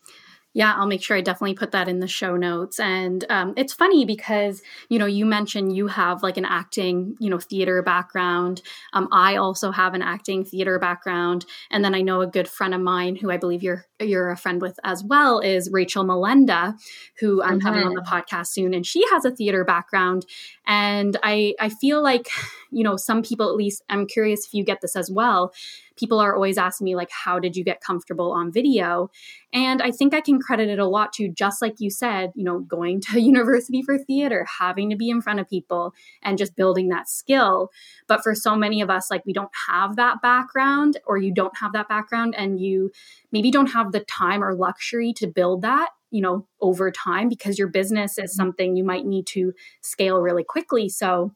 Yeah, 0.53 0.73
I'll 0.75 0.85
make 0.87 1.01
sure 1.01 1.15
I 1.15 1.21
definitely 1.21 1.53
put 1.53 1.71
that 1.71 1.87
in 1.87 1.99
the 1.99 2.07
show 2.07 2.35
notes. 2.35 2.79
And 2.79 3.23
um, 3.29 3.53
it's 3.55 3.71
funny 3.73 4.03
because, 4.03 4.61
you 4.89 4.99
know, 4.99 5.05
you 5.05 5.25
mentioned 5.25 5.75
you 5.75 5.87
have 5.87 6.23
like 6.23 6.35
an 6.35 6.43
acting, 6.45 7.15
you 7.19 7.29
know, 7.29 7.39
theater 7.39 7.81
background. 7.81 8.61
Um, 8.91 9.07
I 9.13 9.37
also 9.37 9.71
have 9.71 9.93
an 9.93 10.01
acting 10.01 10.43
theater 10.43 10.77
background. 10.77 11.45
And 11.69 11.85
then 11.85 11.95
I 11.95 12.01
know 12.01 12.19
a 12.21 12.27
good 12.27 12.49
friend 12.49 12.73
of 12.73 12.81
mine 12.81 13.15
who 13.15 13.31
I 13.31 13.37
believe 13.37 13.63
you're 13.63 13.85
you're 14.01 14.29
a 14.29 14.37
friend 14.37 14.61
with 14.61 14.79
as 14.83 15.03
well 15.03 15.39
is 15.39 15.69
Rachel 15.71 16.03
Melenda, 16.03 16.75
who 17.19 17.41
I'm 17.41 17.59
mm-hmm. 17.59 17.67
having 17.67 17.83
on 17.83 17.93
the 17.93 18.01
podcast 18.01 18.47
soon. 18.47 18.73
And 18.73 18.85
she 18.85 19.05
has 19.11 19.25
a 19.25 19.31
theater 19.31 19.63
background. 19.63 20.25
And 20.65 21.17
I 21.23 21.53
I 21.59 21.69
feel 21.69 22.01
like, 22.01 22.29
you 22.71 22.83
know, 22.83 22.97
some 22.97 23.21
people 23.21 23.49
at 23.49 23.55
least, 23.55 23.83
I'm 23.89 24.07
curious 24.07 24.45
if 24.45 24.53
you 24.53 24.63
get 24.63 24.81
this 24.81 24.95
as 24.95 25.09
well 25.11 25.53
people 26.01 26.19
are 26.19 26.33
always 26.33 26.57
asking 26.57 26.85
me 26.85 26.95
like 26.95 27.11
how 27.11 27.37
did 27.37 27.55
you 27.55 27.63
get 27.63 27.79
comfortable 27.79 28.31
on 28.31 28.51
video 28.51 29.09
and 29.53 29.81
i 29.81 29.91
think 29.91 30.13
i 30.13 30.21
can 30.21 30.39
credit 30.39 30.67
it 30.67 30.79
a 30.79 30.85
lot 30.85 31.13
to 31.13 31.29
just 31.29 31.61
like 31.61 31.75
you 31.79 31.89
said 31.89 32.31
you 32.33 32.43
know 32.43 32.59
going 32.59 32.99
to 32.99 33.21
university 33.31 33.81
for 33.81 33.97
theater 33.97 34.45
having 34.59 34.89
to 34.89 34.95
be 34.95 35.09
in 35.09 35.21
front 35.21 35.39
of 35.39 35.47
people 35.47 35.93
and 36.23 36.37
just 36.37 36.55
building 36.55 36.89
that 36.89 37.07
skill 37.07 37.69
but 38.07 38.23
for 38.23 38.33
so 38.33 38.55
many 38.55 38.81
of 38.81 38.89
us 38.89 39.11
like 39.11 39.25
we 39.25 39.33
don't 39.33 39.51
have 39.67 39.95
that 39.95 40.21
background 40.21 40.99
or 41.05 41.17
you 41.17 41.33
don't 41.33 41.57
have 41.57 41.73
that 41.73 41.87
background 41.87 42.33
and 42.35 42.59
you 42.59 42.91
maybe 43.31 43.51
don't 43.51 43.67
have 43.67 43.90
the 43.91 44.01
time 44.01 44.43
or 44.43 44.53
luxury 44.55 45.13
to 45.13 45.27
build 45.27 45.61
that 45.61 45.89
you 46.09 46.21
know 46.21 46.47
over 46.61 46.91
time 46.91 47.29
because 47.29 47.57
your 47.57 47.67
business 47.67 48.17
is 48.17 48.35
something 48.35 48.75
you 48.75 48.83
might 48.83 49.05
need 49.05 49.25
to 49.27 49.53
scale 49.81 50.21
really 50.21 50.43
quickly 50.43 50.89
so 50.89 51.31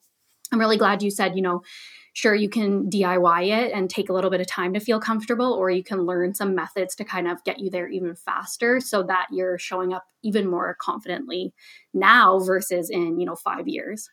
i'm 0.51 0.59
really 0.59 0.77
glad 0.77 1.01
you 1.03 1.11
said 1.11 1.35
you 1.35 1.41
know 1.41 1.61
sure 2.15 2.33
you 2.33 2.47
can 2.47 2.89
DIY 2.89 3.47
it 3.49 3.73
and 3.73 3.89
take 3.89 4.09
a 4.09 4.13
little 4.13 4.29
bit 4.29 4.39
of 4.39 4.47
time 4.47 4.73
to 4.73 4.79
feel 4.79 5.01
comfortable, 5.01 5.51
or 5.51 5.69
you 5.69 5.83
can 5.83 6.05
learn 6.05 6.33
some 6.33 6.55
methods 6.55 6.95
to 6.95 7.03
kind 7.03 7.27
of 7.27 7.43
get 7.43 7.59
you 7.59 7.69
there 7.69 7.89
even 7.89 8.15
faster 8.15 8.79
so 8.79 9.03
that 9.03 9.27
you're 9.31 9.57
showing 9.57 9.93
up 9.93 10.05
even 10.23 10.49
more 10.49 10.77
confidently 10.79 11.53
now 11.93 12.39
versus 12.39 12.89
in, 12.89 13.19
you 13.19 13.25
know, 13.25 13.35
five 13.35 13.67
years. 13.67 14.09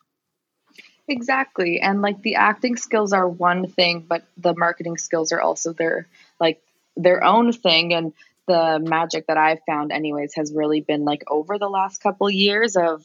Exactly. 1.07 1.81
And 1.81 2.03
like 2.03 2.23
the 2.23 2.35
acting 2.35 2.77
skills 2.77 3.13
are 3.13 3.29
one 3.29 3.69
thing, 3.69 4.05
but 4.09 4.25
the 4.37 4.55
marketing 4.57 4.99
skills 4.99 5.31
are 5.31 5.41
also 5.41 5.73
their 5.73 6.09
like 6.41 6.61
their 6.97 7.23
own 7.23 7.53
thing. 7.53 7.95
And 7.95 8.13
the 8.47 8.81
magic 8.83 9.27
that 9.29 9.37
I've 9.37 9.61
found 9.67 9.93
anyways 9.93 10.35
has 10.35 10.53
really 10.55 10.81
been 10.81 11.05
like 11.05 11.23
over 11.29 11.59
the 11.59 11.69
last 11.69 11.99
couple 12.03 12.29
years 12.31 12.77
of 12.77 13.05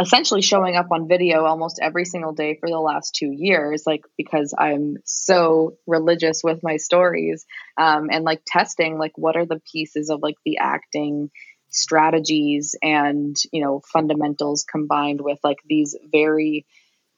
essentially 0.00 0.42
showing 0.42 0.76
up 0.76 0.86
on 0.92 1.08
video 1.08 1.44
almost 1.44 1.80
every 1.82 2.04
single 2.04 2.32
day 2.32 2.56
for 2.60 2.68
the 2.68 2.78
last 2.78 3.14
two 3.14 3.30
years, 3.32 3.82
like 3.86 4.04
because 4.16 4.54
I'm 4.56 4.98
so 5.04 5.76
religious 5.86 6.42
with 6.44 6.62
my 6.62 6.76
stories 6.76 7.44
um, 7.76 8.08
and 8.10 8.24
like 8.24 8.42
testing, 8.46 8.98
like 8.98 9.12
what 9.16 9.36
are 9.36 9.46
the 9.46 9.60
pieces 9.72 10.10
of 10.10 10.22
like 10.22 10.36
the 10.44 10.58
acting 10.58 11.30
strategies 11.70 12.74
and 12.82 13.36
you 13.52 13.62
know 13.62 13.82
fundamentals 13.92 14.64
combined 14.64 15.20
with 15.20 15.38
like 15.44 15.58
these 15.68 15.94
very 16.10 16.64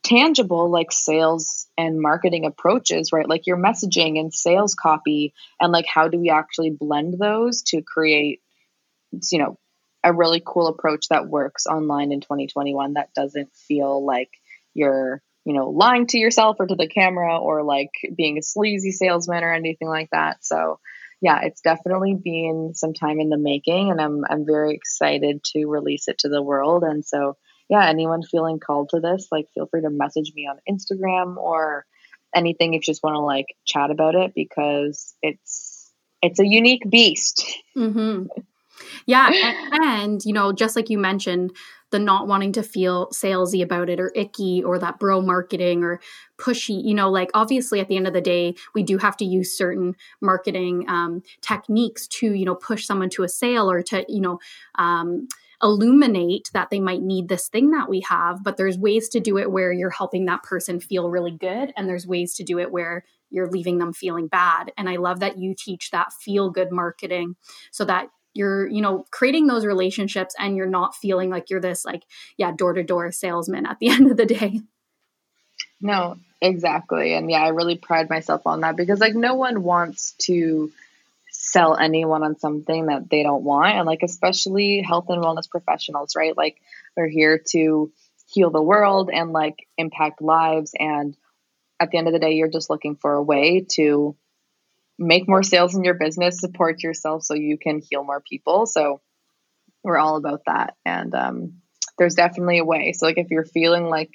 tangible 0.02 0.70
like 0.70 0.92
sales 0.92 1.66
and 1.76 2.00
marketing 2.00 2.46
approaches 2.46 3.12
right? 3.12 3.28
Like 3.28 3.46
your 3.46 3.58
messaging 3.58 4.18
and 4.18 4.32
sales 4.32 4.74
copy 4.74 5.34
and 5.60 5.72
like 5.72 5.86
how 5.86 6.08
do 6.08 6.18
we 6.18 6.30
actually 6.30 6.70
blend 6.70 7.18
those 7.18 7.62
to 7.68 7.82
create 7.82 8.40
you 9.30 9.38
know 9.38 9.58
a 10.02 10.12
really 10.12 10.42
cool 10.44 10.68
approach 10.68 11.08
that 11.10 11.28
works 11.28 11.66
online 11.66 12.12
in 12.12 12.20
2021 12.20 12.94
that 12.94 13.12
doesn't 13.14 13.54
feel 13.54 14.04
like 14.04 14.30
you're 14.72 15.22
you 15.44 15.52
know 15.52 15.68
lying 15.68 16.06
to 16.06 16.18
yourself 16.18 16.56
or 16.58 16.66
to 16.66 16.76
the 16.76 16.88
camera 16.88 17.38
or 17.38 17.62
like 17.62 17.90
being 18.16 18.38
a 18.38 18.42
sleazy 18.42 18.92
salesman 18.92 19.44
or 19.44 19.52
anything 19.52 19.88
like 19.88 20.08
that. 20.12 20.44
So 20.44 20.78
yeah 21.20 21.40
it's 21.42 21.60
definitely 21.60 22.14
been 22.14 22.72
some 22.74 22.94
time 22.94 23.20
in 23.20 23.28
the 23.28 23.36
making 23.36 23.90
and 23.90 24.00
i'm 24.00 24.24
i'm 24.30 24.46
very 24.46 24.74
excited 24.74 25.44
to 25.44 25.66
release 25.66 26.08
it 26.08 26.18
to 26.18 26.30
the 26.30 26.42
world. 26.42 26.82
And 26.82 27.04
so 27.04 27.36
yeah, 27.70 27.88
anyone 27.88 28.22
feeling 28.22 28.58
called 28.58 28.90
to 28.90 29.00
this, 29.00 29.28
like 29.30 29.46
feel 29.54 29.66
free 29.66 29.82
to 29.82 29.90
message 29.90 30.32
me 30.34 30.48
on 30.48 30.58
Instagram 30.68 31.36
or 31.36 31.86
anything 32.34 32.74
if 32.74 32.86
you 32.86 32.92
just 32.92 33.02
want 33.02 33.14
to 33.14 33.20
like 33.20 33.46
chat 33.64 33.90
about 33.90 34.16
it 34.16 34.34
because 34.34 35.14
it's 35.22 35.92
it's 36.20 36.40
a 36.40 36.46
unique 36.46 36.82
beast. 36.88 37.46
Mm-hmm. 37.76 38.24
Yeah, 39.06 39.30
and, 39.32 39.84
and 39.84 40.24
you 40.24 40.32
know, 40.32 40.52
just 40.52 40.74
like 40.74 40.90
you 40.90 40.98
mentioned, 40.98 41.52
the 41.90 41.98
not 41.98 42.26
wanting 42.26 42.52
to 42.52 42.62
feel 42.62 43.08
salesy 43.08 43.62
about 43.62 43.88
it 43.88 44.00
or 44.00 44.12
icky 44.14 44.62
or 44.62 44.78
that 44.78 44.98
bro 44.98 45.20
marketing 45.20 45.82
or 45.82 46.00
pushy 46.38 46.82
you 46.82 46.94
know 46.94 47.10
like 47.10 47.30
obviously 47.34 47.80
at 47.80 47.88
the 47.88 47.96
end 47.96 48.06
of 48.06 48.12
the 48.12 48.20
day 48.20 48.54
we 48.74 48.82
do 48.82 48.98
have 48.98 49.16
to 49.16 49.24
use 49.24 49.56
certain 49.56 49.94
marketing 50.20 50.84
um, 50.88 51.22
techniques 51.40 52.06
to 52.06 52.32
you 52.32 52.44
know 52.44 52.54
push 52.54 52.86
someone 52.86 53.10
to 53.10 53.22
a 53.22 53.28
sale 53.28 53.70
or 53.70 53.82
to 53.82 54.04
you 54.08 54.20
know 54.20 54.38
um, 54.76 55.28
illuminate 55.62 56.48
that 56.54 56.70
they 56.70 56.80
might 56.80 57.02
need 57.02 57.28
this 57.28 57.48
thing 57.48 57.70
that 57.70 57.88
we 57.88 58.00
have 58.08 58.42
but 58.42 58.56
there's 58.56 58.78
ways 58.78 59.08
to 59.08 59.20
do 59.20 59.36
it 59.36 59.50
where 59.50 59.72
you're 59.72 59.90
helping 59.90 60.24
that 60.24 60.42
person 60.42 60.80
feel 60.80 61.10
really 61.10 61.36
good 61.36 61.72
and 61.76 61.88
there's 61.88 62.06
ways 62.06 62.34
to 62.34 62.42
do 62.42 62.58
it 62.58 62.70
where 62.70 63.04
you're 63.30 63.48
leaving 63.48 63.78
them 63.78 63.92
feeling 63.92 64.26
bad. 64.26 64.72
And 64.76 64.88
i 64.88 64.96
love 64.96 65.20
that 65.20 65.38
you 65.38 65.54
teach 65.56 65.90
that 65.90 66.12
feel 66.12 66.50
good 66.50 66.70
marketing 66.70 67.36
so 67.70 67.84
that 67.84 68.08
you're 68.34 68.68
you 68.68 68.80
know 68.80 69.04
creating 69.10 69.46
those 69.46 69.66
relationships 69.66 70.34
and 70.38 70.56
you're 70.56 70.66
not 70.66 70.94
feeling 70.94 71.30
like 71.30 71.50
you're 71.50 71.60
this 71.60 71.84
like 71.84 72.04
yeah 72.36 72.52
door 72.52 72.74
to 72.74 72.82
door 72.82 73.10
salesman 73.10 73.66
at 73.66 73.78
the 73.80 73.88
end 73.90 74.10
of 74.10 74.16
the 74.16 74.26
day. 74.26 74.60
No 75.80 76.16
exactly. 76.40 77.14
And 77.14 77.30
yeah 77.30 77.42
i 77.42 77.48
really 77.48 77.76
pride 77.76 78.10
myself 78.10 78.42
on 78.46 78.60
that 78.60 78.76
because 78.76 79.00
like 79.00 79.14
no 79.14 79.34
one 79.34 79.62
wants 79.62 80.12
to 80.22 80.70
sell 81.52 81.76
anyone 81.76 82.22
on 82.22 82.38
something 82.38 82.86
that 82.86 83.08
they 83.10 83.22
don't 83.22 83.42
want 83.42 83.74
and 83.74 83.86
like 83.86 84.02
especially 84.02 84.82
health 84.82 85.06
and 85.08 85.22
wellness 85.22 85.50
professionals 85.50 86.14
right 86.16 86.36
like 86.36 86.56
we're 86.96 87.08
here 87.08 87.42
to 87.50 87.92
heal 88.26 88.50
the 88.50 88.62
world 88.62 89.10
and 89.12 89.32
like 89.32 89.66
impact 89.76 90.22
lives 90.22 90.72
and 90.78 91.16
at 91.80 91.90
the 91.90 91.98
end 91.98 92.06
of 92.06 92.12
the 92.12 92.20
day 92.20 92.32
you're 92.32 92.48
just 92.48 92.70
looking 92.70 92.96
for 92.96 93.14
a 93.14 93.22
way 93.22 93.66
to 93.68 94.16
make 95.00 95.26
more 95.26 95.42
sales 95.42 95.74
in 95.74 95.82
your 95.82 95.94
business, 95.94 96.38
support 96.38 96.82
yourself 96.82 97.24
so 97.24 97.34
you 97.34 97.56
can 97.56 97.80
heal 97.80 98.04
more 98.04 98.20
people. 98.20 98.66
So 98.66 99.00
we're 99.82 99.96
all 99.96 100.16
about 100.16 100.42
that. 100.46 100.76
And 100.84 101.14
um, 101.14 101.54
there's 101.98 102.14
definitely 102.14 102.58
a 102.58 102.64
way. 102.64 102.92
So 102.92 103.06
like 103.06 103.16
if 103.16 103.30
you're 103.30 103.46
feeling 103.46 103.86
like 103.86 104.10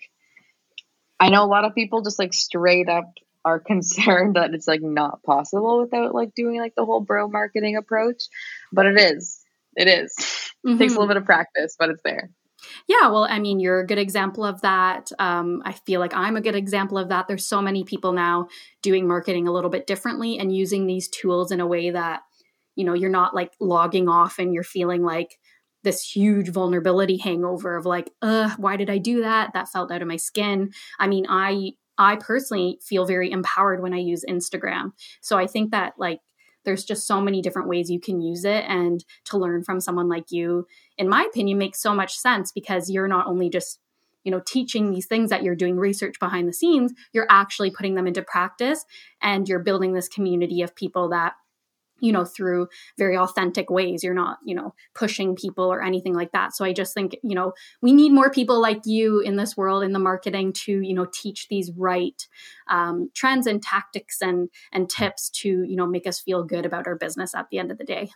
I 1.19 1.29
know 1.29 1.43
a 1.43 1.47
lot 1.47 1.65
of 1.65 1.73
people 1.73 2.03
just 2.03 2.19
like 2.19 2.33
straight 2.33 2.87
up 2.87 3.11
are 3.45 3.59
concerned 3.65 4.35
that 4.35 4.53
it's 4.53 4.67
like 4.67 4.81
not 4.81 5.23
possible 5.23 5.79
without 5.81 6.13
like 6.13 6.33
doing 6.35 6.59
like 6.59 6.75
the 6.75 6.85
whole 6.85 6.99
bro 6.99 7.29
marketing 7.29 7.77
approach, 7.77 8.23
but 8.73 8.85
it 8.85 8.99
is. 8.99 9.41
It 9.75 9.87
is. 9.87 10.13
Mm-hmm. 10.65 10.75
It 10.75 10.79
takes 10.79 10.93
a 10.93 10.95
little 10.95 11.07
bit 11.07 11.17
of 11.17 11.25
practice, 11.25 11.75
but 11.77 11.89
it's 11.89 12.01
there. 12.03 12.29
Yeah, 12.87 13.09
well, 13.09 13.27
I 13.29 13.39
mean, 13.39 13.59
you're 13.59 13.79
a 13.79 13.85
good 13.85 13.97
example 13.97 14.43
of 14.43 14.61
that. 14.61 15.11
Um, 15.19 15.61
I 15.65 15.73
feel 15.73 15.99
like 15.99 16.15
I'm 16.15 16.35
a 16.35 16.41
good 16.41 16.55
example 16.55 16.97
of 16.97 17.09
that. 17.09 17.27
There's 17.27 17.45
so 17.45 17.61
many 17.61 17.83
people 17.83 18.11
now 18.11 18.47
doing 18.81 19.07
marketing 19.07 19.47
a 19.47 19.51
little 19.51 19.69
bit 19.69 19.85
differently 19.85 20.39
and 20.39 20.55
using 20.55 20.87
these 20.87 21.07
tools 21.07 21.51
in 21.51 21.59
a 21.59 21.67
way 21.67 21.91
that, 21.91 22.21
you 22.75 22.83
know, 22.83 22.93
you're 22.93 23.09
not 23.09 23.35
like 23.35 23.51
logging 23.59 24.07
off 24.09 24.39
and 24.39 24.53
you're 24.53 24.63
feeling 24.63 25.03
like 25.03 25.37
this 25.83 26.01
huge 26.01 26.49
vulnerability 26.49 27.17
hangover 27.17 27.75
of 27.75 27.85
like, 27.85 28.09
uh, 28.21 28.49
why 28.57 28.75
did 28.75 28.89
I 28.89 28.97
do 28.97 29.21
that? 29.21 29.53
That 29.53 29.69
felt 29.69 29.91
out 29.91 30.01
of 30.01 30.07
my 30.07 30.17
skin. 30.17 30.71
I 30.99 31.07
mean, 31.07 31.25
I 31.29 31.73
I 31.97 32.17
personally 32.17 32.79
feel 32.81 33.05
very 33.05 33.31
empowered 33.31 33.81
when 33.81 33.93
I 33.93 33.99
use 33.99 34.25
Instagram. 34.27 34.91
So 35.21 35.37
I 35.37 35.47
think 35.47 35.71
that 35.71 35.93
like 35.97 36.19
there's 36.65 36.83
just 36.83 37.07
so 37.07 37.21
many 37.21 37.41
different 37.41 37.69
ways 37.69 37.89
you 37.89 37.99
can 37.99 38.21
use 38.21 38.43
it 38.43 38.65
and 38.67 39.05
to 39.25 39.37
learn 39.37 39.63
from 39.63 39.79
someone 39.79 40.09
like 40.09 40.31
you 40.31 40.67
in 40.97 41.07
my 41.07 41.23
opinion 41.23 41.57
makes 41.57 41.81
so 41.81 41.93
much 41.93 42.17
sense 42.17 42.51
because 42.51 42.89
you're 42.89 43.07
not 43.07 43.27
only 43.27 43.49
just 43.49 43.79
you 44.23 44.31
know 44.31 44.41
teaching 44.45 44.91
these 44.91 45.05
things 45.05 45.29
that 45.29 45.43
you're 45.43 45.55
doing 45.55 45.77
research 45.77 46.19
behind 46.19 46.47
the 46.47 46.53
scenes 46.53 46.91
you're 47.13 47.27
actually 47.29 47.69
putting 47.69 47.95
them 47.95 48.07
into 48.07 48.23
practice 48.23 48.83
and 49.21 49.47
you're 49.47 49.59
building 49.59 49.93
this 49.93 50.09
community 50.09 50.61
of 50.61 50.75
people 50.75 51.09
that 51.09 51.33
you 51.99 52.11
know 52.11 52.25
through 52.25 52.67
very 52.97 53.17
authentic 53.17 53.69
ways. 53.69 54.03
You're 54.03 54.13
not 54.13 54.37
you 54.43 54.55
know 54.55 54.73
pushing 54.93 55.35
people 55.35 55.65
or 55.65 55.81
anything 55.81 56.13
like 56.13 56.31
that. 56.31 56.55
So 56.55 56.65
i 56.65 56.73
just 56.73 56.93
think 56.93 57.15
you 57.23 57.35
know 57.35 57.53
we 57.81 57.93
need 57.93 58.11
more 58.11 58.29
people 58.29 58.61
like 58.61 58.81
you 58.85 59.19
in 59.19 59.35
this 59.35 59.55
world 59.55 59.83
in 59.83 59.93
the 59.93 59.99
marketing 59.99 60.53
to 60.53 60.81
you 60.81 60.93
know 60.93 61.07
teach 61.11 61.47
these 61.47 61.71
right 61.75 62.27
um, 62.67 63.09
trends 63.13 63.47
and 63.47 63.61
tactics 63.61 64.21
and 64.21 64.49
and 64.71 64.89
tips 64.89 65.29
to 65.41 65.49
you 65.49 65.75
know 65.75 65.87
make 65.87 66.07
us 66.07 66.19
feel 66.19 66.43
good 66.43 66.65
about 66.65 66.87
our 66.87 66.95
business 66.95 67.33
at 67.35 67.49
the 67.49 67.59
end 67.59 67.71
of 67.71 67.77
the 67.77 67.85
day. 67.85 68.09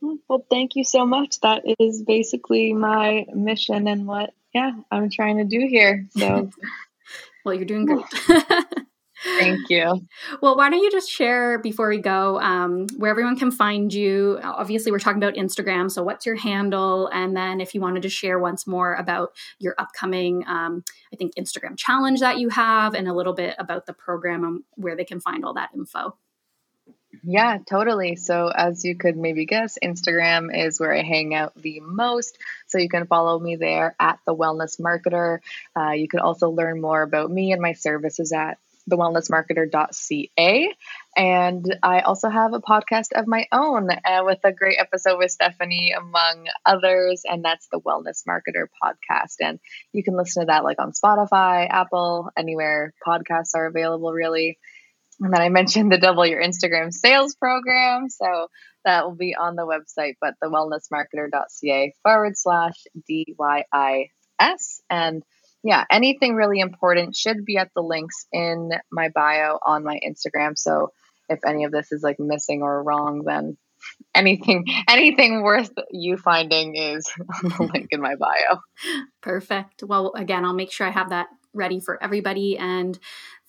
Well 0.00 0.44
thank 0.50 0.76
you 0.76 0.84
so 0.84 1.06
much. 1.06 1.40
That 1.40 1.62
is 1.78 2.02
basically 2.02 2.72
my 2.72 3.26
mission 3.34 3.88
and 3.88 4.06
what 4.06 4.34
yeah 4.54 4.72
i'm 4.90 5.10
trying 5.10 5.38
to 5.38 5.44
do 5.44 5.66
here. 5.68 6.06
So 6.16 6.50
well 7.44 7.54
you're 7.54 7.64
doing 7.64 7.86
great 7.86 8.04
Thank 9.24 9.68
you. 9.68 10.06
Well, 10.40 10.56
why 10.56 10.70
don't 10.70 10.82
you 10.82 10.90
just 10.90 11.10
share 11.10 11.58
before 11.58 11.88
we 11.88 11.98
go 11.98 12.40
um, 12.40 12.86
where 12.96 13.10
everyone 13.10 13.36
can 13.36 13.50
find 13.50 13.92
you? 13.92 14.38
Obviously, 14.42 14.92
we're 14.92 15.00
talking 15.00 15.22
about 15.22 15.34
Instagram. 15.34 15.90
So, 15.90 16.02
what's 16.02 16.24
your 16.24 16.36
handle? 16.36 17.08
And 17.08 17.36
then, 17.36 17.60
if 17.60 17.74
you 17.74 17.80
wanted 17.80 18.02
to 18.02 18.08
share 18.08 18.38
once 18.38 18.66
more 18.66 18.94
about 18.94 19.32
your 19.58 19.74
upcoming, 19.78 20.44
um, 20.46 20.84
I 21.12 21.16
think, 21.16 21.34
Instagram 21.34 21.76
challenge 21.76 22.20
that 22.20 22.38
you 22.38 22.48
have 22.50 22.94
and 22.94 23.08
a 23.08 23.12
little 23.12 23.32
bit 23.32 23.56
about 23.58 23.86
the 23.86 23.92
program 23.92 24.44
and 24.44 24.62
where 24.76 24.96
they 24.96 25.04
can 25.04 25.20
find 25.20 25.44
all 25.44 25.54
that 25.54 25.70
info. 25.74 26.16
Yeah, 27.24 27.58
totally. 27.68 28.16
So, 28.16 28.48
as 28.48 28.84
you 28.84 28.96
could 28.96 29.16
maybe 29.16 29.46
guess, 29.46 29.78
Instagram 29.82 30.56
is 30.56 30.78
where 30.78 30.94
I 30.94 31.02
hang 31.02 31.34
out 31.34 31.60
the 31.60 31.80
most. 31.80 32.38
So, 32.66 32.78
you 32.78 32.88
can 32.88 33.06
follow 33.06 33.38
me 33.38 33.56
there 33.56 33.96
at 33.98 34.20
The 34.26 34.34
Wellness 34.34 34.80
Marketer. 34.80 35.40
Uh, 35.76 35.92
you 35.92 36.06
could 36.06 36.20
also 36.20 36.50
learn 36.50 36.80
more 36.80 37.02
about 37.02 37.30
me 37.30 37.52
and 37.52 37.60
my 37.60 37.72
services 37.72 38.32
at 38.32 38.58
thewellnessmarketer.ca. 38.88 40.68
And 41.16 41.78
I 41.82 42.00
also 42.00 42.28
have 42.28 42.52
a 42.52 42.60
podcast 42.60 43.08
of 43.14 43.26
my 43.26 43.46
own 43.52 43.90
uh, 43.90 44.22
with 44.24 44.38
a 44.44 44.52
great 44.52 44.78
episode 44.78 45.18
with 45.18 45.30
Stephanie, 45.30 45.92
among 45.92 46.46
others. 46.64 47.22
And 47.24 47.44
that's 47.44 47.68
the 47.72 47.80
Wellness 47.80 48.22
Marketer 48.28 48.66
podcast. 48.82 49.36
And 49.40 49.58
you 49.92 50.04
can 50.04 50.16
listen 50.16 50.42
to 50.42 50.46
that 50.46 50.64
like 50.64 50.80
on 50.80 50.92
Spotify, 50.92 51.66
Apple, 51.68 52.30
anywhere 52.36 52.94
podcasts 53.06 53.54
are 53.54 53.66
available, 53.66 54.12
really. 54.12 54.58
And 55.20 55.32
then 55.32 55.40
I 55.40 55.48
mentioned 55.48 55.90
the 55.90 55.98
Double 55.98 56.24
Your 56.24 56.42
Instagram 56.42 56.92
Sales 56.92 57.34
program. 57.34 58.08
So 58.08 58.48
that 58.84 59.04
will 59.04 59.16
be 59.16 59.34
on 59.34 59.56
the 59.56 59.66
website, 59.66 60.14
but 60.20 60.34
the 60.40 60.48
wellnessmarketer.ca 60.48 61.94
forward 62.02 62.34
slash 62.36 62.84
DYIS. 63.10 64.80
And 64.88 65.24
yeah, 65.62 65.84
anything 65.90 66.34
really 66.34 66.60
important 66.60 67.16
should 67.16 67.44
be 67.44 67.56
at 67.56 67.70
the 67.74 67.82
links 67.82 68.26
in 68.32 68.70
my 68.92 69.08
bio 69.14 69.58
on 69.64 69.84
my 69.84 69.98
Instagram. 70.06 70.56
So 70.56 70.92
if 71.28 71.40
any 71.46 71.64
of 71.64 71.72
this 71.72 71.92
is 71.92 72.02
like 72.02 72.16
missing 72.18 72.62
or 72.62 72.82
wrong, 72.82 73.22
then 73.24 73.56
anything 74.14 74.64
anything 74.88 75.42
worth 75.42 75.70
you 75.90 76.16
finding 76.16 76.76
is 76.76 77.10
on 77.18 77.50
the 77.58 77.70
link 77.72 77.88
in 77.90 78.00
my 78.00 78.14
bio. 78.16 78.60
Perfect. 79.20 79.82
Well, 79.82 80.12
again, 80.14 80.44
I'll 80.44 80.54
make 80.54 80.72
sure 80.72 80.86
I 80.86 80.90
have 80.90 81.10
that 81.10 81.28
ready 81.54 81.80
for 81.80 82.02
everybody 82.02 82.56
and 82.58 82.98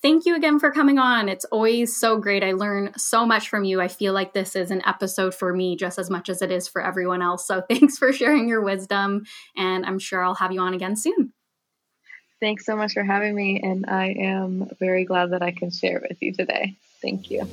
thank 0.02 0.26
you 0.26 0.36
again 0.36 0.60
for 0.60 0.72
coming 0.72 0.98
on. 0.98 1.28
It's 1.28 1.46
always 1.46 1.96
so 1.96 2.18
great. 2.18 2.44
I 2.44 2.54
learn 2.54 2.94
so 2.98 3.26
much 3.26 3.50
from 3.50 3.66
you. 3.66 3.82
I 3.82 3.90
feel 3.90 4.14
like 4.14 4.34
this 4.34 4.56
is 4.56 4.72
an 4.72 4.82
episode 4.86 5.36
for 5.36 5.54
me 5.54 5.76
just 5.76 6.00
as 6.00 6.10
much 6.10 6.30
as 6.30 6.42
it 6.42 6.50
is 6.50 6.68
for 6.68 6.82
everyone 6.82 7.22
else. 7.22 7.46
So 7.46 7.62
thanks 7.70 7.98
for 7.98 8.12
sharing 8.12 8.48
your 8.48 8.62
wisdom 8.62 9.24
and 9.56 9.86
I'm 9.86 10.00
sure 10.00 10.24
I'll 10.24 10.36
have 10.36 10.52
you 10.52 10.62
on 10.62 10.74
again 10.74 10.96
soon. 10.96 11.34
Thanks 12.40 12.66
so 12.66 12.76
much 12.76 12.94
for 12.94 13.04
having 13.04 13.36
me, 13.36 13.60
and 13.62 13.86
I 13.88 14.08
am 14.12 14.70
very 14.80 15.04
glad 15.04 15.32
that 15.32 15.42
I 15.42 15.52
can 15.52 15.72
share 15.72 16.02
with 16.08 16.22
you 16.22 16.34
today. 16.34 16.76
Thank 17.02 17.30
you. 17.30 17.46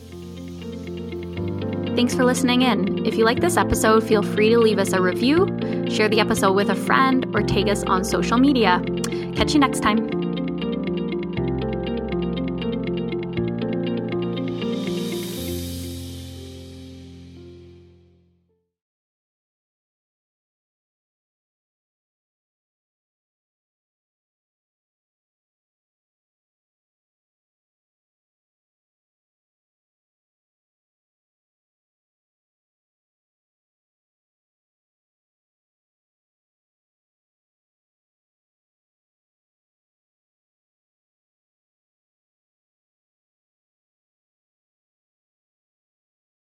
Thanks 1.96 2.14
for 2.14 2.24
listening 2.24 2.62
in. 2.62 3.06
If 3.06 3.16
you 3.16 3.24
like 3.24 3.40
this 3.40 3.56
episode, 3.56 4.04
feel 4.04 4.22
free 4.22 4.50
to 4.50 4.58
leave 4.58 4.78
us 4.78 4.92
a 4.92 5.00
review, 5.00 5.46
share 5.88 6.08
the 6.08 6.20
episode 6.20 6.52
with 6.52 6.68
a 6.68 6.74
friend, 6.74 7.26
or 7.34 7.42
tag 7.42 7.68
us 7.68 7.82
on 7.84 8.04
social 8.04 8.38
media. 8.38 8.82
Catch 9.34 9.54
you 9.54 9.60
next 9.60 9.80
time. 9.80 10.25